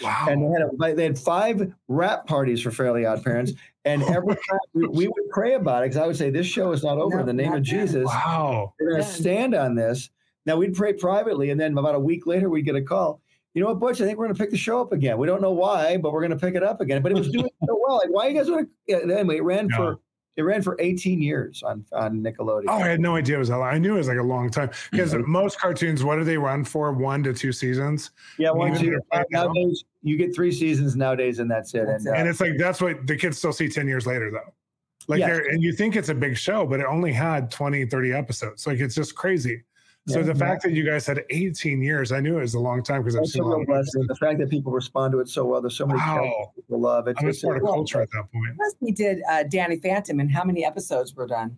Wow. 0.02 0.26
and 0.30 0.42
they 0.42 0.46
had, 0.58 0.62
a, 0.62 0.94
they 0.94 1.02
had 1.04 1.18
five 1.18 1.72
rap 1.88 2.26
parties 2.26 2.62
for 2.62 2.70
Fairly 2.70 3.04
Odd 3.04 3.22
Parents. 3.22 3.52
And 3.84 4.02
oh, 4.02 4.06
every 4.06 4.34
time 4.34 4.58
we, 4.72 4.86
we 4.88 5.08
would 5.08 5.28
pray 5.30 5.54
about 5.54 5.82
it 5.82 5.90
because 5.90 6.02
I 6.02 6.06
would 6.06 6.16
say, 6.16 6.30
This 6.30 6.46
show 6.46 6.72
is 6.72 6.82
not 6.82 6.96
over 6.96 7.16
No, 7.16 7.20
in 7.20 7.26
the 7.26 7.32
name 7.34 7.52
of 7.52 7.66
yet. 7.66 7.80
Jesus. 7.80 8.06
wow. 8.06 8.72
We're 8.80 8.92
going 8.92 9.02
to 9.02 9.08
stand 9.08 9.54
on 9.54 9.74
this. 9.74 10.08
Now 10.46 10.56
we'd 10.56 10.74
pray 10.74 10.94
privately. 10.94 11.50
And 11.50 11.60
then 11.60 11.76
about 11.76 11.94
a 11.96 12.00
week 12.00 12.26
later, 12.26 12.48
we'd 12.48 12.64
get 12.64 12.76
a 12.76 12.82
call. 12.82 13.20
You 13.52 13.60
know 13.62 13.68
what, 13.68 13.78
Butch? 13.80 14.00
I 14.00 14.06
think 14.06 14.16
we're 14.18 14.24
going 14.26 14.36
to 14.36 14.42
pick 14.42 14.50
the 14.50 14.56
show 14.56 14.80
up 14.80 14.92
again. 14.92 15.18
We 15.18 15.26
don't 15.26 15.42
know 15.42 15.50
why, 15.52 15.98
but 15.98 16.12
we're 16.12 16.20
going 16.26 16.30
to 16.30 16.38
pick 16.46 16.54
it 16.54 16.62
up 16.62 16.80
again. 16.80 17.02
But 17.02 17.12
it 17.12 17.18
was 17.18 17.28
doing 17.30 17.50
so 17.66 17.78
well. 17.86 17.96
Like, 17.96 18.08
why 18.10 18.28
you 18.28 18.34
guys 18.38 18.48
want 18.50 18.70
to? 18.88 18.94
Anyway, 19.18 19.36
it 19.38 19.42
ran 19.42 19.68
Yeah. 19.68 19.76
for 19.76 19.98
it 20.36 20.42
ran 20.42 20.62
for 20.62 20.76
18 20.80 21.20
years 21.20 21.62
on 21.62 21.84
on 21.92 22.20
Nickelodeon. 22.22 22.64
Oh, 22.68 22.74
I 22.78 22.88
had 22.88 23.00
no 23.00 23.16
idea 23.16 23.36
it 23.36 23.40
was 23.40 23.48
that 23.48 23.58
long. 23.58 23.68
I 23.74 23.78
knew 23.78 23.94
it 23.94 23.98
was 23.98 24.08
like 24.08 24.18
a 24.18 24.22
long 24.22 24.48
time 24.50 24.70
because 24.90 25.12
Mhm. 25.12 25.26
most 25.26 25.60
cartoons, 25.60 26.04
what 26.04 26.16
do 26.16 26.24
they 26.24 26.38
run 26.38 26.64
for? 26.64 26.92
One 26.92 27.22
to 27.24 27.32
two 27.34 27.52
seasons. 27.52 28.10
yeah, 28.38 28.50
one, 28.50 28.70
even 28.72 28.80
two. 28.82 28.92
if 28.94 29.00
they're 29.12 29.24
now- 29.30 29.44
Nowadays, 29.46 29.84
you 30.02 30.16
get 30.16 30.34
three 30.34 30.52
seasons 30.52 30.96
nowadays, 30.96 31.38
and 31.40 31.50
that's 31.50 31.74
it. 31.74 31.88
And, 31.88 32.06
uh, 32.06 32.12
And 32.12 32.28
it's 32.28 32.40
like 32.40 32.56
that's 32.58 32.80
what 32.80 33.06
the 33.06 33.16
kids 33.16 33.38
still 33.38 33.52
see 33.52 33.68
10 33.68 33.86
years 33.88 34.06
later, 34.06 34.30
though. 34.30 34.52
Like 35.08 35.20
Yes. 35.20 35.28
they're 35.30 35.48
and 35.48 35.62
you 35.62 35.72
think 35.72 35.96
it's 35.96 36.08
a 36.10 36.14
big 36.14 36.36
show, 36.36 36.66
but 36.66 36.78
it 36.80 36.86
only 36.86 37.12
had 37.12 37.50
20, 37.50 37.84
30 37.84 38.12
episodes. 38.12 38.66
Like 38.66 38.78
it's 38.78 38.94
just 38.94 39.14
crazy. 39.16 39.62
So 40.08 40.20
Yeah. 40.20 40.24
the 40.26 40.34
fact 40.34 40.62
that 40.62 40.72
you 40.72 40.82
guys 40.84 41.06
had 41.06 41.22
18 41.30 41.82
years, 41.82 42.10
I 42.10 42.20
knew 42.20 42.38
it 42.38 42.40
was 42.40 42.54
a 42.54 42.58
long 42.60 42.82
time 42.82 43.02
because 43.02 43.16
I've 43.16 43.20
That's 43.22 43.32
seen 43.34 43.42
a 43.42 43.46
a 43.46 43.48
lot 43.48 43.68
real 43.68 43.78
of 43.80 43.86
The 44.08 44.16
fact 44.18 44.38
that 44.38 44.48
people 44.48 44.72
respond 44.72 45.12
to 45.12 45.20
it 45.20 45.28
so 45.28 45.44
well. 45.44 45.60
There's 45.60 45.76
so 45.76 45.86
many 45.86 45.98
Wow. 45.98 46.52
people 46.56 46.80
love 46.80 47.06
it. 47.06 47.16
I 47.20 47.24
was 47.26 47.36
It's 47.36 47.44
part 47.44 47.58
of 47.58 47.62
just- 47.64 47.74
culture 47.74 48.00
at 48.00 48.08
that 48.12 48.24
point. 48.32 48.56
Plus, 48.56 48.74
we 48.80 48.92
did 48.92 49.22
uh, 49.30 49.42
Danny 49.44 49.76
Phantom, 49.76 50.18
and 50.20 50.30
how 50.30 50.42
many 50.44 50.64
episodes 50.64 51.14
were 51.14 51.26
done? 51.26 51.56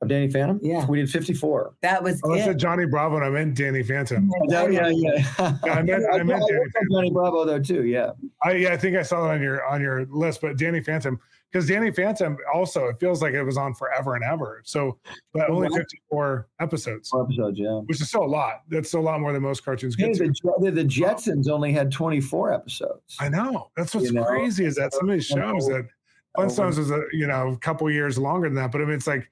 Of 0.00 0.06
Danny 0.08 0.30
Phantom? 0.30 0.60
Yeah. 0.62 0.86
We 0.86 0.98
did 0.98 1.10
54. 1.10 1.74
That 1.82 2.02
was 2.04 2.20
Oh, 2.24 2.32
I 2.32 2.40
said 2.40 2.56
Johnny 2.58 2.86
Bravo 2.86 3.16
and 3.16 3.24
I 3.24 3.30
meant 3.30 3.56
Danny 3.56 3.82
Phantom. 3.82 4.30
Yeah, 4.48 4.60
oh, 4.62 4.66
yeah, 4.68 4.88
yeah. 4.90 5.24
Yeah, 5.66 5.72
I 5.72 5.82
meant- 5.82 6.04
I 6.12 6.22
meant 6.22 6.40
Danny 6.48 6.58
worked 6.60 6.76
on 6.76 6.86
Johnny 6.92 7.10
Bravo 7.10 7.44
though 7.44 7.58
too. 7.58 7.84
Yeah. 7.84 8.12
I 8.44 8.52
yeah, 8.52 8.72
I 8.72 8.76
think 8.76 8.96
I 8.96 9.02
saw 9.02 9.28
it 9.28 9.34
on 9.34 9.42
your 9.42 9.66
on 9.66 9.80
your 9.80 10.06
list, 10.06 10.40
but 10.40 10.56
Danny 10.56 10.80
Phantom 10.80 11.18
because 11.50 11.66
Danny 11.66 11.90
Phantom 11.90 12.36
also 12.54 12.86
it 12.86 13.00
feels 13.00 13.22
like 13.22 13.34
it 13.34 13.42
was 13.42 13.56
on 13.56 13.74
forever 13.74 14.14
and 14.14 14.22
ever. 14.22 14.62
So, 14.64 14.98
but 15.32 15.50
only 15.50 15.68
Wow. 15.68 15.78
54 15.78 16.48
episodes, 16.60 17.08
Four 17.08 17.24
episodes. 17.24 17.58
Yeah. 17.58 17.80
which 17.86 18.00
is 18.00 18.06
still 18.08 18.22
a 18.22 18.26
lot. 18.26 18.62
That's 18.68 18.86
still 18.90 19.00
a 19.00 19.02
lot 19.02 19.20
more 19.20 19.32
than 19.32 19.42
most 19.42 19.64
cartoons 19.64 19.96
Hey, 19.98 20.12
get 20.12 20.18
the, 20.18 20.28
to. 20.32 20.52
the, 20.60 20.70
the 20.70 20.84
Jetsons 20.84 21.48
only 21.48 21.72
had 21.72 21.90
24 21.90 22.52
episodes. 22.52 23.16
I 23.18 23.28
know. 23.30 23.70
That's 23.76 23.96
what's 23.96 24.06
You 24.08 24.12
know? 24.12 24.24
crazy 24.24 24.64
is 24.64 24.76
that 24.76 24.92
some 24.94 25.08
of 25.08 25.12
these 25.14 25.26
shows 25.26 25.66
that 25.66 25.88
Flintstones 26.36 26.78
is 26.78 26.92
a 26.92 27.02
you 27.12 27.26
know 27.26 27.48
a 27.48 27.56
couple 27.56 27.90
years 27.90 28.16
longer 28.16 28.46
than 28.48 28.54
that, 28.54 28.70
but 28.70 28.80
I 28.80 28.84
mean 28.84 28.94
it's 28.94 29.08
like 29.08 29.28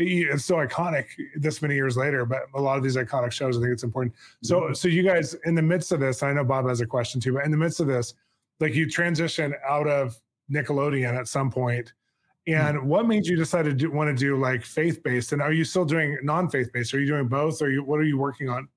it's 0.00 0.44
so 0.44 0.56
iconic 0.56 1.06
this 1.36 1.62
many 1.62 1.74
years 1.74 1.96
later. 1.96 2.24
But 2.24 2.42
a 2.54 2.60
lot 2.60 2.76
of 2.76 2.82
these 2.82 2.96
iconic 2.96 3.32
shows, 3.32 3.56
I 3.56 3.60
think 3.60 3.72
it's 3.72 3.82
important. 3.82 4.14
So 4.42 4.72
so 4.72 4.88
you 4.88 5.02
guys 5.02 5.34
in 5.44 5.54
the 5.54 5.62
midst 5.62 5.92
of 5.92 6.00
this, 6.00 6.22
I 6.22 6.32
know 6.32 6.44
Bob 6.44 6.66
has 6.68 6.80
a 6.80 6.86
question 6.86 7.20
too, 7.20 7.34
but 7.34 7.44
in 7.44 7.50
the 7.50 7.56
midst 7.56 7.80
of 7.80 7.86
this, 7.86 8.14
like 8.58 8.74
you 8.74 8.88
transition 8.88 9.54
out 9.68 9.86
of 9.86 10.18
Nickelodeon 10.52 11.18
at 11.18 11.28
some 11.28 11.50
point, 11.50 11.92
and 12.46 12.88
what 12.88 13.06
made 13.06 13.26
you 13.26 13.36
decide 13.36 13.64
to 13.64 13.72
do, 13.72 13.90
want 13.90 14.08
to 14.08 14.14
do 14.14 14.36
like 14.36 14.64
faith 14.64 15.02
based? 15.02 15.32
And 15.32 15.42
are 15.42 15.52
you 15.52 15.64
still 15.64 15.84
doing 15.84 16.18
non 16.22 16.48
faith 16.48 16.72
based? 16.72 16.94
Are 16.94 17.00
you 17.00 17.06
doing 17.06 17.28
both? 17.28 17.60
Or 17.62 17.70
you 17.70 17.84
what 17.84 18.00
are 18.00 18.04
you 18.04 18.18
working 18.18 18.48
on? 18.48 18.68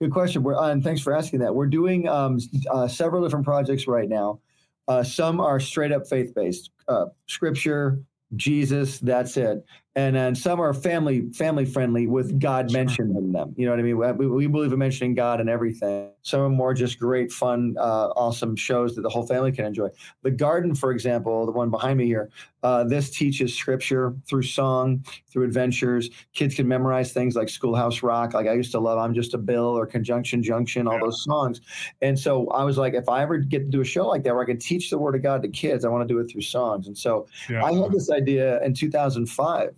Good 0.00 0.12
question. 0.12 0.42
We're, 0.42 0.56
uh, 0.56 0.70
and 0.70 0.82
thanks 0.82 1.00
for 1.00 1.14
asking 1.14 1.40
that. 1.40 1.54
We're 1.54 1.66
doing 1.66 2.08
um, 2.08 2.38
uh, 2.70 2.86
several 2.86 3.22
different 3.22 3.44
projects 3.44 3.86
right 3.86 4.08
now. 4.08 4.40
Uh, 4.86 5.02
some 5.02 5.40
are 5.40 5.60
straight 5.60 5.92
up 5.92 6.06
faith 6.06 6.34
based, 6.34 6.70
uh, 6.86 7.06
scripture, 7.26 8.00
Jesus, 8.36 8.98
that's 9.00 9.36
it. 9.36 9.64
And 9.96 10.14
then 10.14 10.34
some 10.36 10.60
are 10.60 10.72
family 10.72 11.28
family 11.32 11.64
friendly 11.64 12.06
with 12.06 12.38
God 12.38 12.70
Sure. 12.70 12.78
mentioned 12.78 13.16
in 13.16 13.32
them. 13.32 13.52
You 13.56 13.66
know 13.66 13.72
what 13.72 13.80
I 13.80 13.82
mean? 13.82 13.98
We, 14.18 14.26
we 14.28 14.46
believe 14.46 14.72
in 14.72 14.78
mentioning 14.78 15.14
God 15.14 15.40
and 15.40 15.48
everything. 15.50 16.10
Some 16.22 16.40
are 16.40 16.48
more 16.48 16.72
just 16.72 17.00
great, 17.00 17.32
fun, 17.32 17.74
uh, 17.78 18.08
awesome 18.14 18.54
shows 18.54 18.94
that 18.94 19.02
the 19.02 19.08
whole 19.08 19.26
family 19.26 19.50
can 19.50 19.64
enjoy. 19.64 19.88
The 20.22 20.30
Garden, 20.30 20.74
for 20.76 20.92
example, 20.92 21.44
the 21.46 21.52
one 21.52 21.70
behind 21.70 21.98
me 21.98 22.06
here, 22.06 22.30
uh, 22.62 22.84
this 22.84 23.10
teaches 23.10 23.56
scripture 23.56 24.14
through 24.28 24.42
song, 24.42 25.04
through 25.32 25.44
adventures. 25.44 26.10
Kids 26.32 26.54
can 26.54 26.68
memorize 26.68 27.12
things 27.12 27.34
like 27.34 27.48
Schoolhouse 27.48 28.02
Rock. 28.02 28.34
Like 28.34 28.46
I 28.46 28.52
used 28.52 28.70
to 28.72 28.78
love 28.80 28.98
I'm 28.98 29.14
Just 29.14 29.34
a 29.34 29.38
Bill 29.38 29.64
or 29.76 29.86
Conjunction 29.86 30.42
Junction, 30.44 30.86
all 30.86 30.94
Yeah. 30.94 31.00
those 31.04 31.24
songs. 31.24 31.60
And 32.02 32.16
so 32.16 32.46
I 32.50 32.62
was 32.62 32.78
like, 32.78 32.94
if 32.94 33.08
I 33.08 33.22
ever 33.22 33.38
get 33.38 33.60
to 33.60 33.64
do 33.64 33.80
a 33.80 33.84
show 33.84 34.06
like 34.06 34.22
that 34.24 34.34
where 34.34 34.42
I 34.44 34.46
can 34.46 34.58
teach 34.58 34.90
the 34.90 34.98
word 34.98 35.16
of 35.16 35.22
God 35.22 35.42
to 35.42 35.48
kids, 35.48 35.84
I 35.84 35.88
want 35.88 36.06
to 36.06 36.12
do 36.14 36.20
it 36.20 36.30
through 36.30 36.42
songs. 36.42 36.86
And 36.86 36.96
so 36.96 37.26
Yeah. 37.50 37.64
I 37.64 37.72
had 37.72 37.90
this 37.90 38.10
idea 38.10 38.62
in 38.62 38.74
2005, 38.74 39.74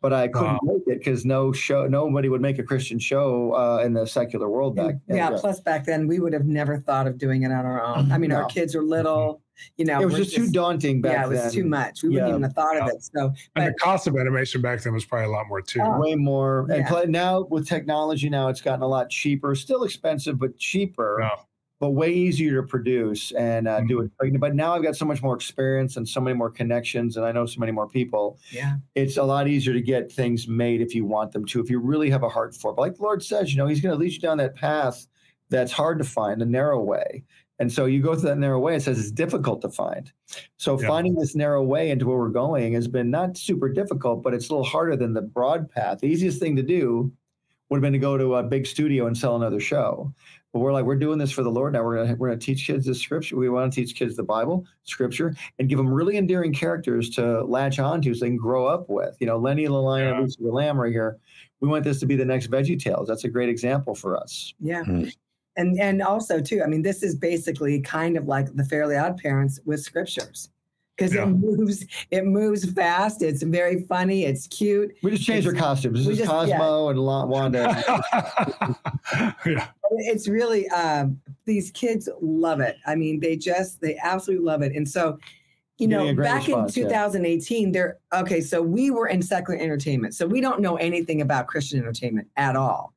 but 0.00 0.12
I 0.12 0.28
couldn't 0.28 0.54
Wow. 0.54 0.58
make 0.64 0.82
it 0.86 0.98
because 0.98 1.24
no 1.24 1.52
show, 1.52 1.86
nobody 1.86 2.28
would 2.28 2.40
make 2.40 2.58
a 2.58 2.62
Christian 2.62 2.98
show 2.98 3.52
uh, 3.54 3.82
in 3.84 3.92
the 3.92 4.06
secular 4.06 4.48
world 4.50 4.74
back 4.76 4.96
then. 5.06 5.16
yeah, 5.16 5.30
plus 5.30 5.60
back 5.60 5.84
then 5.84 6.06
we 6.08 6.18
would 6.18 6.32
have 6.32 6.44
never 6.46 6.78
thought 6.78 7.06
of 7.06 7.18
doing 7.18 7.42
it 7.44 7.52
on 7.52 7.64
our 7.64 7.82
own. 7.82 8.10
I 8.10 8.18
mean, 8.18 8.32
our 8.32 8.44
kids 8.46 8.74
are 8.74 8.82
little, 8.82 9.42
you 9.76 9.84
know. 9.84 10.00
it 10.00 10.04
was 10.06 10.14
we're 10.14 10.24
just 10.24 10.34
too 10.34 10.50
daunting 10.50 11.00
back 11.00 11.12
then. 11.12 11.20
Yeah, 11.20 11.26
it 11.26 11.30
was 11.30 11.38
then. 11.42 11.50
too 11.52 11.64
much. 11.64 12.02
We 12.02 12.08
wouldn't 12.10 12.28
even 12.30 12.42
have 12.42 12.52
thought 12.54 12.76
of 12.78 12.88
it. 12.88 13.02
So, 13.02 13.32
and 13.54 13.66
the 13.68 13.74
cost 13.74 14.06
of 14.08 14.16
animation 14.16 14.60
back 14.60 14.82
then 14.82 14.92
was 14.92 15.04
probably 15.04 15.26
a 15.26 15.30
lot 15.30 15.46
more 15.48 15.62
too. 15.62 15.80
Oh. 15.80 16.00
way 16.00 16.16
more. 16.16 16.66
And 16.70 16.84
Yeah. 16.90 17.04
now 17.06 17.42
with 17.48 17.68
technology, 17.68 18.28
now 18.28 18.48
it's 18.48 18.60
gotten 18.60 18.82
a 18.82 18.88
lot 18.88 19.08
cheaper. 19.08 19.54
Still 19.54 19.84
expensive, 19.84 20.38
but 20.38 20.56
cheaper. 20.58 21.18
Yeah. 21.20 21.30
But 21.82 21.90
way 21.90 22.12
easier 22.12 22.62
to 22.62 22.66
produce 22.66 23.32
and 23.32 23.66
uh, 23.66 23.80
do 23.80 23.98
Mm-hmm. 24.20 24.36
it. 24.36 24.40
But 24.40 24.54
now 24.54 24.72
I've 24.72 24.84
got 24.84 24.94
so 24.94 25.04
much 25.04 25.20
more 25.20 25.34
experience 25.34 25.96
and 25.96 26.08
so 26.08 26.20
many 26.20 26.36
more 26.36 26.48
connections, 26.48 27.16
and 27.16 27.26
I 27.26 27.32
know 27.32 27.44
so 27.44 27.58
many 27.58 27.72
more 27.72 27.88
people. 27.88 28.38
yeah, 28.52 28.76
It's 28.94 29.16
a 29.16 29.24
lot 29.24 29.48
easier 29.48 29.72
to 29.74 29.80
get 29.80 30.12
things 30.12 30.46
made 30.46 30.80
if 30.80 30.94
you 30.94 31.04
want 31.04 31.32
them 31.32 31.44
to, 31.46 31.60
if 31.60 31.68
you 31.68 31.80
really 31.80 32.08
have 32.08 32.22
a 32.22 32.28
heart 32.28 32.54
for 32.54 32.70
it. 32.70 32.74
But 32.76 32.82
like 32.82 32.94
the 32.98 33.02
Lord 33.02 33.20
says, 33.24 33.50
you 33.52 33.58
know, 33.58 33.66
He's 33.66 33.80
going 33.80 33.92
to 33.92 33.98
lead 33.98 34.12
you 34.12 34.20
down 34.20 34.38
that 34.38 34.54
path 34.54 35.08
that's 35.50 35.72
hard 35.72 35.98
to 35.98 36.04
find, 36.04 36.40
the 36.40 36.46
narrow 36.46 36.80
way. 36.80 37.24
And 37.58 37.70
so 37.72 37.86
you 37.86 38.00
go 38.00 38.14
through 38.14 38.28
that 38.30 38.38
narrow 38.38 38.60
way. 38.60 38.76
It 38.76 38.82
says 38.82 39.00
it's 39.00 39.10
difficult 39.10 39.60
to 39.62 39.68
find. 39.68 40.10
So 40.58 40.80
Yeah. 40.80 40.86
finding 40.86 41.14
this 41.16 41.34
narrow 41.34 41.64
way 41.64 41.90
into 41.90 42.06
where 42.06 42.16
we're 42.16 42.28
going 42.28 42.74
has 42.74 42.86
been 42.86 43.10
not 43.10 43.36
super 43.36 43.68
difficult, 43.68 44.22
but 44.22 44.34
it's 44.34 44.48
a 44.48 44.52
little 44.52 44.64
harder 44.64 44.94
than 44.96 45.14
the 45.14 45.22
broad 45.22 45.68
path. 45.68 45.98
The 45.98 46.06
easiest 46.06 46.38
thing 46.38 46.54
to 46.56 46.62
do 46.62 47.12
would 47.68 47.78
have 47.78 47.82
been 47.82 47.92
to 47.92 47.98
go 47.98 48.16
to 48.16 48.36
a 48.36 48.42
big 48.44 48.66
studio 48.66 49.06
and 49.06 49.16
sell 49.18 49.34
another 49.34 49.58
show. 49.60 50.12
But 50.52 50.58
we're 50.58 50.72
like, 50.72 50.84
we're 50.84 50.96
doing 50.96 51.18
this 51.18 51.32
for 51.32 51.42
the 51.42 51.50
Lord 51.50 51.72
now. 51.72 51.82
We're 51.82 52.04
gonna 52.04 52.14
we're 52.16 52.28
gonna 52.28 52.38
teach 52.40 52.66
kids 52.66 52.84
the 52.84 52.94
scripture. 52.94 53.36
We 53.36 53.48
want 53.48 53.72
to 53.72 53.80
teach 53.80 53.94
kids 53.96 54.16
the 54.16 54.22
Bible, 54.22 54.66
scripture, 54.84 55.34
and 55.58 55.68
give 55.68 55.78
them 55.78 55.88
really 55.88 56.18
endearing 56.18 56.52
characters 56.52 57.08
to 57.10 57.42
latch 57.44 57.78
onto 57.78 58.12
so 58.12 58.24
they 58.24 58.28
can 58.30 58.36
grow 58.36 58.66
up 58.66 58.90
with. 58.90 59.16
You 59.18 59.26
know, 59.28 59.38
Lenny 59.38 59.64
the 59.64 59.72
Lion 59.72 60.08
Yeah. 60.08 60.12
and 60.14 60.22
Lucy 60.24 60.42
the 60.42 60.50
Lamb 60.52 60.78
right 60.78 60.92
here. 60.92 61.18
We 61.60 61.68
want 61.68 61.84
this 61.84 62.00
to 62.00 62.06
be 62.06 62.16
the 62.16 62.24
next 62.26 62.50
Veggie 62.50 62.78
Tales. 62.78 63.08
That's 63.08 63.24
a 63.24 63.28
great 63.28 63.48
example 63.48 63.94
for 63.94 64.16
us. 64.16 64.52
yeah. 64.60 64.82
Mm. 64.84 65.14
And 65.56 65.78
and 65.80 66.02
also 66.02 66.40
too, 66.40 66.62
I 66.62 66.66
mean, 66.66 66.82
this 66.82 67.02
is 67.02 67.14
basically 67.14 67.80
kind 67.80 68.16
of 68.18 68.26
like 68.26 68.54
the 68.54 68.64
Fairly 68.64 68.96
Odd 68.96 69.16
Parents 69.18 69.58
with 69.64 69.80
scriptures. 69.80 70.50
Because 71.02 71.14
Yeah. 71.16 71.22
it 71.24 71.26
moves, 71.26 71.86
it 72.12 72.24
moves 72.24 72.70
fast. 72.72 73.22
It's 73.22 73.42
very 73.42 73.82
funny. 73.82 74.24
It's 74.24 74.46
cute. 74.46 74.94
We 75.02 75.10
just 75.10 75.24
changed 75.24 75.48
our 75.48 75.52
costumes. 75.52 75.98
This 75.98 76.06
is 76.12 76.18
just- 76.18 76.30
Cosmo 76.30 76.90
and 76.90 76.98
La- 76.98 77.24
Wanda. 77.26 77.82
yeah. 79.46 79.66
It's 79.90 80.28
really 80.28 80.68
um, 80.68 81.20
these 81.44 81.70
kids 81.72 82.08
love 82.20 82.60
it. 82.60 82.76
I 82.86 82.94
mean, 82.94 83.18
they 83.18 83.36
just 83.36 83.80
they 83.80 83.98
absolutely 84.02 84.44
love 84.46 84.62
it. 84.62 84.74
And 84.76 84.88
so, 84.88 85.18
you 85.78 85.88
know, 85.88 86.14
great 86.14 86.24
back 86.24 86.46
response, 86.46 86.76
in 86.76 86.84
yeah. 86.84 86.88
2018, 86.88 87.72
they're 87.72 87.98
okay. 88.14 88.40
So 88.40 88.62
we 88.62 88.90
were 88.90 89.08
in 89.08 89.20
secular 89.22 89.58
entertainment, 89.58 90.14
so 90.14 90.26
we 90.26 90.40
don't 90.40 90.60
know 90.60 90.76
anything 90.76 91.20
about 91.20 91.48
Christian 91.48 91.80
entertainment 91.80 92.28
at 92.36 92.54
all. 92.56 92.94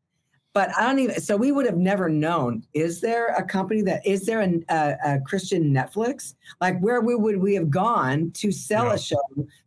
But 0.55 0.75
I 0.75 0.87
don't 0.87 0.99
even. 0.99 1.21
So 1.21 1.35
we 1.37 1.51
would 1.51 1.67
have 1.67 1.77
never 1.77 2.09
known. 2.09 2.63
Is 2.73 3.01
there 3.01 3.27
a 3.35 3.43
company 3.43 3.81
that 3.83 4.01
is 4.07 4.25
there 4.25 4.39
an, 4.39 4.65
a, 4.69 4.95
a 5.05 5.19
Christian 5.19 5.71
Netflix? 5.71 6.33
Like 6.61 6.79
where 6.79 7.01
we 7.01 7.13
would 7.13 7.37
we 7.37 7.53
have 7.55 7.69
gone 7.69 8.31
to 8.35 8.51
sell 8.51 8.85
Yeah. 8.85 8.93
a 8.93 8.97
show 8.97 9.21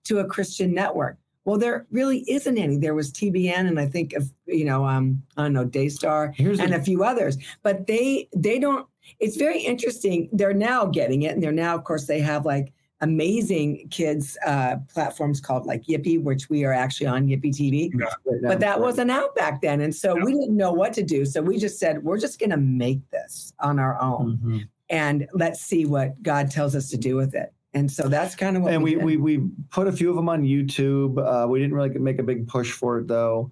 to 0.05 0.19
a 0.21 0.25
Christian 0.25 0.75
network? 0.75 1.19
Well, 1.45 1.59
there 1.59 1.87
really 1.91 2.25
isn't 2.29 2.59
any. 2.59 2.77
There 2.79 2.95
was 2.95 3.13
TBN, 3.13 3.69
and 3.69 3.79
I 3.79 3.87
think 3.87 4.15
of 4.15 4.33
you 4.47 4.65
know, 4.65 4.87
um, 4.87 5.23
I 5.37 5.43
don't 5.43 5.53
know, 5.53 5.65
Daystar 5.65 6.33
Here's 6.35 6.59
and 6.59 6.73
the, 6.73 6.79
a 6.79 6.83
few 6.83 7.05
others 7.05 7.37
but 7.63 7.87
they 7.87 8.29
they 8.35 8.59
don't 8.59 8.87
it's 9.21 9.37
very 9.37 9.61
interesting 9.61 10.29
they're 10.33 10.55
now 10.55 10.87
getting 10.87 11.23
it 11.23 11.35
and 11.35 11.43
they're 11.43 11.53
now 11.53 11.75
of 11.75 11.85
course 11.85 12.07
they 12.07 12.21
have 12.21 12.45
like 12.47 12.73
amazing 13.01 13.89
kids 13.91 14.37
uh, 14.45 14.77
platforms 14.93 15.41
called 15.41 15.67
like 15.67 15.85
Yippee, 15.85 16.23
which 16.23 16.51
we 16.51 16.65
are 16.65 16.73
actually 16.73 17.07
on 17.07 17.27
Yippee 17.27 17.55
TV. 17.55 17.91
Yeah. 17.95 18.07
But 18.43 18.61
that 18.61 18.81
wasn't 18.81 19.11
out 19.11 19.35
back 19.35 19.61
then. 19.63 19.81
And 19.81 19.95
so 19.95 20.17
yeah. 20.17 20.25
we 20.25 20.33
didn't 20.33 20.57
know 20.57 20.73
what 20.73 20.93
to 20.95 21.03
do. 21.03 21.25
So 21.25 21.41
we 21.41 21.59
just 21.59 21.79
said, 21.79 22.03
we're 22.03 22.19
just 22.19 22.39
going 22.39 22.51
to 22.51 22.57
make 22.57 23.09
this 23.11 23.53
on 23.61 23.79
our 23.79 24.01
own 24.01 24.39
mm-hmm. 24.39 24.59
and 24.91 25.29
let's 25.33 25.61
see 25.61 25.85
what 25.85 26.21
God 26.23 26.51
tells 26.51 26.75
us 26.75 26.91
to 26.91 26.97
do 26.97 27.17
with 27.17 27.35
it. 27.35 27.53
And 27.75 27.91
so 27.91 28.09
that's 28.09 28.35
kind 28.35 28.57
of 28.57 28.63
what 28.63 28.73
and 28.73 28.83
we, 28.83 28.97
we, 28.97 29.17
we, 29.17 29.39
we 29.39 29.51
put 29.71 29.87
a 29.87 29.93
few 29.93 30.11
of 30.11 30.17
them 30.17 30.29
on 30.29 30.43
YouTube. 30.43 31.19
Uh, 31.19 31.47
we 31.47 31.61
didn't 31.61 31.75
really 31.75 31.91
make 31.91 32.19
a 32.19 32.23
big 32.23 32.49
push 32.49 32.73
for 32.73 32.99
it 32.99 33.07
though. 33.07 33.51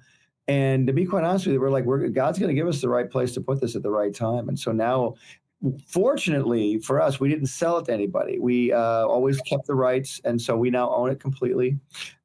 And 0.48 0.86
to 0.86 0.92
be 0.92 1.04
quite 1.04 1.24
honest 1.24 1.46
with 1.46 1.54
you, 1.54 1.60
we're 1.60 1.70
like, 1.70 1.84
we're 1.84 2.08
God's 2.08 2.38
going 2.38 2.48
to 2.48 2.54
give 2.54 2.68
us 2.68 2.80
the 2.80 2.88
right 2.88 3.10
place 3.10 3.32
to 3.34 3.40
put 3.40 3.60
this 3.60 3.76
at 3.76 3.82
the 3.82 3.90
right 3.90 4.14
time. 4.14 4.48
And 4.48 4.58
so 4.58 4.72
now 4.72 5.16
fortunately 5.88 6.78
for 6.80 7.00
us, 7.00 7.20
we 7.20 7.28
didn't 7.28 7.46
sell 7.46 7.78
it 7.78 7.86
to 7.86 7.92
anybody. 7.92 8.38
We 8.38 8.72
uh, 8.72 9.06
always 9.06 9.40
kept 9.42 9.66
the 9.66 9.74
rights, 9.74 10.20
and 10.24 10.40
so 10.40 10.56
we 10.56 10.70
now 10.70 10.94
own 10.94 11.10
it 11.10 11.20
completely. 11.20 11.78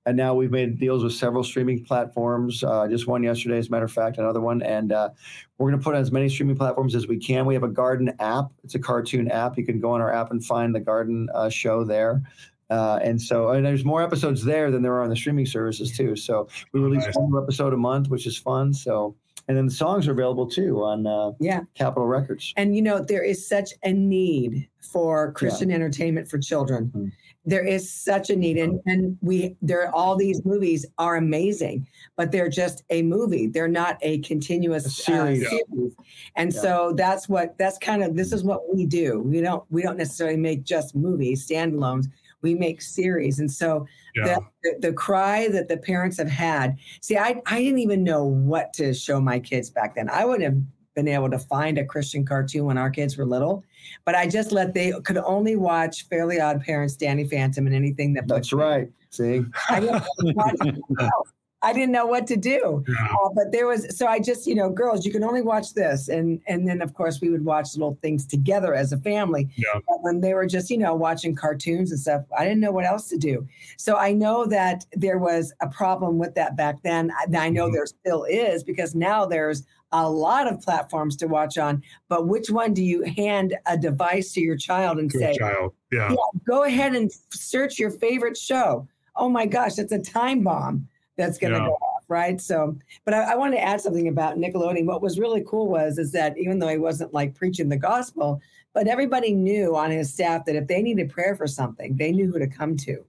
And 0.06 0.18
now 0.18 0.34
we've 0.34 0.50
made 0.50 0.80
deals 0.80 1.04
with 1.04 1.14
several 1.14 1.44
streaming 1.44 1.86
platforms. 1.86 2.64
Uh, 2.64 2.88
just 2.88 3.06
one 3.06 3.22
yesterday, 3.22 3.60
as 3.60 3.68
a 3.68 3.72
matter 3.72 3.86
of 3.86 3.92
fact, 3.92 4.18
another 4.18 4.42
one. 4.42 4.64
And 4.64 4.92
uh, 4.92 5.10
we're 5.58 5.70
going 5.70 5.80
to 5.80 5.84
put 5.84 5.94
on 5.94 6.02
as 6.02 6.12
many 6.12 6.28
streaming 6.28 6.56
platforms 6.56 6.96
as 6.96 7.08
we 7.08 7.20
can. 7.20 7.46
We 7.46 7.54
have 7.54 7.64
a 7.64 7.70
garden 7.70 8.12
app. 8.20 8.46
It's 8.64 8.74
a 8.74 8.80
cartoon 8.80 9.30
app. 9.30 9.58
You 9.58 9.66
can 9.66 9.80
go 9.80 9.92
on 9.92 10.02
our 10.02 10.12
app 10.12 10.32
and 10.32 10.44
find 10.44 10.74
the 10.74 10.80
garden 10.80 11.30
uh, 11.36 11.50
show 11.50 11.84
there. 11.84 12.24
Uh, 12.72 13.00
and 13.04 13.22
so, 13.22 13.50
and 13.50 13.66
there's 13.66 13.86
more 13.86 14.02
episodes 14.02 14.44
there 14.44 14.72
than 14.72 14.82
there 14.82 14.94
are 14.94 15.04
on 15.04 15.10
the 15.10 15.16
streaming 15.16 15.46
services 15.46 15.96
too. 15.96 16.16
So 16.16 16.48
we 16.72 16.80
release 16.80 17.06
nice. 17.06 17.16
one 17.16 17.44
episode 17.44 17.74
a 17.74 17.78
month, 17.78 18.10
which 18.10 18.26
is 18.26 18.38
fun. 18.38 18.74
So 18.74 19.16
and 19.52 19.58
then 19.58 19.66
the 19.66 19.74
songs 19.74 20.08
are 20.08 20.14
available 20.14 20.48
too 20.48 20.82
on 20.82 21.06
uh, 21.06 21.32
yeah 21.42 21.64
Capitol 21.74 22.08
Records. 22.08 22.54
And 22.56 22.74
you 22.74 22.82
know 22.82 23.04
there 23.04 23.22
is 23.22 23.46
such 23.46 23.74
a 23.84 23.92
need 23.92 24.66
for 24.80 25.34
Christian 25.34 25.70
yeah. 25.70 25.76
entertainment 25.76 26.30
for 26.30 26.40
children. 26.40 26.86
Mm-hmm. 26.86 27.08
There 27.44 27.66
is 27.66 27.92
such 27.92 28.30
a 28.30 28.36
need, 28.38 28.56
and 28.56 28.80
and 28.86 29.18
we 29.22 29.58
there 29.62 29.94
all 29.94 30.16
these 30.16 30.46
movies 30.46 30.86
are 31.00 31.18
amazing, 31.18 31.86
but 32.16 32.32
they're 32.32 32.48
just 32.48 32.84
a 32.92 33.02
movie. 33.02 33.48
They're 33.48 33.68
not 33.68 33.98
a 34.04 34.20
continuous 34.20 34.86
a 34.86 34.90
series. 34.90 35.46
Uh, 35.46 35.50
series. 35.50 35.96
And 36.38 36.54
yeah. 36.54 36.62
so 36.62 36.94
that's 36.96 37.28
what 37.28 37.58
that's 37.58 37.78
kind 37.78 38.04
of 38.04 38.16
this 38.16 38.32
is 38.32 38.46
what 38.46 38.74
we 38.74 38.86
do. 38.86 39.20
We 39.20 39.42
don't 39.42 39.66
we 39.70 39.82
don't 39.82 39.98
necessarily 39.98 40.38
make 40.38 40.64
just 40.64 40.96
movies 40.96 41.46
standalones 41.46 42.06
we 42.42 42.56
make 42.56 42.82
series. 42.82 43.40
And 43.40 43.52
so 43.52 43.86
yeah. 44.16 44.24
the, 44.24 44.42
the, 44.64 44.88
the, 44.88 44.94
cry 44.94 45.48
that 45.50 45.68
the 45.68 45.78
parents 45.78 46.18
have 46.18 46.30
had, 46.30 46.78
see, 47.02 47.18
I, 47.18 47.42
I 47.46 47.60
didn't 47.60 47.80
even 47.80 48.04
know 48.04 48.26
what 48.26 48.74
to 48.74 48.94
show 48.94 49.22
my 49.22 49.40
kids 49.40 49.70
back 49.70 49.96
then. 49.96 50.10
I 50.10 50.26
wouldn't 50.26 50.44
have 50.44 50.62
been 50.96 51.08
able 51.08 51.30
to 51.30 51.40
find 51.40 51.78
a 51.78 51.86
Christian 51.86 52.26
cartoon 52.26 52.66
when 52.66 52.78
our 52.78 52.90
kids 52.90 53.18
were 53.18 53.26
little, 53.26 53.64
but 54.06 54.16
I 54.16 54.28
just 54.28 54.52
let 54.52 54.74
they 54.74 54.92
could 55.04 55.18
only 55.18 55.56
watch 55.56 56.08
Fairly 56.10 56.40
Odd 56.40 56.62
Parents, 56.62 56.96
Danny 56.96 57.28
Phantom, 57.28 57.66
and 57.66 57.76
anything 57.76 58.14
that. 58.14 58.28
That's 58.28 58.54
right. 58.54 58.90
See, 59.10 59.44
I 59.70 59.80
I 61.64 61.74
didn't 61.74 61.92
know 61.92 62.06
what 62.06 62.26
to 62.28 62.38
do. 62.38 62.84
Yeah. 62.88 63.08
Uh, 63.12 63.30
but 63.36 63.52
there 63.52 63.68
was 63.68 63.96
so 63.96 64.08
I 64.08 64.20
just 64.20 64.48
you 64.48 64.56
know 64.56 64.70
girls 64.70 65.06
you 65.06 65.12
can 65.12 65.24
only 65.24 65.42
watch 65.42 65.74
this 65.74 66.10
and 66.10 66.42
and 66.48 66.68
then 66.68 66.82
of 66.82 66.94
course 66.94 67.22
we 67.22 67.30
would 67.30 67.46
watch 67.46 67.74
little 67.74 67.98
things 68.02 68.26
together 68.26 68.74
as 68.74 68.92
a 68.92 68.98
family. 68.98 69.50
Yeah. 69.56 69.80
But 69.88 70.02
when 70.02 70.22
they 70.22 70.34
were 70.34 70.48
just 70.48 70.70
you 70.70 70.78
know 70.78 70.96
watching 70.96 71.36
cartoons 71.36 71.92
and 71.92 72.00
stuff, 72.00 72.24
I 72.38 72.44
didn't 72.46 72.62
know 72.62 72.72
what 72.72 72.86
else 72.86 73.10
to 73.10 73.18
do. 73.18 73.48
So 73.78 73.96
I 73.98 74.12
know 74.14 74.46
that 74.46 74.86
there 74.94 75.20
was 75.20 75.54
a 75.62 75.68
problem 75.68 76.18
with 76.18 76.36
that 76.36 76.56
back 76.56 76.82
then. 76.84 77.12
I, 77.12 77.38
I 77.38 77.50
know 77.50 77.66
mm-hmm. 77.66 77.74
there 77.74 77.86
still 77.86 78.24
is 78.24 78.64
because 78.64 78.96
now 78.96 79.26
there's 79.26 79.64
a 79.92 80.10
lot 80.10 80.52
of 80.52 80.62
platforms 80.62 81.16
to 81.18 81.28
watch 81.28 81.58
on. 81.58 81.84
But 82.08 82.28
which 82.28 82.50
one 82.50 82.74
do 82.74 82.84
you 82.84 83.04
hand 83.04 83.56
a 83.66 83.78
device 83.78 84.32
to 84.34 84.42
your 84.42 84.56
child 84.56 85.00
and 85.00 85.12
to 85.12 85.20
say, 85.20 85.38
child. 85.38 85.74
Yeah. 85.92 86.10
yeah, 86.10 86.16
go 86.48 86.64
ahead 86.64 86.96
and 86.96 87.12
search 87.30 87.78
your 87.78 87.92
favorite 87.92 88.38
show. 88.38 88.88
Oh 89.16 89.28
my 89.28 89.46
gosh, 89.46 89.78
it's 89.78 89.92
a 89.92 90.00
time 90.00 90.42
bomb 90.42 90.88
that's 91.22 91.38
going 91.38 91.54
to 91.54 91.60
yeah. 91.60 91.68
go 91.68 91.74
off, 91.74 92.04
right? 92.08 92.42
So, 92.42 92.76
but 93.06 93.14
I, 93.14 93.34
I 93.34 93.36
want 93.36 93.54
to 93.54 93.62
add 93.62 93.80
something 93.80 94.08
about 94.08 94.38
Nickelodeon. 94.38 94.86
What 94.86 95.02
was 95.02 95.20
really 95.20 95.44
cool 95.48 95.68
was 95.68 95.98
is 95.98 96.12
that 96.14 96.38
even 96.38 96.60
though 96.60 96.68
he 96.68 96.78
wasn't 96.78 97.14
like 97.14 97.36
preaching 97.36 97.70
the 97.70 97.78
gospel, 97.78 98.42
but 98.74 98.88
everybody 98.88 99.34
knew 99.34 99.76
on 99.76 99.92
his 99.92 100.12
staff 100.12 100.46
that 100.46 100.56
if 100.56 100.68
they 100.68 100.82
needed 100.82 101.10
prayer 101.10 101.36
for 101.36 101.48
something, 101.48 101.96
they 101.98 102.12
knew 102.12 102.32
who 102.32 102.40
to 102.40 102.48
come 102.48 102.76
to. 102.78 103.06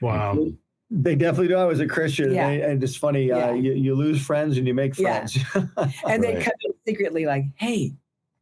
Wow. 0.00 0.46
They 0.90 1.16
definitely 1.16 1.48
do. 1.48 1.56
I 1.56 1.64
was 1.64 1.80
a 1.80 1.86
Christian, 1.86 2.32
yeah. 2.32 2.46
and, 2.46 2.62
and, 2.62 2.84
it's 2.84 2.94
funny. 2.94 3.32
Uh, 3.32 3.38
yeah. 3.38 3.48
Uh, 3.48 3.52
you, 3.54 3.72
you 3.72 3.94
lose 3.96 4.24
friends 4.24 4.56
and 4.56 4.68
you 4.68 4.74
make 4.74 4.94
friends. 4.94 5.36
Yeah. 5.36 5.66
and 6.08 6.22
they 6.22 6.34
come 6.34 6.52
in 6.60 6.72
secretly, 6.86 7.26
like, 7.26 7.46
"Hey, 7.56 7.92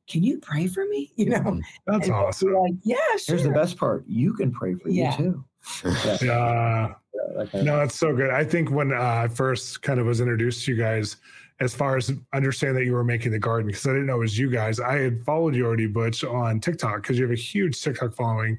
can 0.06 0.22
you 0.22 0.40
pray 0.40 0.66
for 0.66 0.84
me?" 0.84 1.10
You 1.16 1.30
know, 1.30 1.38
mm-hmm. 1.38 1.60
that's 1.86 2.08
and 2.08 2.14
awesome. 2.14 2.52
Like, 2.52 2.74
yeah, 2.82 2.96
sure. 3.16 3.36
Here's 3.36 3.44
the 3.44 3.54
best 3.54 3.78
part: 3.78 4.04
you 4.06 4.34
can 4.34 4.52
pray 4.52 4.74
for 4.74 4.90
yeah. 4.90 5.16
you 5.18 5.44
too. 5.82 6.18
yeah 6.22 6.92
no, 7.54 7.80
it's 7.80 7.94
so 7.94 8.14
good. 8.14 8.30
I 8.30 8.44
think 8.44 8.70
when 8.70 8.92
uh, 8.92 9.22
I 9.24 9.28
first 9.28 9.82
kind 9.82 10.00
of 10.00 10.06
was 10.06 10.20
introduced 10.20 10.64
to 10.64 10.72
you 10.72 10.78
guys, 10.78 11.16
as 11.60 11.74
far 11.74 11.96
as 11.96 12.12
understand 12.32 12.76
that 12.76 12.84
you 12.84 12.92
were 12.92 13.04
making 13.04 13.32
the 13.32 13.38
garden, 13.38 13.68
because 13.68 13.86
I 13.86 13.90
didn't 13.90 14.06
know 14.06 14.16
it 14.16 14.20
was 14.20 14.38
you 14.38 14.50
guys. 14.50 14.80
I 14.80 14.98
had 14.98 15.24
followed 15.24 15.54
you 15.54 15.64
already, 15.64 15.86
Butch, 15.86 16.24
on 16.24 16.60
TikTok 16.60 17.02
because 17.02 17.18
you 17.18 17.24
have 17.24 17.32
a 17.32 17.40
huge 17.40 17.80
TikTok 17.80 18.14
following, 18.14 18.58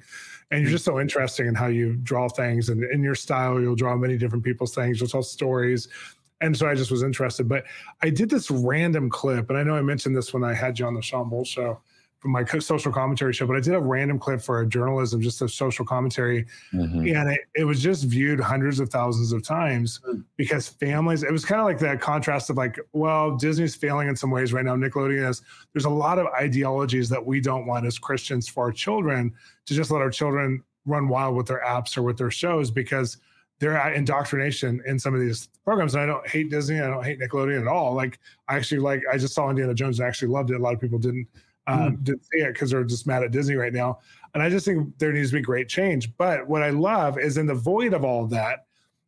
and 0.51 0.61
you're 0.61 0.71
just 0.71 0.85
so 0.85 0.99
interesting 0.99 1.47
in 1.47 1.55
how 1.55 1.67
you 1.67 1.95
draw 1.97 2.29
things 2.29 2.69
and 2.69 2.83
in 2.83 3.03
your 3.03 3.15
style. 3.15 3.59
You'll 3.59 3.75
draw 3.75 3.95
many 3.97 4.17
different 4.17 4.43
people's 4.43 4.73
things. 4.73 4.99
You'll 4.99 5.09
tell 5.09 5.23
stories. 5.23 5.87
And 6.41 6.55
so 6.55 6.67
I 6.67 6.75
just 6.75 6.91
was 6.91 7.03
interested. 7.03 7.47
But 7.47 7.63
I 8.01 8.09
did 8.09 8.29
this 8.29 8.51
random 8.51 9.09
clip, 9.09 9.49
and 9.49 9.57
I 9.57 9.63
know 9.63 9.75
I 9.75 9.81
mentioned 9.81 10.15
this 10.15 10.33
when 10.33 10.43
I 10.43 10.53
had 10.53 10.79
you 10.79 10.85
on 10.85 10.93
the 10.93 11.01
Shawn 11.01 11.29
Bolz 11.29 11.47
show 11.47 11.81
from 12.19 12.32
my 12.32 12.43
social 12.43 12.91
commentary 12.91 13.34
show, 13.34 13.45
but 13.45 13.56
I 13.56 13.60
did 13.60 13.75
a 13.75 13.80
random 13.80 14.17
clip 14.17 14.41
for 14.41 14.62
a 14.62 14.67
journalism, 14.67 15.21
just 15.21 15.41
a 15.41 15.49
social 15.49 15.86
commentary. 15.86 16.47
Mm-hmm. 16.73 17.15
And 17.15 17.30
it, 17.30 17.41
it, 17.56 17.63
was 17.65 17.82
just 17.82 18.06
viewed 18.06 18.39
hundreds 18.39 18.80
of 18.80 18.89
thousands 18.89 19.32
of 19.32 19.43
times 19.43 19.99
mm-hmm. 19.99 20.21
because 20.36 20.67
families, 20.67 21.21
it 21.21 21.32
was 21.32 21.45
kind 21.45 21.62
of 21.62 21.65
like 21.65 21.78
that 21.80 22.01
contrast 22.01 22.49
of 22.49 22.58
like, 22.58 22.80
well, 22.93 23.36
Disney's 23.36 23.75
failing 23.75 24.08
in 24.08 24.15
some 24.15 24.32
ways 24.32 24.54
right 24.54 24.65
now. 24.65 24.75
Nickelodeon 24.75 25.30
is, 25.30 25.43
there's 25.73 25.86
a 25.86 25.89
lot 25.89 26.17
of 26.17 26.25
ideologies 26.28 27.10
that 27.10 27.23
we 27.23 27.39
don't 27.39 27.67
want 27.67 27.86
as 27.86 27.99
Christians 27.99 28.47
for 28.47 28.65
our 28.65 28.71
children 28.71 29.32
to 29.67 29.73
just 29.75 29.91
let 29.91 30.01
our 30.01 30.10
children 30.10 30.63
run 30.86 31.08
wild 31.08 31.36
with 31.36 31.45
their 31.45 31.62
apps 31.65 31.95
or 31.97 32.01
with 32.01 32.17
their 32.17 32.32
shows 32.32 32.71
because 32.71 33.17
their 33.60 33.78
indoctrination 33.93 34.82
in 34.86 34.99
some 34.99 35.13
of 35.13 35.21
these 35.21 35.49
programs. 35.63 35.95
And 35.95 36.04
I 36.04 36.06
don't 36.06 36.28
hate 36.28 36.49
Disney. 36.49 36.80
I 36.80 36.88
don't 36.88 37.06
hate 37.06 37.19
Nickelodeon 37.19 37.62
at 37.62 37.67
all. 37.67 37.93
Like 37.93 38.19
I 38.47 38.56
actually 38.56 38.82
like, 38.82 39.01
I 39.12 39.17
just 39.17 39.34
saw 39.34 39.49
Indiana 39.49 39.73
Jones 39.73 39.99
and 39.99 40.08
actually 40.08 40.30
loved 40.30 40.51
it. 40.51 40.56
A 40.56 40.60
lot 40.60 40.73
of 40.73 40.82
people 40.82 40.99
didn't 40.99 41.28
um, 41.67 41.97
mm. 41.97 42.04
didn't 42.04 42.25
see 42.25 42.39
it 42.39 42.54
because 42.54 42.71
they're 42.71 42.84
just 42.84 43.08
mad 43.08 43.23
at 43.23 43.32
Disney 43.32 43.56
right 43.56 43.73
now. 43.73 43.99
And 44.34 44.43
I 44.43 44.49
just 44.49 44.65
think 44.65 44.97
there 44.97 45.13
needs 45.13 45.30
to 45.30 45.38
be 45.38 45.41
great 45.41 45.69
change. 45.69 46.15
But 46.17 46.47
what 46.47 46.62
I 46.62 46.69
love 46.69 47.17
is 47.17 47.38
in 47.38 47.45
the 47.45 47.56
void 47.56 47.93
of 47.93 48.04
all 48.04 48.23
of 48.23 48.30
that 48.32 48.65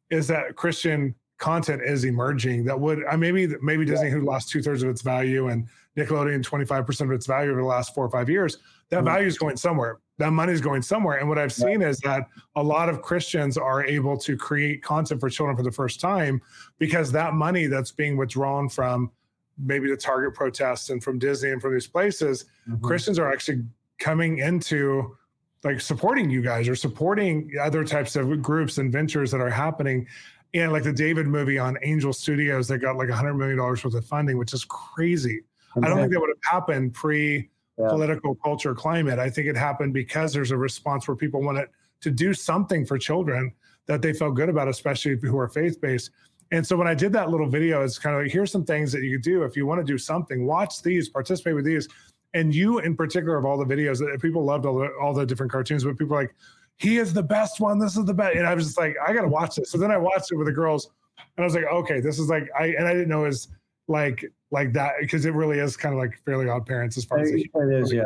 is 0.10 0.28
that 0.28 0.56
Christian 0.56 1.14
content 1.38 1.82
is 1.84 2.04
emerging 2.04 2.66
that 2.66 2.80
would 2.80 3.06
I 3.06 3.16
maybe 3.16 3.48
maybe 3.62 3.86
Disney 3.86 4.10
who 4.10 4.22
lost 4.22 4.50
two 4.50 4.62
thirds 4.62 4.82
of 4.82 4.90
its 4.90 5.04
value 5.04 5.50
and 5.50 5.68
Nickelodeon 5.98 6.44
25% 6.44 7.02
of 7.02 7.12
its 7.12 7.26
value 7.26 7.52
over 7.52 7.62
the 7.62 7.68
last 7.68 7.94
four 7.96 8.06
or 8.06 8.10
five 8.10 8.30
years, 8.30 8.58
that 8.90 9.02
mm. 9.02 9.06
value 9.06 9.28
is 9.28 9.38
going 9.38 9.58
somewhere. 9.58 10.00
That 10.20 10.32
money 10.32 10.54
is 10.54 10.62
going 10.62 10.82
somewhere. 10.82 11.18
And 11.18 11.28
what 11.28 11.38
I've 11.38 11.54
seen 11.54 11.82
is 11.82 12.00
that 12.00 12.28
a 12.56 12.64
lot 12.64 12.90
of 12.90 13.02
Christians 13.02 13.58
are 13.58 13.84
able 13.84 14.18
to 14.18 14.38
create 14.38 14.84
content 14.84 15.20
for 15.20 15.30
children 15.30 15.58
for 15.58 15.64
the 15.64 15.72
first 15.72 16.00
time 16.00 16.42
because 16.80 17.12
that 17.12 17.34
money 17.34 17.68
that's 17.68 17.92
being 17.92 18.18
withdrawn 18.18 18.70
from 18.70 19.12
maybe 19.58 19.90
the 19.90 19.98
Target 19.98 20.34
protests 20.34 20.90
and 20.90 21.04
from 21.04 21.20
Disney 21.20 21.52
and 21.52 21.62
from 21.62 21.74
these 21.74 21.88
places, 21.88 22.46
mm-hmm. 22.70 22.84
Christians 22.86 23.20
are 23.20 23.32
actually 23.32 23.64
coming 24.00 24.40
into 24.40 25.16
like 25.64 25.82
supporting 25.82 26.30
you 26.30 26.42
guys 26.42 26.70
or 26.70 26.76
supporting 26.76 27.52
other 27.62 27.84
types 27.84 28.16
of 28.16 28.42
groups 28.42 28.78
and 28.78 28.92
ventures 28.92 29.32
that 29.32 29.42
are 29.42 29.50
happening. 29.50 30.08
And 30.54 30.72
like 30.72 30.84
the 30.84 30.94
David 30.94 31.28
movie 31.28 31.60
on 31.60 31.78
Angel 31.84 32.14
Studios 32.14 32.68
that 32.70 32.78
got 32.80 32.96
like 32.96 33.10
a 33.10 33.16
hundred 33.16 33.34
million 33.36 33.58
dollars 33.58 33.84
worth 33.84 33.96
of 33.96 34.06
funding, 34.06 34.38
which 34.38 34.54
is 34.54 34.64
crazy. 34.66 35.42
Okay. 35.76 35.86
I 35.86 35.90
don't 35.90 36.00
think 36.00 36.14
that 36.14 36.20
would 36.20 36.30
have 36.30 36.54
happened 36.54 36.94
pre 36.94 37.50
political 37.78 38.32
yeah. 38.32 38.44
culture 38.44 38.74
climate. 38.74 39.20
I 39.20 39.30
think 39.30 39.48
it 39.48 39.56
happened 39.56 39.94
because 39.94 40.34
there's 40.34 40.52
a 40.52 40.58
response 40.58 41.08
where 41.08 41.16
people 41.16 41.42
wanted 41.42 41.68
to 42.02 42.12
do 42.12 42.34
something 42.34 42.86
for 42.86 42.98
children 42.98 43.52
that 43.88 44.02
they 44.02 44.14
felt 44.14 44.36
good 44.36 44.50
about, 44.50 44.68
especially 44.68 45.18
who 45.22 45.38
are 45.38 45.50
faith 45.50 45.80
based. 45.80 46.12
And 46.52 46.66
so 46.66 46.78
when 46.78 46.88
I 46.88 46.94
did 46.94 47.12
that 47.14 47.30
little 47.30 47.50
video, 47.50 47.84
it's 47.84 47.98
kind 47.98 48.16
of 48.16 48.24
like, 48.24 48.32
here's 48.32 48.52
some 48.52 48.64
things 48.64 48.92
that 48.94 49.04
you 49.04 49.18
could 49.18 49.24
do 49.24 49.44
if 49.44 49.56
you 49.56 49.66
want 49.66 49.80
to 49.80 49.86
do 49.86 49.98
something. 49.98 50.46
Watch 50.46 50.82
these, 50.82 51.10
participate 51.10 51.56
with 51.56 51.66
these. 51.66 51.88
And 52.34 52.54
you, 52.54 52.80
in 52.80 52.96
particular, 52.96 53.38
of 53.38 53.46
all 53.46 53.58
the 53.58 53.66
videos, 53.66 54.00
that 54.00 54.22
people 54.22 54.44
loved 54.44 54.66
all 54.66 54.78
the 54.78 54.90
all 55.02 55.14
the 55.14 55.26
different 55.26 55.52
cartoons, 55.52 55.84
but 55.84 55.98
people 55.98 56.16
like, 56.16 56.36
he 56.78 56.98
is 56.98 57.14
the 57.14 57.24
best 57.24 57.60
one. 57.60 57.80
This 57.80 57.98
is 57.98 58.06
the 58.06 58.14
best. 58.14 58.36
And 58.36 58.46
I 58.46 58.54
was 58.54 58.66
just 58.66 58.78
like, 58.78 58.96
I 59.06 59.14
got 59.14 59.22
to 59.22 59.28
watch 59.28 59.56
this. 59.56 59.72
So 59.72 59.78
then 59.78 59.92
I 59.92 59.98
watched 59.98 60.32
it 60.32 60.36
with 60.36 60.48
the 60.48 60.54
girls, 60.54 60.90
and 61.18 61.44
I 61.44 61.44
was 61.44 61.56
like, 61.56 61.66
okay, 61.66 62.00
this 62.00 62.20
is 62.20 62.30
like, 62.30 62.50
I 62.58 62.68
and 62.68 62.88
I 62.88 62.94
didn't 62.94 63.10
know 63.10 63.24
it 63.24 63.30
was 63.30 63.48
like 63.88 64.26
like 64.52 64.74
that 64.74 64.94
because 65.00 65.26
it 65.26 65.34
really 65.34 65.60
is 65.60 65.78
kind 65.78 65.96
of 65.96 66.00
like 66.00 66.22
fairly 66.26 66.50
odd 66.50 66.66
parents 66.66 66.98
as 66.98 67.06
far 67.06 67.20
as 67.20 67.32
it 67.32 67.50
is, 67.56 67.94
yeah. 67.94 68.04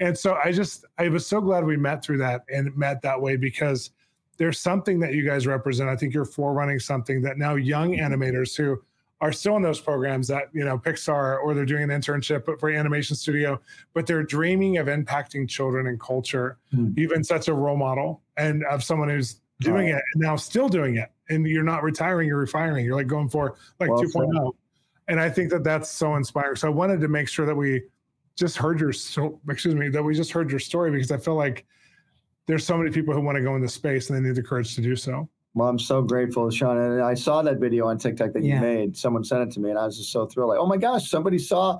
And 0.00 0.16
so 0.16 0.38
I 0.42 0.52
just 0.52 0.84
I 0.98 1.08
was 1.08 1.26
so 1.26 1.40
glad 1.40 1.64
we 1.64 1.76
met 1.76 2.02
through 2.02 2.18
that 2.18 2.42
and 2.52 2.74
met 2.76 3.02
that 3.02 3.20
way 3.20 3.36
because 3.36 3.90
there's 4.36 4.60
something 4.60 4.98
that 5.00 5.14
you 5.14 5.24
guys 5.24 5.46
represent. 5.46 5.88
I 5.88 5.96
think 5.96 6.14
you're 6.14 6.24
forerunning 6.24 6.78
something 6.78 7.22
that 7.22 7.38
now 7.38 7.54
young 7.54 7.94
animators 7.94 8.56
who 8.56 8.82
are 9.22 9.32
still 9.32 9.56
in 9.56 9.62
those 9.62 9.80
programs 9.80 10.28
that 10.28 10.48
you 10.52 10.64
know 10.64 10.78
Pixar 10.78 11.42
or 11.42 11.54
they're 11.54 11.64
doing 11.64 11.84
an 11.84 11.90
internship 11.90 12.58
for 12.60 12.70
animation 12.70 13.16
studio, 13.16 13.60
but 13.94 14.06
they're 14.06 14.22
dreaming 14.22 14.76
of 14.78 14.88
impacting 14.88 15.48
children 15.48 15.86
and 15.86 15.98
culture. 15.98 16.58
Mm. 16.74 16.96
You've 16.98 17.10
been 17.10 17.24
such 17.24 17.48
a 17.48 17.54
role 17.54 17.76
model, 17.76 18.22
and 18.36 18.64
of 18.64 18.84
someone 18.84 19.08
who's 19.08 19.40
doing 19.60 19.88
it 19.88 20.02
and 20.14 20.22
now 20.22 20.36
still 20.36 20.68
doing 20.68 20.96
it. 20.96 21.10
And 21.28 21.46
you're 21.46 21.64
not 21.64 21.82
retiring, 21.82 22.28
you're 22.28 22.38
refiring. 22.38 22.84
You're 22.84 22.96
like 22.96 23.06
going 23.06 23.28
for 23.28 23.56
like 23.80 23.90
well 23.90 24.02
2.0. 24.02 24.52
And 25.08 25.20
I 25.20 25.30
think 25.30 25.50
that 25.50 25.64
that's 25.64 25.90
so 25.90 26.16
inspiring. 26.16 26.56
So 26.56 26.68
I 26.68 26.70
wanted 26.70 27.00
to 27.00 27.08
make 27.08 27.28
sure 27.28 27.46
that 27.46 27.54
we 27.54 27.82
just 28.34 28.56
heard 28.56 28.80
your 28.80 28.92
so 28.92 29.40
excuse 29.48 29.74
me 29.74 29.88
that 29.88 30.02
we 30.02 30.14
just 30.14 30.30
heard 30.30 30.50
your 30.50 30.60
story 30.60 30.90
because 30.90 31.10
I 31.10 31.16
feel 31.16 31.36
like 31.36 31.64
there's 32.46 32.64
so 32.64 32.76
many 32.76 32.90
people 32.90 33.14
who 33.14 33.20
want 33.20 33.36
to 33.36 33.42
go 33.42 33.56
into 33.56 33.68
space 33.68 34.08
and 34.08 34.18
they 34.18 34.26
need 34.28 34.36
the 34.36 34.42
courage 34.42 34.74
to 34.76 34.82
do 34.82 34.96
so. 34.96 35.28
Well, 35.54 35.68
I'm 35.68 35.78
so 35.78 36.02
grateful, 36.02 36.50
Shawn. 36.50 36.76
And 36.76 37.00
I 37.00 37.14
saw 37.14 37.40
that 37.40 37.58
video 37.58 37.86
on 37.86 37.96
TikTok 37.96 38.34
that 38.34 38.44
yeah. 38.44 38.56
you 38.56 38.60
made. 38.60 38.96
Someone 38.96 39.24
sent 39.24 39.42
it 39.42 39.50
to 39.52 39.60
me, 39.60 39.70
and 39.70 39.78
I 39.78 39.86
was 39.86 39.96
just 39.96 40.12
so 40.12 40.26
thrilled. 40.26 40.50
Like, 40.50 40.58
oh 40.58 40.66
my 40.66 40.76
gosh, 40.76 41.08
somebody 41.08 41.38
saw, 41.38 41.78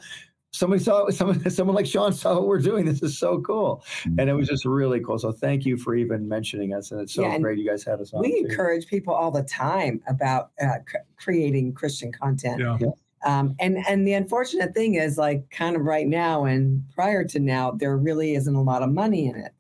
somebody 0.51 0.83
saw, 0.83 1.11
someone, 1.11 1.49
someone 1.51 1.77
like 1.77 1.85
Shawn 1.85 2.15
saw 2.15 2.37
what 2.37 2.47
we're 2.47 2.59
doing. 2.59 2.87
This 2.87 3.03
is 3.03 3.19
so 3.19 3.39
cool, 3.43 3.85
mm-hmm. 4.01 4.19
and 4.19 4.31
it 4.31 4.33
was 4.33 4.49
just 4.49 4.65
really 4.65 5.01
cool. 5.01 5.19
So 5.19 5.31
thank 5.31 5.67
you 5.67 5.77
for 5.77 5.95
even 5.95 6.27
mentioning 6.27 6.73
us, 6.73 6.91
and 6.91 7.03
it's 7.03 7.13
so 7.13 7.21
yeah, 7.23 7.39
great 7.39 7.59
you 7.59 7.69
guys 7.69 7.85
had 7.85 8.01
us 8.01 8.15
on. 8.15 8.23
We 8.23 8.33
too. 8.33 8.49
encourage 8.49 8.87
people 8.87 9.13
all 9.13 9.31
the 9.31 9.45
time 9.45 10.01
about 10.09 10.53
uh, 10.59 10.79
c- 10.91 10.99
creating 11.19 11.75
Christian 11.75 12.13
content. 12.13 12.61
Yeah. 12.61 12.79
yeah. 12.81 12.89
Um, 13.27 13.57
and 13.59 13.85
and 13.87 14.07
the 14.07 14.15
unfortunate 14.15 14.73
thing 14.73 14.95
is, 14.95 15.19
like, 15.19 15.51
kind 15.51 15.77
of 15.77 15.83
right 15.83 16.07
now 16.07 16.47
and 16.47 16.83
prior 16.95 17.25
to 17.25 17.41
now, 17.41 17.73
there 17.73 17.99
really 17.99 18.37
isn't 18.37 18.55
a 18.55 18.63
lot 18.63 18.83
of 18.83 18.91
money 18.91 19.27
in 19.27 19.37
it. 19.37 19.53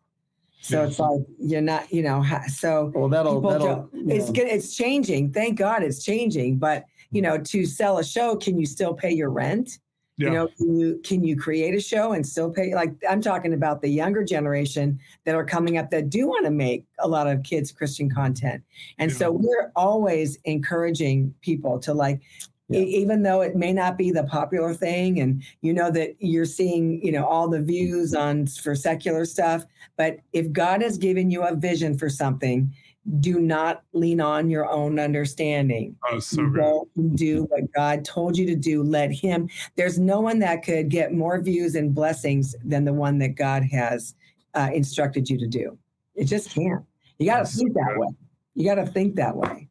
So 0.66 0.84
it's 0.84 0.98
like 0.98 1.20
you're 1.38 1.60
not, 1.60 1.92
you 1.92 2.02
know. 2.02 2.24
So 2.48 2.90
well, 2.94 3.08
that'll 3.08 3.40
that'll. 3.40 3.88
It's 3.92 4.30
good. 4.30 4.48
It's 4.48 4.74
changing. 4.74 5.32
Thank 5.32 5.58
God, 5.58 5.82
it's 5.82 6.04
changing. 6.04 6.58
But 6.58 6.84
you 7.10 7.22
know, 7.22 7.38
to 7.38 7.66
sell 7.66 7.98
a 7.98 8.04
show, 8.04 8.36
can 8.36 8.58
you 8.58 8.66
still 8.66 8.92
pay 8.92 9.12
your 9.12 9.30
rent? 9.30 9.78
Yeah. 10.18 10.28
You 10.28 10.34
know, 10.34 10.48
can 10.56 10.78
you 10.78 11.00
can 11.04 11.24
you 11.24 11.36
create 11.36 11.74
a 11.74 11.80
show 11.80 12.12
and 12.12 12.26
still 12.26 12.50
pay? 12.50 12.74
Like 12.74 12.94
I'm 13.08 13.20
talking 13.20 13.52
about 13.52 13.80
the 13.80 13.88
younger 13.88 14.24
generation 14.24 14.98
that 15.24 15.34
are 15.34 15.44
coming 15.44 15.76
up 15.78 15.90
that 15.90 16.10
do 16.10 16.26
want 16.26 16.46
to 16.46 16.50
make 16.50 16.84
a 16.98 17.06
lot 17.06 17.26
of 17.26 17.42
kids 17.42 17.70
Christian 17.70 18.10
content, 18.10 18.64
and 18.98 19.10
yeah. 19.10 19.16
so 19.18 19.30
we're 19.30 19.70
always 19.76 20.38
encouraging 20.44 21.34
people 21.42 21.78
to 21.80 21.92
like 21.92 22.22
yeah. 22.68 22.80
even 22.80 23.22
though 23.22 23.40
it 23.40 23.56
may 23.56 23.72
not 23.72 23.96
be 23.96 24.10
the 24.10 24.24
popular 24.24 24.74
thing 24.74 25.20
and 25.20 25.42
you 25.62 25.72
know 25.72 25.90
that 25.90 26.16
you're 26.18 26.44
seeing 26.44 27.04
you 27.04 27.12
know 27.12 27.24
all 27.24 27.48
the 27.48 27.62
views 27.62 28.14
on 28.14 28.46
for 28.46 28.74
secular 28.74 29.24
stuff 29.24 29.64
but 29.96 30.18
if 30.32 30.50
god 30.52 30.82
has 30.82 30.98
given 30.98 31.30
you 31.30 31.42
a 31.42 31.54
vision 31.54 31.96
for 31.96 32.08
something 32.08 32.72
do 33.20 33.38
not 33.38 33.82
lean 33.92 34.20
on 34.20 34.50
your 34.50 34.68
own 34.68 34.98
understanding. 34.98 35.96
Oh, 36.10 36.18
so 36.18 36.44
Don't 36.46 37.16
do 37.16 37.44
what 37.44 37.72
god 37.72 38.04
told 38.04 38.36
you 38.36 38.46
to 38.46 38.56
do. 38.56 38.82
Let 38.82 39.12
him 39.12 39.48
there's 39.76 39.98
no 39.98 40.20
one 40.20 40.40
that 40.40 40.64
could 40.64 40.88
get 40.88 41.12
more 41.12 41.40
views 41.40 41.74
and 41.76 41.94
blessings 41.94 42.56
than 42.64 42.84
the 42.84 42.92
one 42.92 43.18
that 43.18 43.36
god 43.36 43.62
has 43.64 44.14
uh, 44.54 44.70
instructed 44.72 45.30
you 45.30 45.38
to 45.38 45.46
do. 45.46 45.78
It 46.14 46.24
just 46.24 46.50
can't. 46.50 46.84
You 47.18 47.26
got 47.26 47.46
to 47.46 47.52
think 47.52 47.74
that 47.74 47.94
way. 47.96 48.08
You 48.54 48.64
got 48.64 48.74
to 48.76 48.86
think 48.86 49.14
that 49.16 49.36
way 49.36 49.68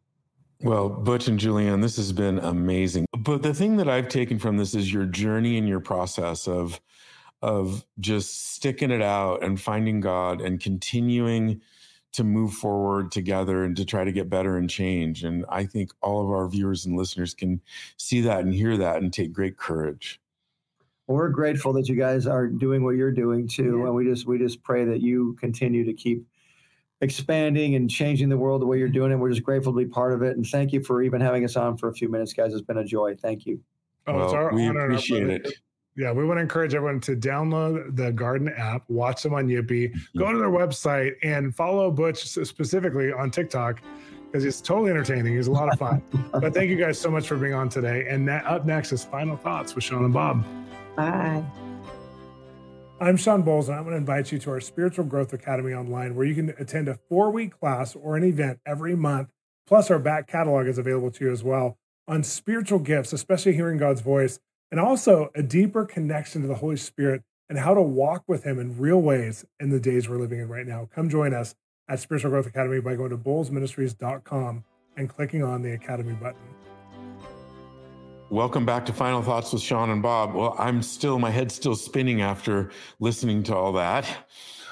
well, 0.61 0.89
Butch 0.89 1.27
and 1.27 1.39
Julieann, 1.39 1.81
this 1.81 1.97
has 1.97 2.13
been 2.13 2.39
amazing. 2.39 3.05
But 3.17 3.43
the 3.43 3.53
thing 3.53 3.77
that 3.77 3.89
I've 3.89 4.09
taken 4.09 4.39
from 4.39 4.57
this 4.57 4.73
is 4.73 4.91
your 4.91 5.05
journey 5.05 5.57
and 5.57 5.67
your 5.67 5.79
process 5.79 6.47
of 6.47 6.79
of 7.41 7.85
just 7.99 8.53
sticking 8.53 8.89
it 8.89 9.01
out 9.01 9.43
and 9.43 9.61
finding 9.61 9.99
God 9.99 10.41
and 10.41 10.59
continuing 10.59 11.61
to 12.13 12.23
move 12.23 12.53
forward 12.53 13.11
together 13.11 13.63
and 13.63 13.75
to 13.75 13.85
try 13.85 14.03
to 14.03 14.11
get 14.11 14.29
better 14.29 14.57
and 14.57 14.69
change. 14.69 15.23
And 15.23 15.45
I 15.49 15.65
think 15.65 15.91
all 16.01 16.23
of 16.23 16.31
our 16.31 16.47
viewers 16.47 16.85
and 16.85 16.95
listeners 16.95 17.33
can 17.33 17.61
see 17.97 18.21
that 18.21 18.39
and 18.39 18.53
hear 18.53 18.77
that 18.77 19.01
and 19.01 19.11
take 19.11 19.33
great 19.33 19.57
courage. 19.57 20.21
Well, 21.07 21.17
we're 21.17 21.29
grateful 21.29 21.73
that 21.73 21.87
you 21.87 21.95
guys 21.95 22.25
are 22.25 22.47
doing 22.47 22.83
what 22.83 22.95
you're 22.95 23.11
doing 23.11 23.47
too. 23.47 23.79
Yeah. 23.79 23.87
And 23.87 23.95
we 23.95 24.05
just 24.05 24.25
we 24.25 24.39
just 24.39 24.63
pray 24.63 24.85
that 24.85 25.01
you 25.01 25.35
continue 25.39 25.85
to 25.85 25.93
keep 25.93 26.25
expanding 27.05 27.75
and 27.75 27.89
changing 27.89 28.29
the 28.29 28.37
world 28.37 28.61
the 28.61 28.65
way 28.65 28.77
you're 28.79 28.89
doing 28.89 29.11
it. 29.11 29.15
We're 29.15 29.29
just 29.29 29.43
grateful 29.43 29.71
to 29.71 29.77
be 29.77 29.85
part 29.85 30.11
of 30.11 30.23
it. 30.23 30.35
And 30.35 30.45
thank 30.45 30.73
you 30.73 30.83
for 30.83 31.01
even 31.01 31.21
having 31.21 31.45
us 31.45 31.55
on 31.55 31.77
for 31.77 31.87
a 31.89 31.93
few 31.93 32.09
minutes, 32.09 32.33
guys. 32.33 32.51
It's 32.51 32.61
been 32.61 32.79
a 32.79 32.83
joy. 32.83 33.15
Thank 33.15 33.45
you. 33.45 33.61
Oh, 34.07 34.15
well, 34.15 34.25
it's 34.25 34.33
our 34.33 34.53
we 34.53 34.67
honor. 34.67 34.85
appreciate 34.85 35.29
it. 35.29 35.53
Yeah, 35.95 36.11
we 36.11 36.25
want 36.25 36.39
to 36.39 36.41
encourage 36.41 36.75
everyone 36.75 36.99
to 37.01 37.15
download 37.15 37.95
the 37.95 38.11
Garden 38.11 38.49
app, 38.49 38.83
watch 38.89 39.23
them 39.23 39.33
on 39.33 39.47
Yippee, 39.47 39.97
go 40.17 40.29
to 40.29 40.37
their 40.37 40.49
website, 40.49 41.13
and 41.23 41.55
follow 41.55 41.89
Butch 41.89 42.25
specifically 42.27 43.13
on 43.13 43.31
TikTok 43.31 43.81
because 44.25 44.43
he's 44.43 44.59
totally 44.59 44.91
entertaining. 44.91 45.37
He's 45.37 45.47
a 45.47 45.51
lot 45.51 45.71
of 45.71 45.79
fun. 45.79 46.01
but 46.33 46.53
thank 46.53 46.69
you 46.69 46.75
guys 46.75 46.99
so 46.99 47.09
much 47.09 47.27
for 47.27 47.37
being 47.37 47.53
on 47.53 47.69
today. 47.69 48.05
And 48.09 48.29
up 48.29 48.65
next 48.65 48.91
is 48.91 49.05
Final 49.05 49.37
Thoughts 49.37 49.73
with 49.73 49.85
Shawn 49.85 50.03
and 50.03 50.13
Bob. 50.13 50.43
Bye. 50.97 51.45
I'm 52.97 53.17
Shawn 53.17 53.43
Bolz, 53.43 53.67
and 53.67 53.75
I'm 53.75 53.83
going 53.83 53.91
to 53.91 53.97
invite 53.97 54.31
you 54.31 54.39
to 54.39 54.51
our 54.51 54.61
Spiritual 54.61 55.03
Growth 55.03 55.33
Academy 55.33 55.73
online, 55.73 56.15
where 56.15 56.25
you 56.25 56.33
can 56.33 56.53
attend 56.57 56.87
a 56.87 56.97
four 57.09 57.29
week 57.29 57.59
class 57.59 57.93
or 57.93 58.15
an 58.15 58.23
event 58.23 58.61
every 58.65 58.95
month. 58.95 59.31
Plus, 59.67 59.91
our 59.91 59.99
back 59.99 60.27
catalog 60.27 60.65
is 60.65 60.77
available 60.77 61.11
to 61.11 61.25
you 61.25 61.31
as 61.31 61.43
well 61.43 61.77
on 62.07 62.23
spiritual 62.23 62.79
gifts, 62.79 63.11
especially 63.11 63.53
hearing 63.53 63.77
God's 63.77 63.99
voice, 63.99 64.39
and 64.71 64.79
also 64.79 65.29
a 65.35 65.43
deeper 65.43 65.83
connection 65.83 66.41
to 66.43 66.47
the 66.47 66.55
Holy 66.55 66.77
Spirit 66.77 67.23
and 67.49 67.59
how 67.59 67.73
to 67.73 67.81
walk 67.81 68.23
with 68.27 68.45
Him 68.45 68.59
in 68.59 68.79
real 68.79 69.01
ways 69.01 69.43
in 69.59 69.71
the 69.71 69.79
days 69.79 70.07
we're 70.07 70.17
living 70.17 70.39
in 70.39 70.47
right 70.47 70.65
now. 70.65 70.87
Come 70.95 71.09
join 71.09 71.33
us 71.33 71.53
at 71.89 71.99
Spiritual 71.99 72.31
Growth 72.31 72.47
Academy 72.47 72.79
by 72.79 72.95
going 72.95 73.09
to 73.09 73.17
bolzministries.com 73.17 74.63
and 74.95 75.09
clicking 75.09 75.43
on 75.43 75.63
the 75.63 75.73
Academy 75.73 76.13
button. 76.13 76.54
Welcome 78.31 78.65
back 78.65 78.87
to 78.87 78.93
Final 78.93 79.21
Thoughts 79.21 79.53
with 79.53 79.61
Shawn 79.61 79.91
and 79.91 80.01
Bob. 80.01 80.33
Well, 80.33 80.55
I'm 80.57 80.81
still 80.81 81.19
my 81.19 81.29
head's 81.29 81.53
still 81.53 81.75
spinning 81.75 82.23
after 82.23 82.71
listening 82.99 83.43
to 83.43 83.55
all 83.55 83.71
that. 83.73 84.07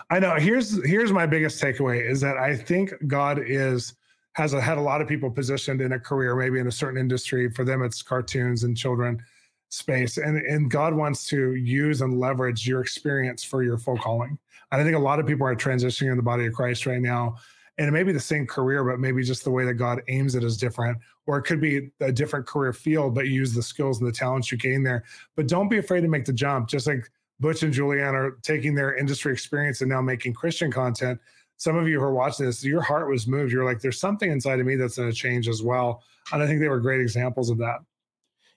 I 0.09 0.17
know. 0.17 0.35
Here's 0.35 0.83
here's 0.85 1.11
my 1.11 1.27
biggest 1.27 1.61
takeaway 1.61 2.09
is 2.09 2.19
that 2.21 2.35
I 2.35 2.55
think 2.55 2.91
God 3.05 3.39
is 3.45 3.93
has 4.33 4.53
a, 4.53 4.59
had 4.59 4.79
a 4.79 4.81
lot 4.81 5.01
of 5.01 5.07
people 5.07 5.29
positioned 5.29 5.81
in 5.81 5.91
a 5.91 5.99
career, 5.99 6.35
maybe 6.35 6.59
in 6.59 6.67
a 6.67 6.71
certain 6.71 6.99
industry. 6.99 7.47
For 7.47 7.63
them, 7.63 7.83
it's 7.83 8.01
cartoons 8.01 8.63
and 8.63 8.75
children 8.75 9.23
space, 9.69 10.17
and 10.17 10.37
and 10.37 10.71
God 10.71 10.95
wants 10.95 11.27
to 11.27 11.53
use 11.53 12.01
and 12.01 12.19
leverage 12.19 12.67
your 12.67 12.81
experience 12.81 13.43
for 13.43 13.61
your 13.61 13.77
full 13.77 13.99
calling. 13.99 14.39
And 14.71 14.81
I 14.81 14.83
think 14.83 14.95
a 14.95 14.99
lot 14.99 15.19
of 15.19 15.27
people 15.27 15.45
are 15.45 15.55
transitioning 15.55 16.09
in 16.09 16.17
the 16.17 16.23
body 16.23 16.47
of 16.47 16.53
Christ 16.53 16.87
right 16.87 17.01
now 17.01 17.35
and 17.77 17.87
it 17.87 17.91
may 17.91 18.03
be 18.03 18.11
the 18.11 18.19
same 18.19 18.45
career, 18.45 18.83
but 18.83 18.99
maybe 18.99 19.23
just 19.23 19.43
the 19.43 19.51
way 19.51 19.65
that 19.65 19.75
God 19.75 20.01
aims 20.07 20.35
it 20.35 20.43
is 20.43 20.57
different, 20.57 20.97
or 21.25 21.37
it 21.37 21.43
could 21.43 21.59
be 21.59 21.91
a 22.01 22.11
different 22.11 22.45
career 22.45 22.73
field, 22.73 23.15
but 23.15 23.27
use 23.27 23.53
the 23.53 23.63
skills 23.63 23.99
and 23.99 24.07
the 24.07 24.11
talents 24.11 24.51
you 24.51 24.57
gain 24.57 24.83
there. 24.83 25.03
But 25.35 25.47
don't 25.47 25.69
be 25.69 25.79
afraid 25.79 26.01
to 26.01 26.07
make 26.07 26.25
the 26.25 26.33
jump. 26.33 26.67
Just 26.69 26.85
like 26.85 27.09
Butch 27.39 27.63
and 27.63 27.73
Julieann 27.73 28.13
are 28.13 28.37
taking 28.43 28.75
their 28.75 28.95
industry 28.95 29.33
experience 29.33 29.81
and 29.81 29.89
now 29.89 30.01
making 30.01 30.33
Christian 30.33 30.71
content. 30.71 31.19
Some 31.57 31.75
of 31.75 31.87
you 31.87 31.99
who 31.99 32.05
are 32.05 32.13
watching 32.13 32.45
this, 32.45 32.63
your 32.63 32.81
heart 32.81 33.09
was 33.09 33.27
moved. 33.27 33.51
You're 33.51 33.65
like, 33.65 33.79
there's 33.79 33.99
something 33.99 34.31
inside 34.31 34.59
of 34.59 34.65
me 34.65 34.75
that's 34.75 34.97
going 34.97 35.09
to 35.09 35.15
change 35.15 35.47
as 35.47 35.63
well. 35.63 36.03
And 36.31 36.43
I 36.43 36.47
think 36.47 36.59
they 36.59 36.69
were 36.69 36.79
great 36.79 37.01
examples 37.01 37.49
of 37.49 37.57
that. 37.59 37.79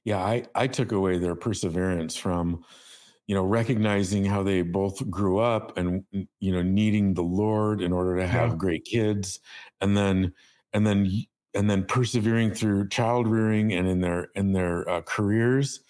Yeah, 0.05 0.19
I, 0.19 0.45
I 0.55 0.67
took 0.67 0.93
away 0.93 1.19
their 1.19 1.35
perseverance 1.35 2.17
from 2.17 2.65
you 3.27 3.35
know 3.35 3.45
recognizing 3.45 4.25
how 4.25 4.43
they 4.43 4.63
both 4.63 5.09
grew 5.11 5.39
up 5.39 5.77
and 5.77 6.05
you 6.41 6.53
know 6.53 6.63
needing 6.63 7.15
the 7.15 7.23
lord 7.23 7.83
in 7.83 7.93
order 7.93 8.17
to 8.17 8.27
have 8.27 8.51
yeah. 8.51 8.57
great 8.57 8.85
kids 8.85 9.41
and 9.81 9.97
then 9.97 10.33
and 10.73 10.87
then 10.87 11.11
and 11.55 11.71
then 11.71 11.85
persevering 11.85 12.53
through 12.53 12.89
child 12.89 13.27
rearing 13.27 13.73
and 13.73 13.89
in 13.89 14.01
their 14.01 14.29
in 14.35 14.53
their 14.53 14.89
uh, 14.89 15.01
careers 15.03 15.81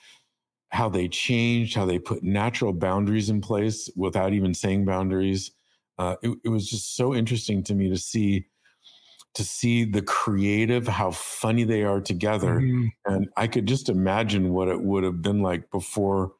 how 0.70 0.88
they 0.88 1.08
changed 1.08 1.74
how 1.76 1.84
they 1.84 1.98
put 1.98 2.22
natural 2.22 2.72
boundaries 2.72 3.30
in 3.30 3.40
place 3.40 3.90
without 3.96 4.32
even 4.32 4.54
saying 4.54 4.84
boundaries 4.84 5.52
uh, 5.98 6.16
it, 6.22 6.36
it 6.44 6.48
was 6.48 6.68
just 6.68 6.96
so 6.96 7.14
interesting 7.14 7.62
to 7.62 7.74
me 7.74 7.88
to 7.88 7.96
see 7.96 8.46
to 9.34 9.44
see 9.44 9.84
the 9.84 10.02
creative 10.02 10.88
how 10.88 11.10
funny 11.10 11.64
they 11.64 11.82
are 11.82 12.00
together 12.00 12.60
mm-hmm. 12.60 12.86
and 13.04 13.28
i 13.36 13.46
could 13.46 13.66
just 13.66 13.88
imagine 13.88 14.52
what 14.52 14.68
it 14.68 14.80
would 14.80 15.04
have 15.04 15.20
been 15.20 15.42
like 15.42 15.70
before 15.70 16.32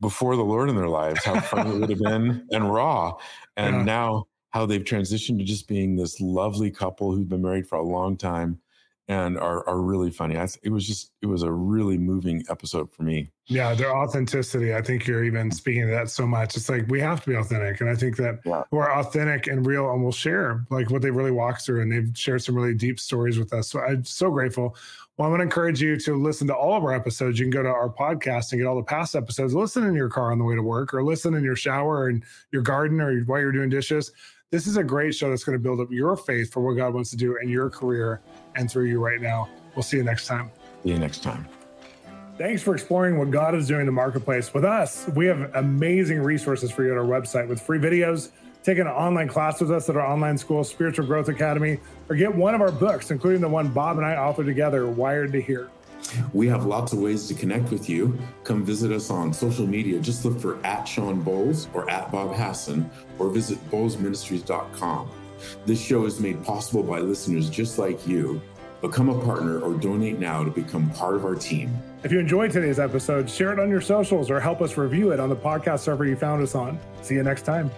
before 0.00 0.36
the 0.36 0.42
Lord 0.42 0.68
in 0.68 0.76
their 0.76 0.88
lives, 0.88 1.24
how 1.24 1.40
fun 1.40 1.66
it 1.66 1.78
would 1.78 1.90
have 1.90 1.98
been 1.98 2.46
and 2.50 2.72
raw. 2.72 3.14
And 3.56 3.76
yeah. 3.76 3.82
now 3.84 4.24
how 4.50 4.66
they've 4.66 4.84
transitioned 4.84 5.38
to 5.38 5.44
just 5.44 5.68
being 5.68 5.96
this 5.96 6.20
lovely 6.20 6.70
couple 6.70 7.14
who've 7.14 7.28
been 7.28 7.42
married 7.42 7.68
for 7.68 7.76
a 7.76 7.82
long 7.82 8.16
time 8.16 8.60
and 9.08 9.38
are, 9.38 9.68
are 9.68 9.80
really 9.80 10.10
funny. 10.10 10.36
I, 10.36 10.48
it 10.62 10.70
was 10.70 10.86
just, 10.86 11.12
it 11.22 11.26
was 11.26 11.42
a 11.42 11.52
really 11.52 11.96
moving 11.96 12.44
episode 12.50 12.92
for 12.92 13.04
me. 13.04 13.30
Yeah. 13.46 13.74
Their 13.74 13.96
authenticity. 13.96 14.74
I 14.74 14.82
think 14.82 15.06
you're 15.06 15.22
even 15.22 15.52
speaking 15.52 15.84
of 15.84 15.90
that 15.90 16.10
so 16.10 16.26
much. 16.26 16.56
It's 16.56 16.68
like, 16.68 16.88
we 16.88 17.00
have 17.00 17.22
to 17.22 17.30
be 17.30 17.36
authentic. 17.36 17.80
And 17.80 17.88
I 17.88 17.94
think 17.94 18.16
that 18.16 18.40
yeah. 18.44 18.64
who 18.70 18.78
are 18.78 18.98
authentic 18.98 19.46
and 19.46 19.64
real 19.64 19.88
and 19.92 20.02
will 20.02 20.10
share 20.10 20.66
like 20.70 20.90
what 20.90 21.02
they 21.02 21.10
really 21.12 21.30
walked 21.30 21.62
through. 21.64 21.82
And 21.82 21.92
they've 21.92 22.10
shared 22.18 22.42
some 22.42 22.56
really 22.56 22.74
deep 22.74 22.98
stories 22.98 23.38
with 23.38 23.52
us. 23.52 23.68
So 23.68 23.80
I'm 23.80 24.04
so 24.04 24.30
grateful. 24.30 24.74
Well, 25.16 25.26
I'm 25.26 25.30
going 25.30 25.38
to 25.38 25.44
encourage 25.44 25.80
you 25.80 25.96
to 26.00 26.20
listen 26.20 26.46
to 26.48 26.54
all 26.54 26.76
of 26.76 26.82
our 26.82 26.92
episodes. 26.92 27.38
You 27.38 27.44
can 27.44 27.50
go 27.50 27.62
to 27.62 27.68
our 27.68 27.88
podcast 27.88 28.50
and 28.50 28.60
get 28.60 28.66
all 28.66 28.76
the 28.76 28.82
past 28.82 29.14
episodes. 29.14 29.54
Listen 29.54 29.84
in 29.84 29.94
your 29.94 30.10
car 30.10 30.32
on 30.32 30.38
the 30.38 30.44
way 30.44 30.56
to 30.56 30.62
work, 30.62 30.92
or 30.92 31.02
listen 31.02 31.32
in 31.34 31.42
your 31.42 31.56
shower 31.56 32.08
and 32.08 32.22
your 32.52 32.60
garden, 32.60 33.00
or 33.00 33.20
while 33.20 33.40
you're 33.40 33.52
doing 33.52 33.70
dishes. 33.70 34.12
This 34.52 34.68
is 34.68 34.76
a 34.76 34.84
great 34.84 35.12
show 35.12 35.28
that's 35.28 35.42
going 35.42 35.58
to 35.58 35.62
build 35.62 35.80
up 35.80 35.90
your 35.90 36.16
faith 36.16 36.52
for 36.52 36.60
what 36.60 36.74
God 36.74 36.94
wants 36.94 37.10
to 37.10 37.16
do 37.16 37.36
in 37.42 37.48
your 37.48 37.68
career 37.68 38.20
and 38.54 38.70
through 38.70 38.84
you 38.84 39.04
right 39.04 39.20
now. 39.20 39.48
We'll 39.74 39.82
see 39.82 39.96
you 39.96 40.04
next 40.04 40.26
time. 40.26 40.52
See 40.84 40.90
you 40.90 40.98
next 41.00 41.24
time. 41.24 41.48
Thanks 42.38 42.62
for 42.62 42.72
exploring 42.74 43.18
what 43.18 43.32
God 43.32 43.56
is 43.56 43.66
doing 43.66 43.80
in 43.80 43.86
the 43.86 43.92
marketplace 43.92 44.54
with 44.54 44.64
us. 44.64 45.08
We 45.16 45.26
have 45.26 45.50
amazing 45.56 46.20
resources 46.20 46.70
for 46.70 46.84
you 46.84 46.92
at 46.92 46.96
our 46.96 47.04
website 47.04 47.48
with 47.48 47.60
free 47.60 47.78
videos 47.78 48.30
take 48.66 48.78
an 48.78 48.88
online 48.88 49.28
class 49.28 49.60
with 49.60 49.70
us 49.70 49.88
at 49.88 49.96
our 49.96 50.04
online 50.04 50.36
school, 50.36 50.64
Spiritual 50.64 51.06
Growth 51.06 51.28
Academy, 51.28 51.78
or 52.08 52.16
get 52.16 52.34
one 52.34 52.52
of 52.52 52.60
our 52.60 52.72
books, 52.72 53.12
including 53.12 53.40
the 53.40 53.48
one 53.48 53.68
Bob 53.68 53.96
and 53.96 54.04
I 54.04 54.16
authored 54.16 54.46
together, 54.46 54.88
Wired 54.88 55.30
to 55.32 55.40
Hear. 55.40 55.70
We 56.32 56.46
have 56.48 56.66
lots 56.66 56.92
of 56.92 56.98
ways 57.00 57.26
to 57.28 57.34
connect 57.34 57.70
with 57.70 57.88
you. 57.88 58.18
Come 58.44 58.64
visit 58.64 58.92
us 58.92 59.10
on 59.10 59.32
social 59.32 59.66
media. 59.66 59.98
Just 60.00 60.24
look 60.24 60.38
for 60.40 60.64
at 60.64 60.84
Shawn 60.84 61.22
Bolz 61.24 61.68
or 61.74 61.88
at 61.90 62.10
Bob 62.12 62.34
Hasson 62.34 62.90
or 63.18 63.30
visit 63.30 63.58
bolzministries.com. 63.70 65.10
This 65.66 65.80
show 65.80 66.06
is 66.06 66.20
made 66.20 66.42
possible 66.44 66.82
by 66.82 67.00
listeners 67.00 67.50
just 67.50 67.78
like 67.78 68.06
you. 68.06 68.40
Become 68.80 69.08
a 69.08 69.24
partner 69.24 69.58
or 69.60 69.74
donate 69.74 70.18
now 70.18 70.44
to 70.44 70.50
become 70.50 70.90
part 70.90 71.14
of 71.14 71.24
our 71.24 71.34
team. 71.34 71.76
If 72.04 72.12
you 72.12 72.18
enjoyed 72.18 72.52
today's 72.52 72.78
episode, 72.78 73.28
share 73.28 73.52
it 73.52 73.58
on 73.58 73.70
your 73.70 73.80
socials 73.80 74.30
or 74.30 74.38
help 74.38 74.60
us 74.60 74.76
review 74.76 75.12
it 75.12 75.20
on 75.20 75.28
the 75.28 75.36
podcast 75.36 75.80
server 75.80 76.04
you 76.04 76.14
found 76.14 76.42
us 76.42 76.54
on. 76.54 76.78
See 77.02 77.14
you 77.14 77.22
next 77.22 77.42
time. 77.42 77.70